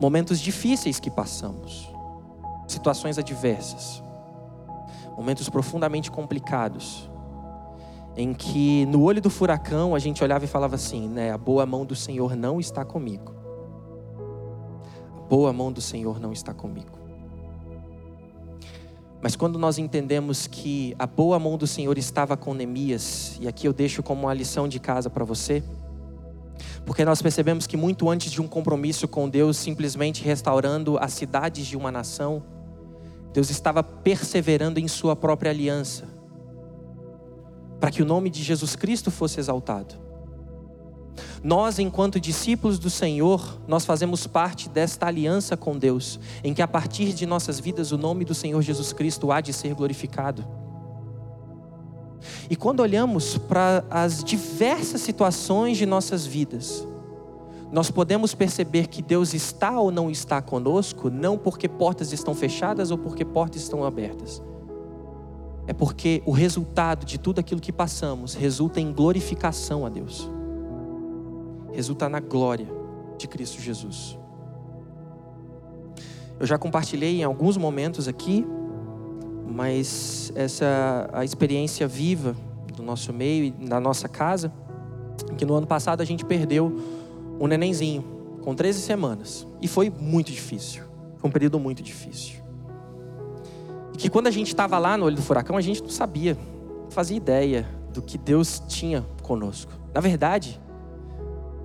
momentos 0.03 0.41
difíceis 0.41 0.99
que 0.99 1.09
passamos, 1.09 1.89
situações 2.67 3.19
adversas, 3.19 4.03
momentos 5.17 5.49
profundamente 5.49 6.11
complicados, 6.11 7.11
em 8.17 8.35
que 8.35 8.87
no 8.87 9.03
olho 9.03 9.21
do 9.21 9.31
furacão 9.31 9.95
a 9.95 9.99
gente 9.99 10.23
olhava 10.23 10.45
e 10.45 10.49
falava 10.49 10.75
assim, 10.75 11.09
né, 11.09 11.33
a 11.33 11.39
boa 11.39 11.65
mão 11.65 11.85
do 11.85 11.95
Senhor 11.95 12.37
não 12.37 12.61
está 12.61 12.85
comigo. 12.85 13.35
A 15.17 15.21
boa 15.29 15.53
mão 15.53 15.73
do 15.73 15.81
Senhor 15.81 16.21
não 16.21 16.33
está 16.33 16.53
comigo. 16.53 16.99
Mas 19.23 19.37
quando 19.37 19.59
nós 19.59 19.79
entendemos 19.79 20.47
que 20.47 20.95
a 20.99 21.07
boa 21.07 21.39
mão 21.39 21.57
do 21.57 21.67
Senhor 21.67 21.97
estava 21.97 22.37
com 22.37 22.53
Neemias, 22.53 23.39
e 23.41 23.49
aqui 23.49 23.67
eu 23.67 23.73
deixo 23.73 24.03
como 24.03 24.23
uma 24.23 24.35
lição 24.35 24.67
de 24.67 24.81
casa 24.81 25.09
para 25.09 25.25
você, 25.25 25.63
Porque 26.85 27.05
nós 27.05 27.23
percebemos 27.23 27.67
que 27.67 27.77
muito 27.77 28.09
antes 28.11 28.31
de 28.31 28.41
um 28.41 28.49
compromisso 28.49 29.07
com 29.07 29.29
Deus, 29.29 29.57
simplesmente 29.57 30.23
restaurando 30.23 30.99
as 30.99 31.13
cidades 31.13 31.67
de 31.67 31.77
uma 31.77 31.93
nação, 31.93 32.43
Deus 33.33 33.51
estava 33.51 33.83
perseverando 33.83 34.79
em 34.79 34.87
Sua 34.87 35.17
própria 35.17 35.51
aliança, 35.51 36.07
para 37.81 37.91
que 37.91 38.03
o 38.03 38.07
nome 38.07 38.31
de 38.31 38.43
Jesus 38.43 38.77
Cristo 38.77 39.11
fosse 39.11 39.41
exaltado. 39.41 39.95
Nós, 41.43 41.79
enquanto 41.79 42.21
discípulos 42.21 42.79
do 42.79 42.89
Senhor, 42.89 43.61
nós 43.67 43.85
fazemos 43.85 44.27
parte 44.27 44.69
desta 44.69 45.07
aliança 45.07 45.57
com 45.57 45.77
Deus, 45.77 46.21
em 46.45 46.55
que 46.55 46.63
a 46.63 46.69
partir 46.69 47.13
de 47.13 47.27
nossas 47.27 47.59
vidas 47.59 47.91
o 47.91 47.99
nome 47.99 48.25
do 48.25 48.35
Senhor 48.35 48.63
Jesus 48.63 48.93
Cristo 48.93 49.33
há 49.33 49.41
de 49.41 49.53
ser 49.53 49.75
glorificado. 49.75 50.47
E 52.49 52.55
quando 52.55 52.81
olhamos 52.81 53.37
para 53.37 53.85
as 53.91 54.23
diversas 54.23 55.01
situações 55.01 55.77
de 55.77 55.85
nossas 55.85 56.25
vidas, 56.25 56.87
nós 57.73 57.91
podemos 57.91 58.35
perceber 58.35 58.87
que 58.87 59.03
Deus 59.03 59.35
está 59.35 59.81
ou 59.81 59.91
não 59.91 60.11
está 60.11 60.41
conosco, 60.43 61.11
não 61.11 61.39
porque 61.39 61.69
portas 61.69 62.13
estão 62.13 62.35
fechadas 62.35 62.91
ou 62.91 62.99
porque 62.99 63.25
portas 63.25 63.63
estão 63.63 63.83
abertas. 63.85 64.43
É 65.67 65.73
porque 65.73 66.23
o 66.27 66.31
resultado 66.31 67.07
de 67.07 67.19
tudo 67.19 67.39
aquilo 67.39 67.61
que 67.61 67.73
passamos 67.73 68.35
resulta 68.35 68.81
em 68.81 68.93
glorificação 68.93 69.87
a 69.87 69.89
Deus. 69.89 70.31
Resulta 71.73 72.09
na 72.09 72.21
glória 72.21 72.69
de 73.17 73.27
Cristo 73.27 73.61
Jesus. 73.61 74.19
Eu 76.39 76.47
já 76.47 76.59
compartilhei 76.59 77.21
em 77.21 77.25
alguns 77.25 77.57
momentos 77.57 78.07
aqui 78.07 78.45
mas 79.53 80.33
essa 80.35 81.09
a 81.13 81.25
experiência 81.25 81.87
viva 81.87 82.35
do 82.75 82.83
nosso 82.83 83.13
meio 83.13 83.45
e 83.45 83.51
da 83.51 83.79
nossa 83.79 84.09
casa, 84.09 84.51
que 85.37 85.45
no 85.45 85.55
ano 85.55 85.67
passado 85.67 86.01
a 86.01 86.05
gente 86.05 86.25
perdeu 86.25 86.75
um 87.41 87.47
nenenzinho 87.47 88.05
com 88.43 88.55
13 88.55 88.81
semanas 88.81 89.47
e 89.61 89.69
foi 89.69 89.91
muito 89.91 90.31
difícil. 90.31 90.85
Foi 91.17 91.29
um 91.29 91.33
período 91.33 91.59
muito 91.59 91.83
difícil. 91.83 92.41
E 93.95 93.97
que 93.97 94.09
quando 94.09 94.27
a 94.27 94.31
gente 94.31 94.49
estava 94.49 94.79
lá 94.79 94.97
no 94.97 95.07
olho 95.07 95.17
do 95.17 95.23
furacão, 95.23 95.57
a 95.57 95.61
gente 95.61 95.83
não 95.83 95.91
sabia, 95.91 96.37
não 96.83 96.91
fazia 96.91 97.17
ideia 97.17 97.69
do 97.93 98.03
que 98.03 98.17
Deus 98.19 98.63
tinha 98.67 99.07
conosco. 99.23 99.73
Na 99.95 100.01
verdade, 100.01 100.61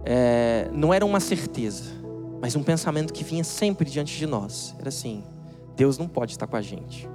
é, 0.04 0.70
não 0.74 0.94
era 0.94 1.06
uma 1.06 1.20
certeza, 1.20 1.92
mas 2.42 2.56
um 2.56 2.64
pensamento 2.64 3.14
que 3.14 3.24
vinha 3.24 3.44
sempre 3.44 3.90
diante 3.90 4.18
de 4.18 4.28
nós. 4.28 4.76
Era 4.78 4.90
assim: 4.90 5.24
Deus 5.76 5.98
não 5.98 6.08
pode 6.08 6.34
estar 6.34 6.48
com 6.48 6.56
a 6.56 6.62
gente 6.62 7.10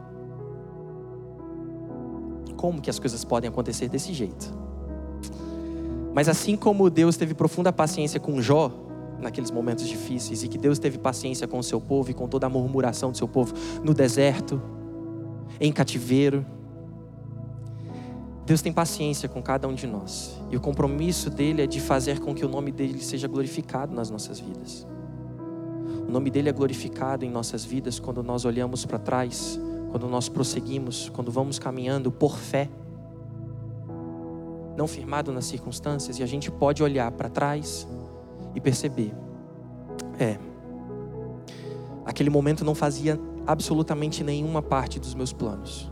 como 2.62 2.80
que 2.80 2.88
as 2.88 3.00
coisas 3.00 3.24
podem 3.24 3.50
acontecer 3.50 3.88
desse 3.88 4.12
jeito. 4.12 4.61
Mas 6.14 6.28
assim 6.28 6.56
como 6.56 6.90
Deus 6.90 7.16
teve 7.16 7.34
profunda 7.34 7.72
paciência 7.72 8.20
com 8.20 8.40
Jó, 8.40 8.70
naqueles 9.20 9.50
momentos 9.50 9.86
difíceis, 9.86 10.42
e 10.42 10.48
que 10.48 10.58
Deus 10.58 10.78
teve 10.78 10.98
paciência 10.98 11.46
com 11.46 11.58
o 11.58 11.62
seu 11.62 11.80
povo 11.80 12.10
e 12.10 12.14
com 12.14 12.28
toda 12.28 12.46
a 12.46 12.50
murmuração 12.50 13.10
do 13.10 13.16
seu 13.16 13.28
povo 13.28 13.54
no 13.82 13.94
deserto, 13.94 14.60
em 15.60 15.72
cativeiro, 15.72 16.44
Deus 18.44 18.60
tem 18.60 18.72
paciência 18.72 19.28
com 19.28 19.40
cada 19.40 19.68
um 19.68 19.74
de 19.74 19.86
nós. 19.86 20.40
E 20.50 20.56
o 20.56 20.60
compromisso 20.60 21.30
dele 21.30 21.62
é 21.62 21.66
de 21.66 21.80
fazer 21.80 22.18
com 22.18 22.34
que 22.34 22.44
o 22.44 22.48
nome 22.48 22.72
dele 22.72 23.00
seja 23.00 23.28
glorificado 23.28 23.94
nas 23.94 24.10
nossas 24.10 24.40
vidas. 24.40 24.86
O 26.08 26.10
nome 26.10 26.28
dele 26.28 26.48
é 26.48 26.52
glorificado 26.52 27.24
em 27.24 27.30
nossas 27.30 27.64
vidas 27.64 28.00
quando 28.00 28.22
nós 28.22 28.44
olhamos 28.44 28.84
para 28.84 28.98
trás 28.98 29.58
quando 29.92 30.08
nós 30.08 30.26
prosseguimos, 30.26 31.10
quando 31.10 31.30
vamos 31.30 31.58
caminhando 31.58 32.10
por 32.10 32.38
fé, 32.38 32.70
não 34.76 34.86
firmado 34.86 35.32
nas 35.32 35.44
circunstâncias, 35.44 36.18
e 36.18 36.22
a 36.22 36.26
gente 36.26 36.50
pode 36.50 36.82
olhar 36.82 37.10
para 37.12 37.28
trás 37.28 37.86
e 38.54 38.60
perceber: 38.60 39.14
é, 40.18 40.38
aquele 42.04 42.30
momento 42.30 42.64
não 42.64 42.74
fazia 42.74 43.18
absolutamente 43.46 44.22
nenhuma 44.22 44.62
parte 44.62 44.98
dos 44.98 45.14
meus 45.14 45.32
planos. 45.32 45.90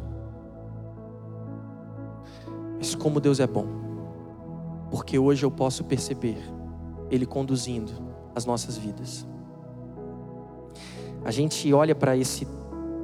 Mas 2.78 2.94
como 2.94 3.20
Deus 3.20 3.40
é 3.40 3.46
bom, 3.46 3.66
porque 4.90 5.18
hoje 5.18 5.44
eu 5.44 5.50
posso 5.50 5.84
perceber 5.84 6.38
Ele 7.10 7.26
conduzindo 7.26 7.92
as 8.34 8.46
nossas 8.46 8.76
vidas. 8.76 9.26
A 11.22 11.30
gente 11.30 11.72
olha 11.74 11.94
para 11.94 12.16
esse 12.16 12.46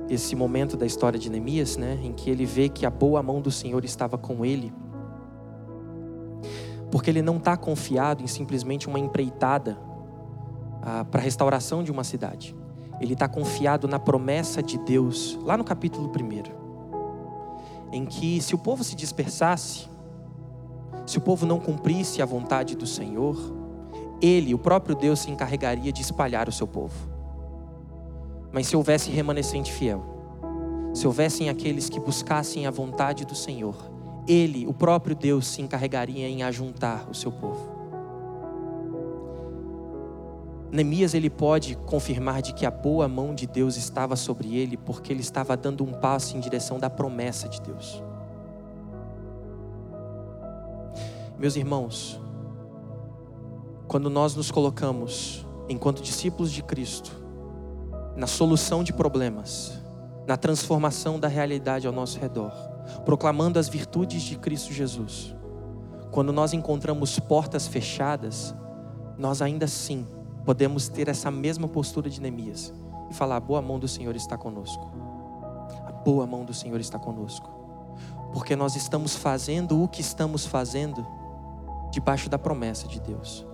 esse 0.08 0.36
momento 0.36 0.76
da 0.76 0.86
história 0.86 1.18
de 1.18 1.28
Neemias, 1.28 1.76
né, 1.76 1.98
em 2.02 2.12
que 2.12 2.30
ele 2.30 2.46
vê 2.46 2.68
que 2.68 2.86
a 2.86 2.90
boa 2.90 3.22
mão 3.22 3.40
do 3.40 3.50
Senhor 3.50 3.84
estava 3.84 4.16
com 4.16 4.44
ele, 4.44 4.72
porque 6.90 7.10
ele 7.10 7.22
não 7.22 7.36
está 7.36 7.56
confiado 7.56 8.22
em 8.22 8.26
simplesmente 8.26 8.86
uma 8.88 8.98
empreitada 8.98 9.78
ah, 10.82 11.04
para 11.04 11.20
a 11.20 11.24
restauração 11.24 11.82
de 11.82 11.90
uma 11.90 12.04
cidade. 12.04 12.54
Ele 13.00 13.12
está 13.12 13.28
confiado 13.28 13.86
na 13.86 13.98
promessa 13.98 14.62
de 14.62 14.78
Deus, 14.78 15.38
lá 15.42 15.56
no 15.56 15.64
capítulo 15.64 16.10
1, 16.10 17.92
em 17.92 18.06
que 18.06 18.40
se 18.40 18.54
o 18.54 18.58
povo 18.58 18.82
se 18.82 18.94
dispersasse, 18.94 19.88
se 21.04 21.18
o 21.18 21.20
povo 21.20 21.44
não 21.44 21.60
cumprisse 21.60 22.22
a 22.22 22.26
vontade 22.26 22.74
do 22.76 22.86
Senhor, 22.86 23.36
ele, 24.20 24.54
o 24.54 24.58
próprio 24.58 24.94
Deus, 24.94 25.20
se 25.20 25.30
encarregaria 25.30 25.92
de 25.92 26.00
espalhar 26.00 26.48
o 26.48 26.52
seu 26.52 26.66
povo. 26.66 26.94
Mas 28.52 28.66
se 28.66 28.76
houvesse 28.76 29.10
remanescente 29.10 29.70
fiel, 29.72 30.02
se 30.94 31.06
houvessem 31.06 31.50
aqueles 31.50 31.90
que 31.90 32.00
buscassem 32.00 32.66
a 32.66 32.70
vontade 32.70 33.26
do 33.26 33.34
Senhor, 33.34 33.76
Ele, 34.28 34.66
o 34.66 34.74
próprio 34.74 35.14
Deus, 35.14 35.46
se 35.46 35.62
encarregaria 35.62 36.28
em 36.28 36.42
ajuntar 36.42 37.08
o 37.08 37.14
seu 37.14 37.30
povo. 37.30 37.76
Neemias 40.70 41.14
ele 41.14 41.30
pode 41.30 41.76
confirmar 41.86 42.42
de 42.42 42.52
que 42.52 42.66
a 42.66 42.70
boa 42.70 43.06
mão 43.06 43.34
de 43.34 43.46
Deus 43.46 43.76
estava 43.76 44.16
sobre 44.16 44.56
ele, 44.56 44.76
porque 44.76 45.12
ele 45.12 45.20
estava 45.20 45.56
dando 45.56 45.84
um 45.84 45.92
passo 45.92 46.36
em 46.36 46.40
direção 46.40 46.78
da 46.78 46.90
promessa 46.90 47.48
de 47.48 47.60
Deus. 47.60 48.02
Meus 51.38 51.54
irmãos, 51.54 52.20
quando 53.86 54.10
nós 54.10 54.34
nos 54.34 54.50
colocamos 54.50 55.46
enquanto 55.68 56.02
discípulos 56.02 56.50
de 56.50 56.62
Cristo, 56.62 57.12
na 58.16 58.26
solução 58.26 58.82
de 58.82 58.92
problemas, 58.92 59.80
na 60.26 60.36
transformação 60.36 61.20
da 61.20 61.28
realidade 61.28 61.86
ao 61.86 61.92
nosso 61.92 62.18
redor, 62.18 62.75
proclamando 63.04 63.58
as 63.58 63.68
virtudes 63.68 64.22
de 64.22 64.36
Cristo 64.36 64.72
Jesus. 64.72 65.34
Quando 66.10 66.32
nós 66.32 66.52
encontramos 66.52 67.18
portas 67.18 67.66
fechadas, 67.66 68.54
nós 69.18 69.42
ainda 69.42 69.64
assim 69.64 70.06
podemos 70.44 70.88
ter 70.88 71.08
essa 71.08 71.30
mesma 71.30 71.68
postura 71.68 72.08
de 72.08 72.20
Neemias 72.20 72.72
e 73.10 73.14
falar: 73.14 73.36
a 73.36 73.40
boa 73.40 73.60
mão 73.60 73.78
do 73.78 73.88
Senhor 73.88 74.14
está 74.14 74.36
conosco. 74.36 74.90
A 75.86 75.92
boa 75.92 76.26
mão 76.26 76.44
do 76.44 76.54
Senhor 76.54 76.80
está 76.80 76.98
conosco. 76.98 77.50
Porque 78.32 78.54
nós 78.54 78.76
estamos 78.76 79.16
fazendo 79.16 79.82
o 79.82 79.88
que 79.88 80.00
estamos 80.00 80.46
fazendo 80.46 81.06
debaixo 81.90 82.28
da 82.28 82.38
promessa 82.38 82.86
de 82.86 83.00
Deus, 83.00 83.46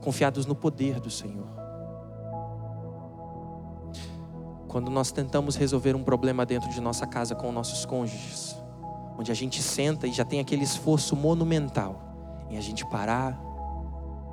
confiados 0.00 0.46
no 0.46 0.54
poder 0.54 1.00
do 1.00 1.10
Senhor. 1.10 1.46
Quando 4.66 4.90
nós 4.90 5.10
tentamos 5.10 5.56
resolver 5.56 5.94
um 5.94 6.02
problema 6.02 6.44
dentro 6.44 6.68
de 6.70 6.80
nossa 6.80 7.06
casa 7.06 7.34
com 7.34 7.50
nossos 7.52 7.84
cônjuges, 7.86 8.56
onde 9.18 9.32
a 9.32 9.34
gente 9.34 9.62
senta 9.62 10.06
e 10.06 10.12
já 10.12 10.24
tem 10.24 10.40
aquele 10.40 10.64
esforço 10.64 11.16
monumental 11.16 12.00
em 12.50 12.56
a 12.56 12.60
gente 12.60 12.84
parar, 12.86 13.38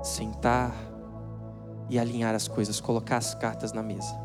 sentar 0.03 0.73
e 1.89 1.97
alinhar 1.97 2.35
as 2.35 2.47
coisas, 2.47 2.79
colocar 2.79 3.17
as 3.17 3.33
cartas 3.33 3.73
na 3.73 3.81
mesa. 3.81 4.21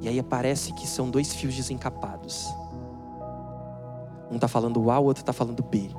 E 0.00 0.08
aí 0.08 0.22
parece 0.22 0.72
que 0.72 0.86
são 0.86 1.10
dois 1.10 1.34
fios 1.34 1.54
desencapados. 1.54 2.48
Um 4.30 4.36
está 4.36 4.48
falando 4.48 4.90
A, 4.90 4.98
o 4.98 5.04
outro 5.04 5.22
está 5.22 5.32
falando 5.32 5.62
B. 5.62 5.90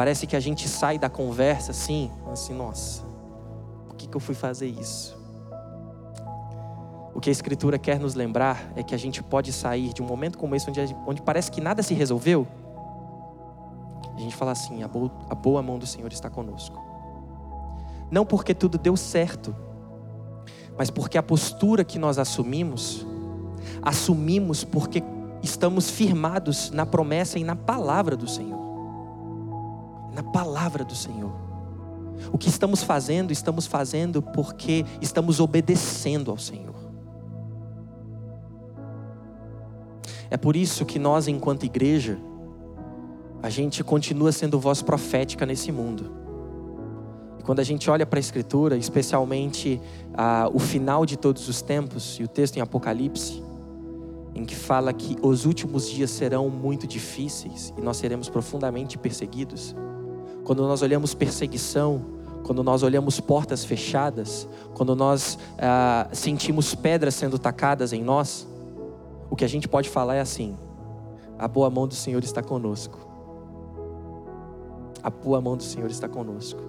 Parece 0.00 0.26
que 0.26 0.34
a 0.34 0.40
gente 0.40 0.66
sai 0.66 0.98
da 0.98 1.10
conversa 1.10 1.72
assim, 1.72 2.10
assim, 2.32 2.54
nossa, 2.54 3.02
por 3.86 3.96
que, 3.96 4.08
que 4.08 4.16
eu 4.16 4.20
fui 4.20 4.34
fazer 4.34 4.66
isso? 4.66 5.19
O 7.20 7.22
que 7.22 7.28
a 7.28 7.32
Escritura 7.32 7.78
quer 7.78 8.00
nos 8.00 8.14
lembrar 8.14 8.72
é 8.74 8.82
que 8.82 8.94
a 8.94 8.98
gente 8.98 9.22
pode 9.22 9.52
sair 9.52 9.92
de 9.92 10.00
um 10.00 10.06
momento 10.06 10.38
como 10.38 10.54
esse, 10.54 10.70
onde, 10.70 10.96
onde 11.06 11.20
parece 11.20 11.50
que 11.50 11.60
nada 11.60 11.82
se 11.82 11.92
resolveu. 11.92 12.48
A 14.16 14.18
gente 14.18 14.34
fala 14.34 14.52
assim: 14.52 14.82
a 14.82 14.88
boa, 14.88 15.10
a 15.28 15.34
boa 15.34 15.60
mão 15.60 15.78
do 15.78 15.86
Senhor 15.86 16.10
está 16.10 16.30
conosco. 16.30 16.82
Não 18.10 18.24
porque 18.24 18.54
tudo 18.54 18.78
deu 18.78 18.96
certo, 18.96 19.54
mas 20.78 20.90
porque 20.90 21.18
a 21.18 21.22
postura 21.22 21.84
que 21.84 21.98
nós 21.98 22.16
assumimos, 22.16 23.06
assumimos 23.82 24.64
porque 24.64 25.02
estamos 25.42 25.90
firmados 25.90 26.70
na 26.70 26.86
promessa 26.86 27.38
e 27.38 27.44
na 27.44 27.54
palavra 27.54 28.16
do 28.16 28.26
Senhor. 28.26 28.58
Na 30.14 30.22
palavra 30.22 30.86
do 30.86 30.94
Senhor. 30.94 31.34
O 32.32 32.38
que 32.38 32.48
estamos 32.48 32.82
fazendo, 32.82 33.30
estamos 33.30 33.66
fazendo 33.66 34.22
porque 34.22 34.86
estamos 35.02 35.38
obedecendo 35.38 36.30
ao 36.30 36.38
Senhor. 36.38 36.79
É 40.30 40.36
por 40.36 40.54
isso 40.54 40.86
que 40.86 40.98
nós, 40.98 41.26
enquanto 41.26 41.66
igreja, 41.66 42.16
a 43.42 43.50
gente 43.50 43.82
continua 43.82 44.30
sendo 44.30 44.60
voz 44.60 44.80
profética 44.80 45.44
nesse 45.44 45.72
mundo. 45.72 46.12
E 47.38 47.42
quando 47.42 47.58
a 47.58 47.64
gente 47.64 47.90
olha 47.90 48.06
para 48.06 48.18
a 48.18 48.20
Escritura, 48.20 48.76
especialmente 48.76 49.80
ah, 50.14 50.48
o 50.52 50.58
final 50.58 51.04
de 51.04 51.16
todos 51.16 51.48
os 51.48 51.60
tempos, 51.60 52.18
e 52.20 52.22
o 52.22 52.28
texto 52.28 52.58
em 52.58 52.60
Apocalipse, 52.60 53.42
em 54.34 54.44
que 54.44 54.54
fala 54.54 54.92
que 54.92 55.16
os 55.20 55.44
últimos 55.46 55.88
dias 55.88 56.10
serão 56.10 56.48
muito 56.48 56.86
difíceis 56.86 57.74
e 57.76 57.80
nós 57.80 57.96
seremos 57.96 58.28
profundamente 58.28 58.96
perseguidos. 58.96 59.74
Quando 60.44 60.62
nós 60.62 60.82
olhamos 60.82 61.14
perseguição, 61.14 62.02
quando 62.44 62.62
nós 62.62 62.82
olhamos 62.82 63.20
portas 63.20 63.64
fechadas, 63.64 64.48
quando 64.74 64.94
nós 64.94 65.38
ah, 65.58 66.08
sentimos 66.12 66.74
pedras 66.74 67.14
sendo 67.14 67.38
tacadas 67.38 67.92
em 67.92 68.02
nós, 68.02 68.46
o 69.30 69.36
que 69.36 69.44
a 69.44 69.48
gente 69.48 69.68
pode 69.68 69.88
falar 69.88 70.16
é 70.16 70.20
assim: 70.20 70.56
a 71.38 71.48
boa 71.48 71.70
mão 71.70 71.86
do 71.86 71.94
Senhor 71.94 72.22
está 72.22 72.42
conosco. 72.42 72.98
A 75.02 75.08
boa 75.08 75.40
mão 75.40 75.56
do 75.56 75.62
Senhor 75.62 75.90
está 75.90 76.08
conosco. 76.08 76.60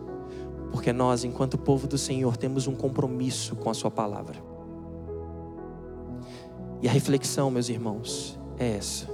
Porque 0.72 0.94
nós, 0.94 1.26
enquanto 1.26 1.58
povo 1.58 1.86
do 1.86 1.98
Senhor, 1.98 2.38
temos 2.38 2.68
um 2.68 2.74
compromisso 2.74 3.56
com 3.58 3.70
a 3.70 3.74
Sua 3.74 3.92
palavra. 3.92 4.38
E 6.82 6.88
a 6.88 6.92
reflexão, 6.92 7.52
meus 7.52 7.68
irmãos, 7.68 8.40
é 8.58 8.78
essa. 8.78 9.08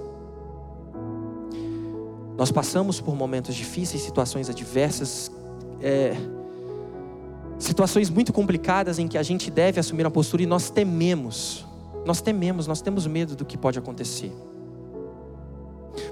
Nós 2.37 2.51
passamos 2.51 3.01
por 3.01 3.15
momentos 3.15 3.55
difíceis, 3.55 4.03
situações 4.03 4.47
adversas, 4.47 5.31
é, 5.81 6.15
situações 7.57 8.09
muito 8.09 8.31
complicadas 8.31 8.99
em 8.99 9.07
que 9.07 9.17
a 9.17 9.23
gente 9.23 9.49
deve 9.49 9.79
assumir 9.79 10.03
uma 10.03 10.11
postura 10.11 10.43
e 10.43 10.45
nós 10.45 10.69
tememos, 10.69 11.65
nós 12.07 12.21
tememos, 12.21 12.65
nós 12.65 12.81
temos 12.81 13.05
medo 13.05 13.35
do 13.35 13.43
que 13.43 13.57
pode 13.57 13.77
acontecer. 13.77 14.31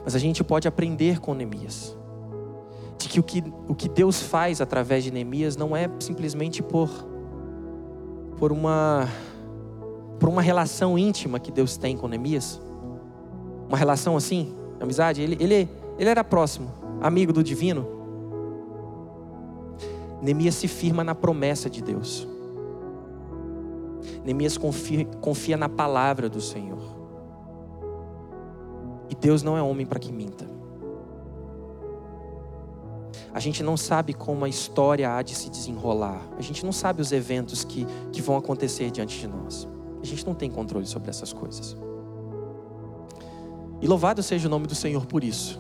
Mas 0.04 0.14
a 0.14 0.20
gente 0.20 0.44
pode 0.44 0.68
aprender 0.68 1.22
com 1.22 1.34
Neemias, 1.34 1.98
de 2.98 3.08
que 3.08 3.18
o 3.18 3.24
que, 3.24 3.42
o 3.68 3.74
que 3.74 3.88
Deus 3.88 4.22
faz 4.22 4.60
através 4.60 5.06
de 5.06 5.12
Neemias 5.12 5.56
não 5.56 5.76
é 5.76 5.90
simplesmente 6.02 6.62
por, 6.62 6.90
por, 8.38 8.52
uma, 8.52 9.08
por 10.20 10.28
uma 10.28 10.42
relação 10.42 10.98
íntima 10.98 11.40
que 11.40 11.50
Deus 11.50 11.78
tem 11.78 11.96
com 11.96 12.10
Neemias, 12.10 12.60
uma 13.70 13.78
relação 13.78 14.18
assim, 14.18 14.54
amizade, 14.82 15.22
ele, 15.22 15.38
ele, 15.40 15.70
ele 15.98 16.10
era 16.10 16.26
próximo, 16.26 16.70
amigo 17.02 17.32
do 17.32 17.42
divino, 17.42 17.88
Neemias 20.22 20.56
se 20.56 20.68
firma 20.68 21.06
na 21.06 21.16
promessa 21.16 21.70
de 21.70 21.82
Deus. 21.82 22.35
Neemias 24.26 24.58
confia, 24.58 25.06
confia 25.22 25.56
na 25.56 25.70
palavra 25.70 26.28
do 26.28 26.42
Senhor. 26.42 26.82
E 29.08 29.14
Deus 29.14 29.44
não 29.44 29.56
é 29.56 29.62
homem 29.62 29.86
para 29.86 30.00
que 30.00 30.12
minta. 30.12 30.50
A 33.32 33.40
gente 33.40 33.62
não 33.62 33.78
sabe 33.78 34.14
como 34.14 34.44
a 34.44 34.50
história 34.50 35.14
há 35.14 35.22
de 35.22 35.36
se 35.36 35.48
desenrolar. 35.48 36.28
A 36.40 36.42
gente 36.42 36.66
não 36.66 36.72
sabe 36.72 37.04
os 37.04 37.12
eventos 37.12 37.64
que, 37.64 37.86
que 38.12 38.20
vão 38.20 38.36
acontecer 38.36 38.90
diante 38.90 39.20
de 39.20 39.28
nós. 39.28 39.68
A 40.02 40.06
gente 40.06 40.26
não 40.26 40.34
tem 40.34 40.50
controle 40.50 40.88
sobre 40.88 41.12
essas 41.12 41.32
coisas. 41.32 41.78
E 43.80 43.88
louvado 43.88 44.24
seja 44.24 44.48
o 44.48 44.50
nome 44.50 44.66
do 44.66 44.74
Senhor 44.74 45.06
por 45.06 45.24
isso. 45.24 45.60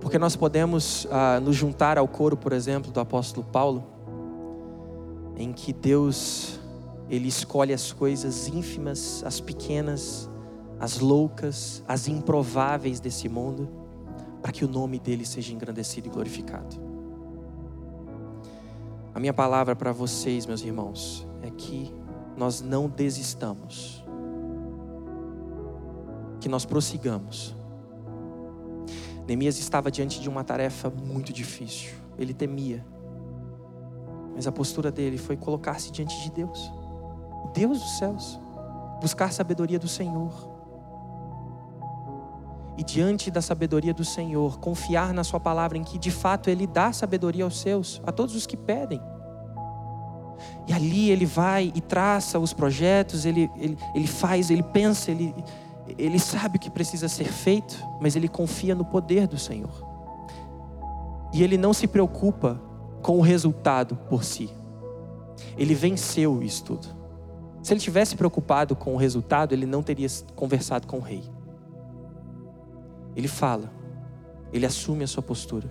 Porque 0.00 0.18
nós 0.18 0.36
podemos 0.36 1.04
ah, 1.10 1.40
nos 1.40 1.56
juntar 1.56 1.98
ao 1.98 2.06
coro, 2.06 2.36
por 2.36 2.52
exemplo, 2.52 2.92
do 2.92 3.00
apóstolo 3.00 3.44
Paulo, 3.44 3.82
em 5.36 5.52
que 5.52 5.72
Deus 5.72 6.59
ele 7.10 7.28
escolhe 7.28 7.72
as 7.72 7.92
coisas 7.92 8.48
ínfimas, 8.48 9.22
as 9.24 9.40
pequenas, 9.40 10.30
as 10.78 10.98
loucas, 11.00 11.82
as 11.86 12.08
improváveis 12.08 13.00
desse 13.00 13.28
mundo, 13.28 13.68
para 14.40 14.52
que 14.52 14.64
o 14.64 14.68
nome 14.68 14.98
dele 14.98 15.26
seja 15.26 15.52
engrandecido 15.52 16.08
e 16.08 16.10
glorificado. 16.10 16.76
A 19.12 19.20
minha 19.20 19.34
palavra 19.34 19.76
para 19.76 19.92
vocês, 19.92 20.46
meus 20.46 20.62
irmãos, 20.62 21.26
é 21.42 21.50
que 21.50 21.92
nós 22.36 22.62
não 22.62 22.88
desistamos, 22.88 24.02
que 26.40 26.48
nós 26.48 26.64
prossigamos 26.64 27.54
Neemias 29.30 29.60
estava 29.60 29.92
diante 29.92 30.20
de 30.20 30.28
uma 30.28 30.42
tarefa 30.42 30.90
muito 30.90 31.32
difícil. 31.32 31.92
Ele 32.18 32.34
temia. 32.34 32.84
Mas 34.34 34.48
a 34.48 34.50
postura 34.50 34.90
dele 34.90 35.16
foi 35.18 35.36
colocar-se 35.36 35.92
diante 35.92 36.20
de 36.20 36.32
Deus, 36.32 36.72
Deus 37.48 37.80
dos 37.80 37.98
céus, 37.98 38.40
buscar 39.00 39.32
sabedoria 39.32 39.78
do 39.78 39.88
Senhor. 39.88 40.48
E 42.76 42.84
diante 42.84 43.30
da 43.30 43.42
sabedoria 43.42 43.92
do 43.92 44.04
Senhor, 44.04 44.58
confiar 44.58 45.12
na 45.12 45.24
Sua 45.24 45.40
palavra, 45.40 45.76
em 45.76 45.84
que 45.84 45.98
de 45.98 46.10
fato 46.10 46.48
Ele 46.48 46.66
dá 46.66 46.92
sabedoria 46.92 47.44
aos 47.44 47.60
seus, 47.60 48.00
a 48.06 48.12
todos 48.12 48.34
os 48.34 48.46
que 48.46 48.56
pedem. 48.56 49.00
E 50.66 50.72
ali 50.72 51.10
ele 51.10 51.26
vai 51.26 51.72
e 51.74 51.80
traça 51.80 52.38
os 52.38 52.52
projetos, 52.52 53.26
ele, 53.26 53.50
ele, 53.56 53.76
ele 53.94 54.06
faz, 54.06 54.50
ele 54.50 54.62
pensa, 54.62 55.10
ele, 55.10 55.34
ele 55.98 56.18
sabe 56.18 56.56
o 56.56 56.60
que 56.60 56.70
precisa 56.70 57.08
ser 57.08 57.30
feito, 57.30 57.76
mas 58.00 58.16
ele 58.16 58.28
confia 58.28 58.74
no 58.74 58.84
poder 58.84 59.26
do 59.26 59.36
Senhor. 59.36 59.86
E 61.32 61.42
ele 61.42 61.56
não 61.56 61.72
se 61.72 61.86
preocupa 61.86 62.60
com 63.02 63.18
o 63.18 63.20
resultado 63.20 63.96
por 64.08 64.24
si. 64.24 64.50
Ele 65.56 65.74
venceu 65.74 66.42
isso 66.42 66.64
tudo. 66.64 66.99
Se 67.62 67.72
ele 67.72 67.80
tivesse 67.80 68.16
preocupado 68.16 68.74
com 68.74 68.94
o 68.94 68.96
resultado, 68.96 69.52
ele 69.52 69.66
não 69.66 69.82
teria 69.82 70.08
conversado 70.34 70.86
com 70.86 70.98
o 70.98 71.00
rei. 71.00 71.22
Ele 73.14 73.28
fala, 73.28 73.70
ele 74.52 74.64
assume 74.64 75.04
a 75.04 75.06
sua 75.06 75.22
postura. 75.22 75.68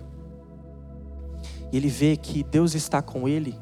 E 1.72 1.76
ele 1.76 1.88
vê 1.88 2.16
que 2.16 2.42
Deus 2.42 2.74
está 2.74 3.00
com 3.02 3.28
ele 3.28 3.56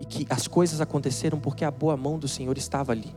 e 0.00 0.04
que 0.04 0.26
as 0.28 0.46
coisas 0.46 0.80
aconteceram 0.80 1.38
porque 1.38 1.64
a 1.64 1.70
boa 1.70 1.96
mão 1.96 2.18
do 2.18 2.28
Senhor 2.28 2.56
estava 2.56 2.92
ali. 2.92 3.14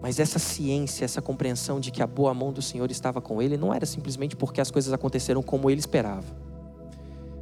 Mas 0.00 0.18
essa 0.18 0.38
ciência, 0.38 1.04
essa 1.04 1.22
compreensão 1.22 1.78
de 1.78 1.92
que 1.92 2.02
a 2.02 2.06
boa 2.06 2.34
mão 2.34 2.52
do 2.52 2.60
Senhor 2.60 2.90
estava 2.90 3.20
com 3.20 3.40
ele, 3.40 3.56
não 3.56 3.72
era 3.72 3.86
simplesmente 3.86 4.34
porque 4.34 4.60
as 4.60 4.70
coisas 4.70 4.92
aconteceram 4.92 5.42
como 5.42 5.70
ele 5.70 5.78
esperava, 5.78 6.26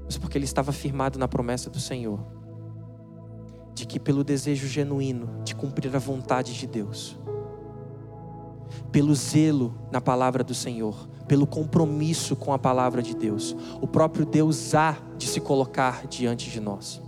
mas 0.04 0.18
porque 0.18 0.36
ele 0.36 0.44
estava 0.44 0.70
firmado 0.70 1.18
na 1.18 1.26
promessa 1.26 1.70
do 1.70 1.80
Senhor, 1.80 2.20
de 3.80 3.86
que 3.86 3.98
pelo 3.98 4.22
desejo 4.22 4.66
genuíno 4.68 5.42
de 5.42 5.54
cumprir 5.54 5.96
a 5.96 5.98
vontade 5.98 6.52
de 6.52 6.66
Deus, 6.66 7.16
pelo 8.92 9.14
zelo 9.14 9.74
na 9.90 10.02
palavra 10.02 10.44
do 10.44 10.52
Senhor, 10.52 11.08
pelo 11.26 11.46
compromisso 11.46 12.36
com 12.36 12.52
a 12.52 12.58
palavra 12.58 13.02
de 13.02 13.16
Deus, 13.16 13.56
o 13.80 13.86
próprio 13.86 14.26
Deus 14.26 14.74
há 14.74 14.98
de 15.16 15.26
se 15.26 15.40
colocar 15.40 16.06
diante 16.06 16.50
de 16.50 16.60
nós. 16.60 17.00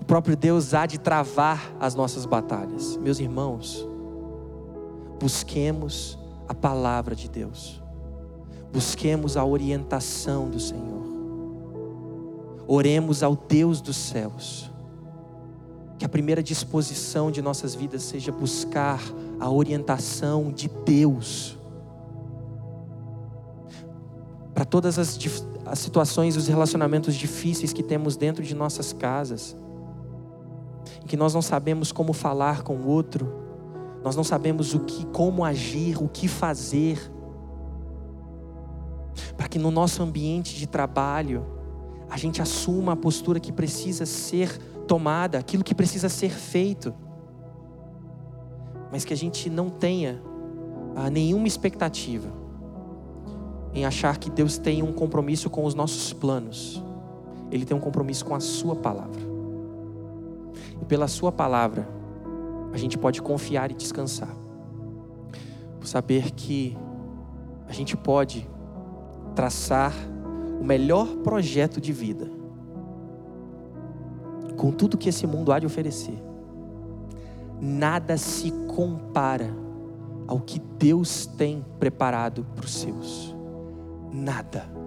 O 0.00 0.04
próprio 0.06 0.34
Deus 0.34 0.72
há 0.72 0.86
de 0.86 0.98
travar 0.98 1.76
as 1.78 1.94
nossas 1.94 2.24
batalhas. 2.24 2.96
Meus 2.96 3.20
irmãos, 3.20 3.86
busquemos 5.20 6.18
a 6.48 6.54
palavra 6.54 7.14
de 7.14 7.28
Deus, 7.28 7.82
busquemos 8.72 9.36
a 9.36 9.44
orientação 9.44 10.48
do 10.48 10.58
Senhor, 10.58 11.06
oremos 12.66 13.22
ao 13.22 13.36
Deus 13.36 13.82
dos 13.82 13.96
céus, 13.96 14.70
que 15.98 16.04
a 16.04 16.08
primeira 16.08 16.42
disposição 16.42 17.30
de 17.30 17.42
nossas 17.42 17.74
vidas 17.74 18.02
seja 18.02 18.30
buscar 18.30 19.00
a 19.40 19.50
orientação 19.50 20.52
de 20.52 20.68
Deus. 20.68 21.58
Para 24.54 24.64
todas 24.64 24.98
as, 24.98 25.18
as 25.66 25.78
situações, 25.80 26.36
os 26.36 26.46
relacionamentos 26.46 27.16
difíceis 27.16 27.72
que 27.72 27.82
temos 27.82 28.16
dentro 28.16 28.44
de 28.44 28.54
nossas 28.54 28.92
casas, 28.92 29.56
em 31.02 31.06
que 31.06 31.16
nós 31.16 31.34
não 31.34 31.42
sabemos 31.42 31.90
como 31.90 32.12
falar 32.12 32.62
com 32.62 32.76
o 32.76 32.86
outro, 32.86 33.28
nós 34.04 34.14
não 34.14 34.24
sabemos 34.24 34.74
o 34.74 34.80
que, 34.80 35.04
como 35.06 35.44
agir, 35.44 36.00
o 36.00 36.08
que 36.08 36.28
fazer, 36.28 37.10
para 39.36 39.48
que 39.48 39.58
no 39.58 39.72
nosso 39.72 40.00
ambiente 40.02 40.54
de 40.56 40.66
trabalho 40.66 41.44
a 42.08 42.16
gente 42.16 42.40
assuma 42.40 42.92
a 42.92 42.96
postura 42.96 43.40
que 43.40 43.52
precisa 43.52 44.06
ser 44.06 44.58
tomada, 44.88 45.38
aquilo 45.38 45.62
que 45.62 45.74
precisa 45.74 46.08
ser 46.08 46.30
feito, 46.30 46.94
mas 48.90 49.04
que 49.04 49.12
a 49.12 49.16
gente 49.16 49.50
não 49.50 49.68
tenha 49.68 50.20
ah, 50.96 51.10
nenhuma 51.10 51.46
expectativa 51.46 52.32
em 53.74 53.84
achar 53.84 54.16
que 54.16 54.30
Deus 54.30 54.56
tem 54.56 54.82
um 54.82 54.92
compromisso 54.92 55.50
com 55.50 55.64
os 55.64 55.74
nossos 55.74 56.12
planos, 56.14 56.82
Ele 57.52 57.66
tem 57.66 57.76
um 57.76 57.80
compromisso 57.80 58.24
com 58.24 58.34
a 58.34 58.40
Sua 58.40 58.74
palavra, 58.74 59.20
e 60.80 60.84
pela 60.86 61.06
Sua 61.06 61.30
palavra, 61.30 61.86
a 62.72 62.76
gente 62.78 62.96
pode 62.96 63.20
confiar 63.20 63.70
e 63.70 63.74
descansar. 63.74 64.34
Por 65.78 65.86
saber 65.86 66.32
que 66.32 66.76
a 67.68 67.72
gente 67.72 67.96
pode 67.96 68.48
traçar 69.34 69.92
o 70.60 70.64
melhor 70.64 71.06
projeto 71.18 71.80
de 71.80 71.92
vida 71.92 72.37
com 74.58 74.70
tudo 74.70 74.98
que 74.98 75.08
esse 75.08 75.26
mundo 75.26 75.52
há 75.52 75.58
de 75.58 75.64
oferecer. 75.64 76.22
Nada 77.60 78.18
se 78.18 78.50
compara 78.74 79.50
ao 80.26 80.40
que 80.40 80.58
Deus 80.58 81.24
tem 81.24 81.64
preparado 81.78 82.44
para 82.54 82.66
os 82.66 82.74
seus. 82.74 83.34
Nada. 84.12 84.78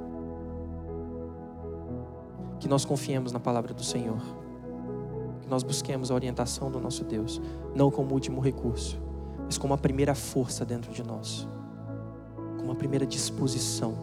que 2.61 2.67
nós 2.67 2.85
confiemos 2.85 3.31
na 3.31 3.39
palavra 3.39 3.73
do 3.73 3.83
Senhor, 3.83 4.21
que 5.41 5.49
nós 5.49 5.63
busquemos 5.63 6.11
a 6.11 6.13
orientação 6.13 6.69
do 6.69 6.79
nosso 6.79 7.03
Deus, 7.03 7.41
não 7.73 7.89
como 7.89 8.13
último 8.13 8.39
recurso, 8.39 9.01
mas 9.45 9.57
como 9.57 9.73
a 9.73 9.77
primeira 9.79 10.13
força 10.13 10.63
dentro 10.63 10.93
de 10.93 11.01
nós, 11.01 11.47
como 12.59 12.71
a 12.71 12.75
primeira 12.75 13.03
disposição. 13.03 13.95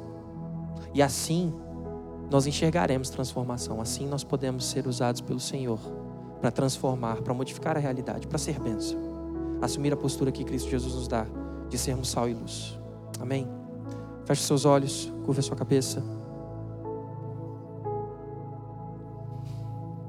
E 0.93 1.01
assim 1.01 1.55
nós 2.31 2.47
enxergaremos 2.47 3.09
transformação, 3.11 3.81
assim 3.81 4.07
nós 4.07 4.22
podemos 4.22 4.64
ser 4.66 4.87
usados 4.87 5.20
pelo 5.20 5.41
Senhor 5.41 5.79
para 6.41 6.51
transformar, 6.51 7.22
para 7.22 7.35
modificar 7.35 7.76
a 7.76 7.81
realidade, 7.81 8.26
para 8.26 8.39
ser 8.39 8.61
bênção. 8.61 8.99
Assumir 9.61 9.93
a 9.93 9.97
postura 9.97 10.31
que 10.31 10.45
Cristo 10.45 10.70
Jesus 10.70 10.95
nos 10.95 11.09
dá 11.09 11.26
de 11.68 11.76
sermos 11.76 12.09
sal 12.09 12.29
e 12.29 12.35
luz. 12.35 12.79
Amém? 13.20 13.49
Feche 14.24 14.43
seus 14.43 14.64
olhos, 14.64 15.12
curva 15.24 15.43
sua 15.43 15.57
cabeça. 15.57 16.03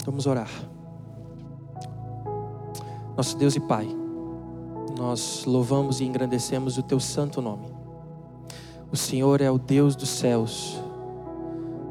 Vamos 0.05 0.27
orar. 0.27 0.49
Nosso 3.15 3.37
Deus 3.37 3.55
e 3.55 3.59
Pai, 3.59 3.87
nós 4.97 5.45
louvamos 5.45 5.99
e 5.99 6.05
engrandecemos 6.05 6.77
o 6.77 6.83
Teu 6.83 6.99
santo 6.99 7.41
nome. 7.41 7.67
O 8.91 8.97
Senhor 8.97 9.41
é 9.41 9.51
o 9.51 9.57
Deus 9.57 9.95
dos 9.95 10.09
céus. 10.09 10.78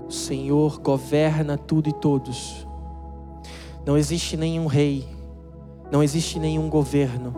O 0.09 0.13
Senhor 0.13 0.81
governa 0.81 1.59
tudo 1.59 1.91
e 1.91 1.93
todos. 1.93 2.67
Não 3.85 3.97
existe 3.97 4.39
nenhum 4.39 4.67
rei, 4.67 5.07
não 5.93 6.03
existe 6.03 6.39
nenhum 6.39 6.71
governo, 6.71 7.35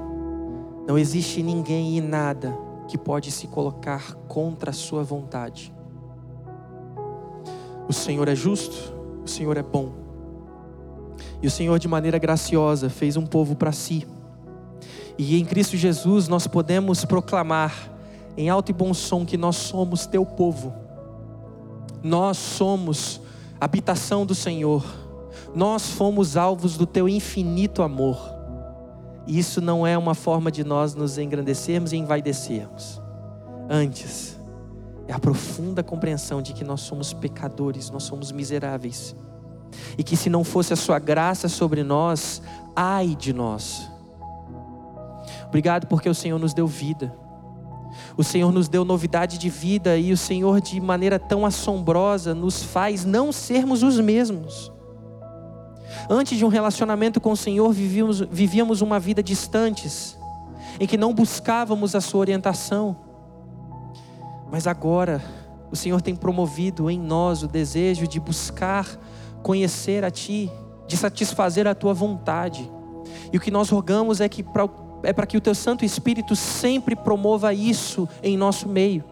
não 0.87 0.97
existe 0.97 1.43
ninguém 1.43 1.97
e 1.97 2.01
nada 2.01 2.57
que 2.87 2.97
pode 2.97 3.33
se 3.33 3.49
colocar 3.49 4.15
contra 4.29 4.71
a 4.71 4.73
Sua 4.73 5.03
vontade. 5.03 5.75
O 7.89 7.93
Senhor 7.93 8.29
é 8.29 8.37
justo, 8.37 8.95
o 9.25 9.29
Senhor 9.29 9.57
é 9.57 9.63
bom. 9.63 9.91
E 11.43 11.47
o 11.49 11.51
Senhor, 11.51 11.77
de 11.79 11.89
maneira 11.89 12.19
graciosa, 12.19 12.89
fez 12.89 13.17
um 13.17 13.27
povo 13.27 13.57
para 13.57 13.73
si. 13.73 14.07
E 15.19 15.41
em 15.41 15.45
Cristo 15.45 15.77
Jesus 15.77 16.29
nós 16.29 16.47
podemos 16.47 17.05
proclamar 17.05 17.91
em 18.37 18.49
alto 18.49 18.71
e 18.71 18.73
bom 18.73 18.95
som 18.95 19.27
que 19.27 19.37
nós 19.37 19.57
somos 19.57 20.07
teu 20.07 20.25
povo. 20.25 20.73
Nós 22.03 22.37
somos 22.37 23.21
habitação 23.61 24.25
do 24.25 24.35
Senhor. 24.35 24.85
Nós 25.55 25.89
fomos 25.89 26.37
alvos 26.37 26.77
do 26.77 26.87
teu 26.87 27.09
infinito 27.09 27.83
amor. 27.83 28.19
E 29.27 29.39
isso 29.39 29.61
não 29.61 29.87
é 29.87 29.97
uma 29.97 30.15
forma 30.15 30.51
de 30.51 30.65
nós 30.65 30.95
nos 30.95 31.19
engrandecermos 31.19 31.93
e 31.93 31.97
envaidecermos. 31.97 33.01
Antes, 33.69 34.39
é 35.07 35.13
a 35.13 35.19
profunda 35.19 35.83
compreensão 35.83 36.41
de 36.41 36.53
que 36.53 36.65
nós 36.65 36.81
somos 36.81 37.13
pecadores, 37.13 37.91
nós 37.91 38.05
somos 38.05 38.33
miseráveis. 38.33 39.15
E 39.97 40.03
que 40.03 40.17
se 40.17 40.31
não 40.31 40.43
fosse 40.43 40.73
a 40.73 40.77
sua 40.77 40.99
graça 40.99 41.49
sobre 41.49 41.83
nós, 41.83 42.43
ai 42.75 43.15
de 43.15 43.33
nós. 43.33 43.89
Obrigado 45.47 45.87
porque 45.87 46.09
o 46.09 46.15
Senhor 46.15 46.39
nos 46.39 46.55
deu 46.55 46.67
vida. 46.67 47.13
O 48.17 48.25
Senhor 48.25 48.53
nos 48.53 48.69
deu 48.69 48.85
novidade 48.85 49.39
de 49.39 49.49
vida 49.49 49.97
e 49.97 50.13
o 50.13 50.17
Senhor, 50.17 50.61
de 50.61 50.81
maneira 50.81 51.19
tão 51.19 51.47
assombrosa, 51.47 52.35
nos 52.35 52.63
faz 52.63 53.05
não 53.05 53.33
sermos 53.33 53.83
os 53.83 53.99
mesmos. 53.99 54.73
Antes 56.09 56.39
de 56.39 56.45
um 56.45 56.49
relacionamento 56.49 57.21
com 57.21 57.33
o 57.33 57.37
Senhor, 57.37 57.73
vivíamos, 57.73 58.21
vivíamos 58.21 58.81
uma 58.81 58.99
vida 58.99 59.23
distantes, 59.23 60.19
em 60.79 60.87
que 60.87 60.97
não 60.97 61.15
buscávamos 61.15 61.95
a 61.95 62.01
Sua 62.01 62.21
orientação. 62.21 62.97
Mas 64.51 64.67
agora, 64.67 65.23
o 65.71 65.77
Senhor 65.77 66.01
tem 66.01 66.15
promovido 66.15 66.91
em 66.91 66.99
nós 66.99 67.43
o 67.43 67.49
desejo 67.49 68.07
de 68.07 68.19
buscar 68.19 68.87
conhecer 69.43 70.05
a 70.05 70.11
Ti, 70.11 70.51
de 70.87 70.97
satisfazer 70.97 71.67
a 71.67 71.75
Tua 71.75 71.95
vontade. 71.95 72.71
E 73.33 73.37
o 73.37 73.41
que 73.41 73.51
nós 73.51 73.69
rogamos 73.69 74.21
é 74.21 74.29
que 74.29 74.43
pra, 74.43 74.69
é 75.03 75.13
para 75.13 75.27
que 75.27 75.37
o 75.37 75.41
Teu 75.41 75.55
Santo 75.55 75.85
Espírito 75.85 76.37
sempre 76.37 76.95
promova 76.95 77.53
isso 77.55 78.09
em 78.23 78.37
nosso 78.37 78.69
meio. 78.69 79.05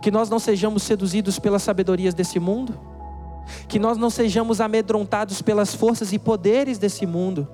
Que 0.00 0.10
nós 0.10 0.28
não 0.28 0.38
sejamos 0.38 0.82
seduzidos 0.82 1.38
pelas 1.38 1.62
sabedorias 1.62 2.14
desse 2.14 2.38
mundo, 2.38 2.78
que 3.66 3.78
nós 3.78 3.96
não 3.96 4.10
sejamos 4.10 4.60
amedrontados 4.60 5.40
pelas 5.42 5.74
forças 5.74 6.12
e 6.12 6.18
poderes 6.18 6.78
desse 6.78 7.06
mundo, 7.06 7.48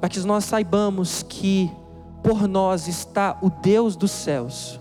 mas 0.00 0.10
que 0.10 0.20
nós 0.20 0.44
saibamos 0.44 1.22
que 1.22 1.70
por 2.22 2.46
nós 2.46 2.86
está 2.86 3.38
o 3.42 3.50
Deus 3.50 3.96
dos 3.96 4.10
céus, 4.10 4.78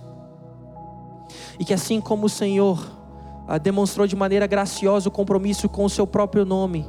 e 1.60 1.66
que 1.66 1.74
assim 1.74 2.00
como 2.00 2.26
o 2.26 2.30
Senhor 2.30 3.00
ah, 3.48 3.58
demonstrou 3.58 4.06
de 4.06 4.16
maneira 4.16 4.48
graciosa 4.48 5.10
o 5.10 5.12
compromisso 5.12 5.68
com 5.68 5.84
o 5.84 5.90
seu 5.90 6.06
próprio 6.06 6.46
nome 6.46 6.88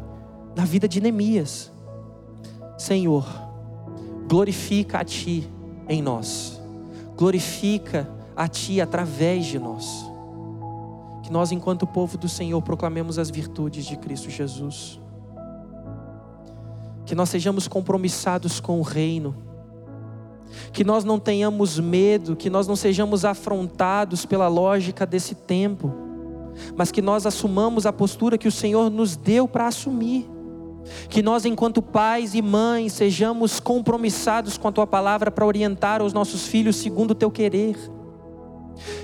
na 0.55 0.65
vida 0.65 0.87
de 0.87 1.01
Neemias, 1.01 1.73
Senhor, 2.77 3.50
glorifica 4.31 5.01
a 5.01 5.05
Ti 5.05 5.51
em 5.91 6.01
nós, 6.01 6.63
glorifica 7.17 8.09
a 8.37 8.47
Ti 8.47 8.81
através 8.81 9.45
de 9.45 9.59
nós 9.59 10.09
que 11.31 11.33
nós, 11.33 11.53
enquanto 11.53 11.87
povo 11.87 12.19
do 12.19 12.29
Senhor, 12.29 12.61
proclamemos 12.61 13.17
as 13.17 13.31
virtudes 13.31 13.87
de 13.87 13.97
Cristo 13.97 14.29
Jesus. 14.29 14.99
Que 17.07 17.15
nós 17.15 17.29
sejamos 17.29 17.69
compromissados 17.69 18.59
com 18.59 18.81
o 18.81 18.83
reino. 18.83 19.37
Que 20.73 20.83
nós 20.83 21.05
não 21.05 21.21
tenhamos 21.21 21.79
medo, 21.79 22.35
que 22.35 22.51
nós 22.51 22.67
não 22.67 22.75
sejamos 22.75 23.25
afrontados 23.25 24.27
pela 24.27 24.49
lógica 24.49 25.07
desse 25.07 25.37
tempo, 25.37 25.95
mas 26.75 26.91
que 26.91 27.01
nós 27.01 27.27
assumamos 27.27 27.87
a 27.87 27.93
postura 27.93 28.37
que 28.37 28.49
o 28.49 28.53
Senhor 28.53 28.91
nos 28.91 29.15
deu 29.15 29.47
para 29.47 29.69
assumir. 29.69 30.29
Que 31.09 31.23
nós, 31.23 31.45
enquanto 31.45 31.83
pais 31.83 32.35
e 32.35 32.43
mães, 32.43 32.93
sejamos 32.93 33.61
compromissados 33.61 34.57
com 34.59 34.69
a 34.69 34.73
tua 34.73 34.87
palavra 34.87 35.31
para 35.31 35.47
orientar 35.47 36.03
os 36.03 36.13
nossos 36.13 36.47
filhos 36.47 36.77
segundo 36.77 37.13
o 37.13 37.15
teu 37.15 37.31
querer. 37.31 37.77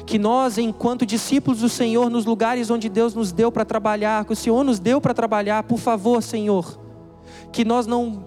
Que 0.06 0.18
nós, 0.18 0.58
enquanto 0.58 1.04
discípulos 1.04 1.60
do 1.60 1.68
Senhor, 1.68 2.08
nos 2.08 2.24
lugares 2.24 2.70
onde 2.70 2.88
Deus 2.88 3.14
nos 3.14 3.32
deu 3.32 3.50
para 3.52 3.64
trabalhar, 3.64 4.24
que 4.24 4.32
o 4.32 4.36
Senhor 4.36 4.64
nos 4.64 4.78
deu 4.78 5.00
para 5.00 5.12
trabalhar, 5.12 5.62
por 5.64 5.78
favor, 5.78 6.22
Senhor, 6.22 6.78
que 7.52 7.64
nós 7.64 7.86
não 7.86 8.24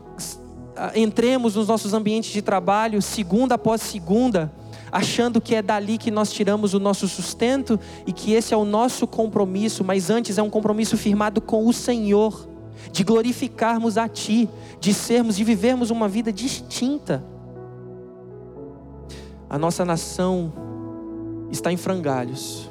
ah, 0.75 0.91
entremos 0.95 1.55
nos 1.55 1.67
nossos 1.67 1.93
ambientes 1.93 2.31
de 2.31 2.41
trabalho, 2.41 3.01
segunda 3.01 3.55
após 3.55 3.81
segunda, 3.81 4.51
achando 4.91 5.39
que 5.39 5.55
é 5.55 5.61
dali 5.61 5.97
que 5.97 6.11
nós 6.11 6.31
tiramos 6.31 6.73
o 6.73 6.79
nosso 6.79 7.07
sustento 7.07 7.79
e 8.05 8.11
que 8.11 8.33
esse 8.33 8.53
é 8.53 8.57
o 8.57 8.65
nosso 8.65 9.07
compromisso, 9.07 9.83
mas 9.83 10.09
antes 10.09 10.37
é 10.37 10.43
um 10.43 10.49
compromisso 10.49 10.97
firmado 10.97 11.41
com 11.41 11.67
o 11.67 11.73
Senhor, 11.73 12.48
de 12.91 13.03
glorificarmos 13.03 13.97
a 13.97 14.07
Ti, 14.07 14.49
de 14.79 14.93
sermos, 14.93 15.35
de 15.35 15.43
vivermos 15.43 15.89
uma 15.89 16.07
vida 16.07 16.31
distinta. 16.31 17.23
A 19.49 19.57
nossa 19.57 19.83
nação 19.83 20.53
está 21.49 21.71
em 21.71 21.77
frangalhos. 21.77 22.69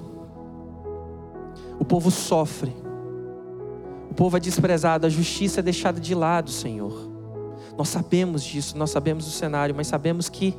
O 1.79 1.85
povo 1.85 2.11
sofre. 2.11 2.75
O 4.11 4.15
povo 4.15 4.37
é 4.37 4.41
desprezado, 4.41 5.07
a 5.07 5.09
justiça 5.09 5.61
é 5.61 5.63
deixada 5.63 6.01
de 6.01 6.15
lado, 6.15 6.51
Senhor. 6.51 7.09
Nós 7.77 7.89
sabemos 7.89 8.43
disso, 8.43 8.77
nós 8.77 8.91
sabemos 8.91 9.25
do 9.25 9.31
cenário, 9.31 9.75
mas 9.75 9.87
sabemos 9.87 10.29
que 10.29 10.55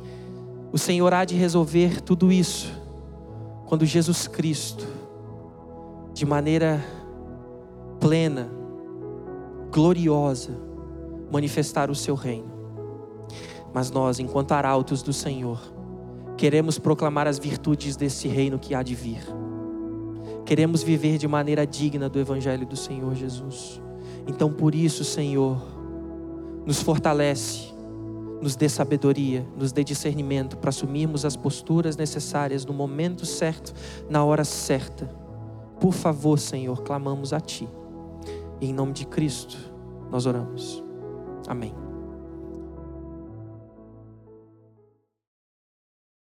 o 0.72 0.78
Senhor 0.78 1.12
há 1.12 1.24
de 1.24 1.34
resolver 1.34 2.00
tudo 2.00 2.32
isso 2.32 2.72
quando 3.66 3.84
Jesus 3.84 4.26
Cristo, 4.26 4.86
de 6.14 6.24
maneira 6.24 6.84
plena, 8.00 8.59
gloriosa, 9.70 10.50
manifestar 11.30 11.90
o 11.90 11.94
seu 11.94 12.14
reino. 12.14 12.50
Mas 13.72 13.90
nós, 13.90 14.18
enquanto 14.18 14.52
arautos 14.52 15.02
do 15.02 15.12
Senhor, 15.12 15.60
Queremos 16.40 16.78
proclamar 16.78 17.26
as 17.26 17.38
virtudes 17.38 17.96
desse 17.96 18.26
reino 18.26 18.58
que 18.58 18.74
há 18.74 18.82
de 18.82 18.94
vir. 18.94 19.20
Queremos 20.46 20.82
viver 20.82 21.18
de 21.18 21.28
maneira 21.28 21.66
digna 21.66 22.08
do 22.08 22.18
Evangelho 22.18 22.66
do 22.66 22.76
Senhor 22.76 23.14
Jesus. 23.14 23.78
Então, 24.26 24.50
por 24.50 24.74
isso, 24.74 25.04
Senhor, 25.04 25.60
nos 26.64 26.80
fortalece, 26.80 27.74
nos 28.40 28.56
dê 28.56 28.70
sabedoria, 28.70 29.46
nos 29.54 29.70
dê 29.70 29.84
discernimento 29.84 30.56
para 30.56 30.70
assumirmos 30.70 31.26
as 31.26 31.36
posturas 31.36 31.94
necessárias 31.94 32.64
no 32.64 32.72
momento 32.72 33.26
certo, 33.26 33.74
na 34.08 34.24
hora 34.24 34.42
certa. 34.42 35.14
Por 35.78 35.92
favor, 35.92 36.38
Senhor, 36.38 36.80
clamamos 36.80 37.34
a 37.34 37.40
Ti. 37.40 37.68
E 38.60 38.66
em 38.66 38.74
nome 38.74 38.92
de 38.92 39.06
Cristo, 39.06 39.56
nós 40.10 40.26
oramos. 40.26 40.84
Amém. 41.48 41.89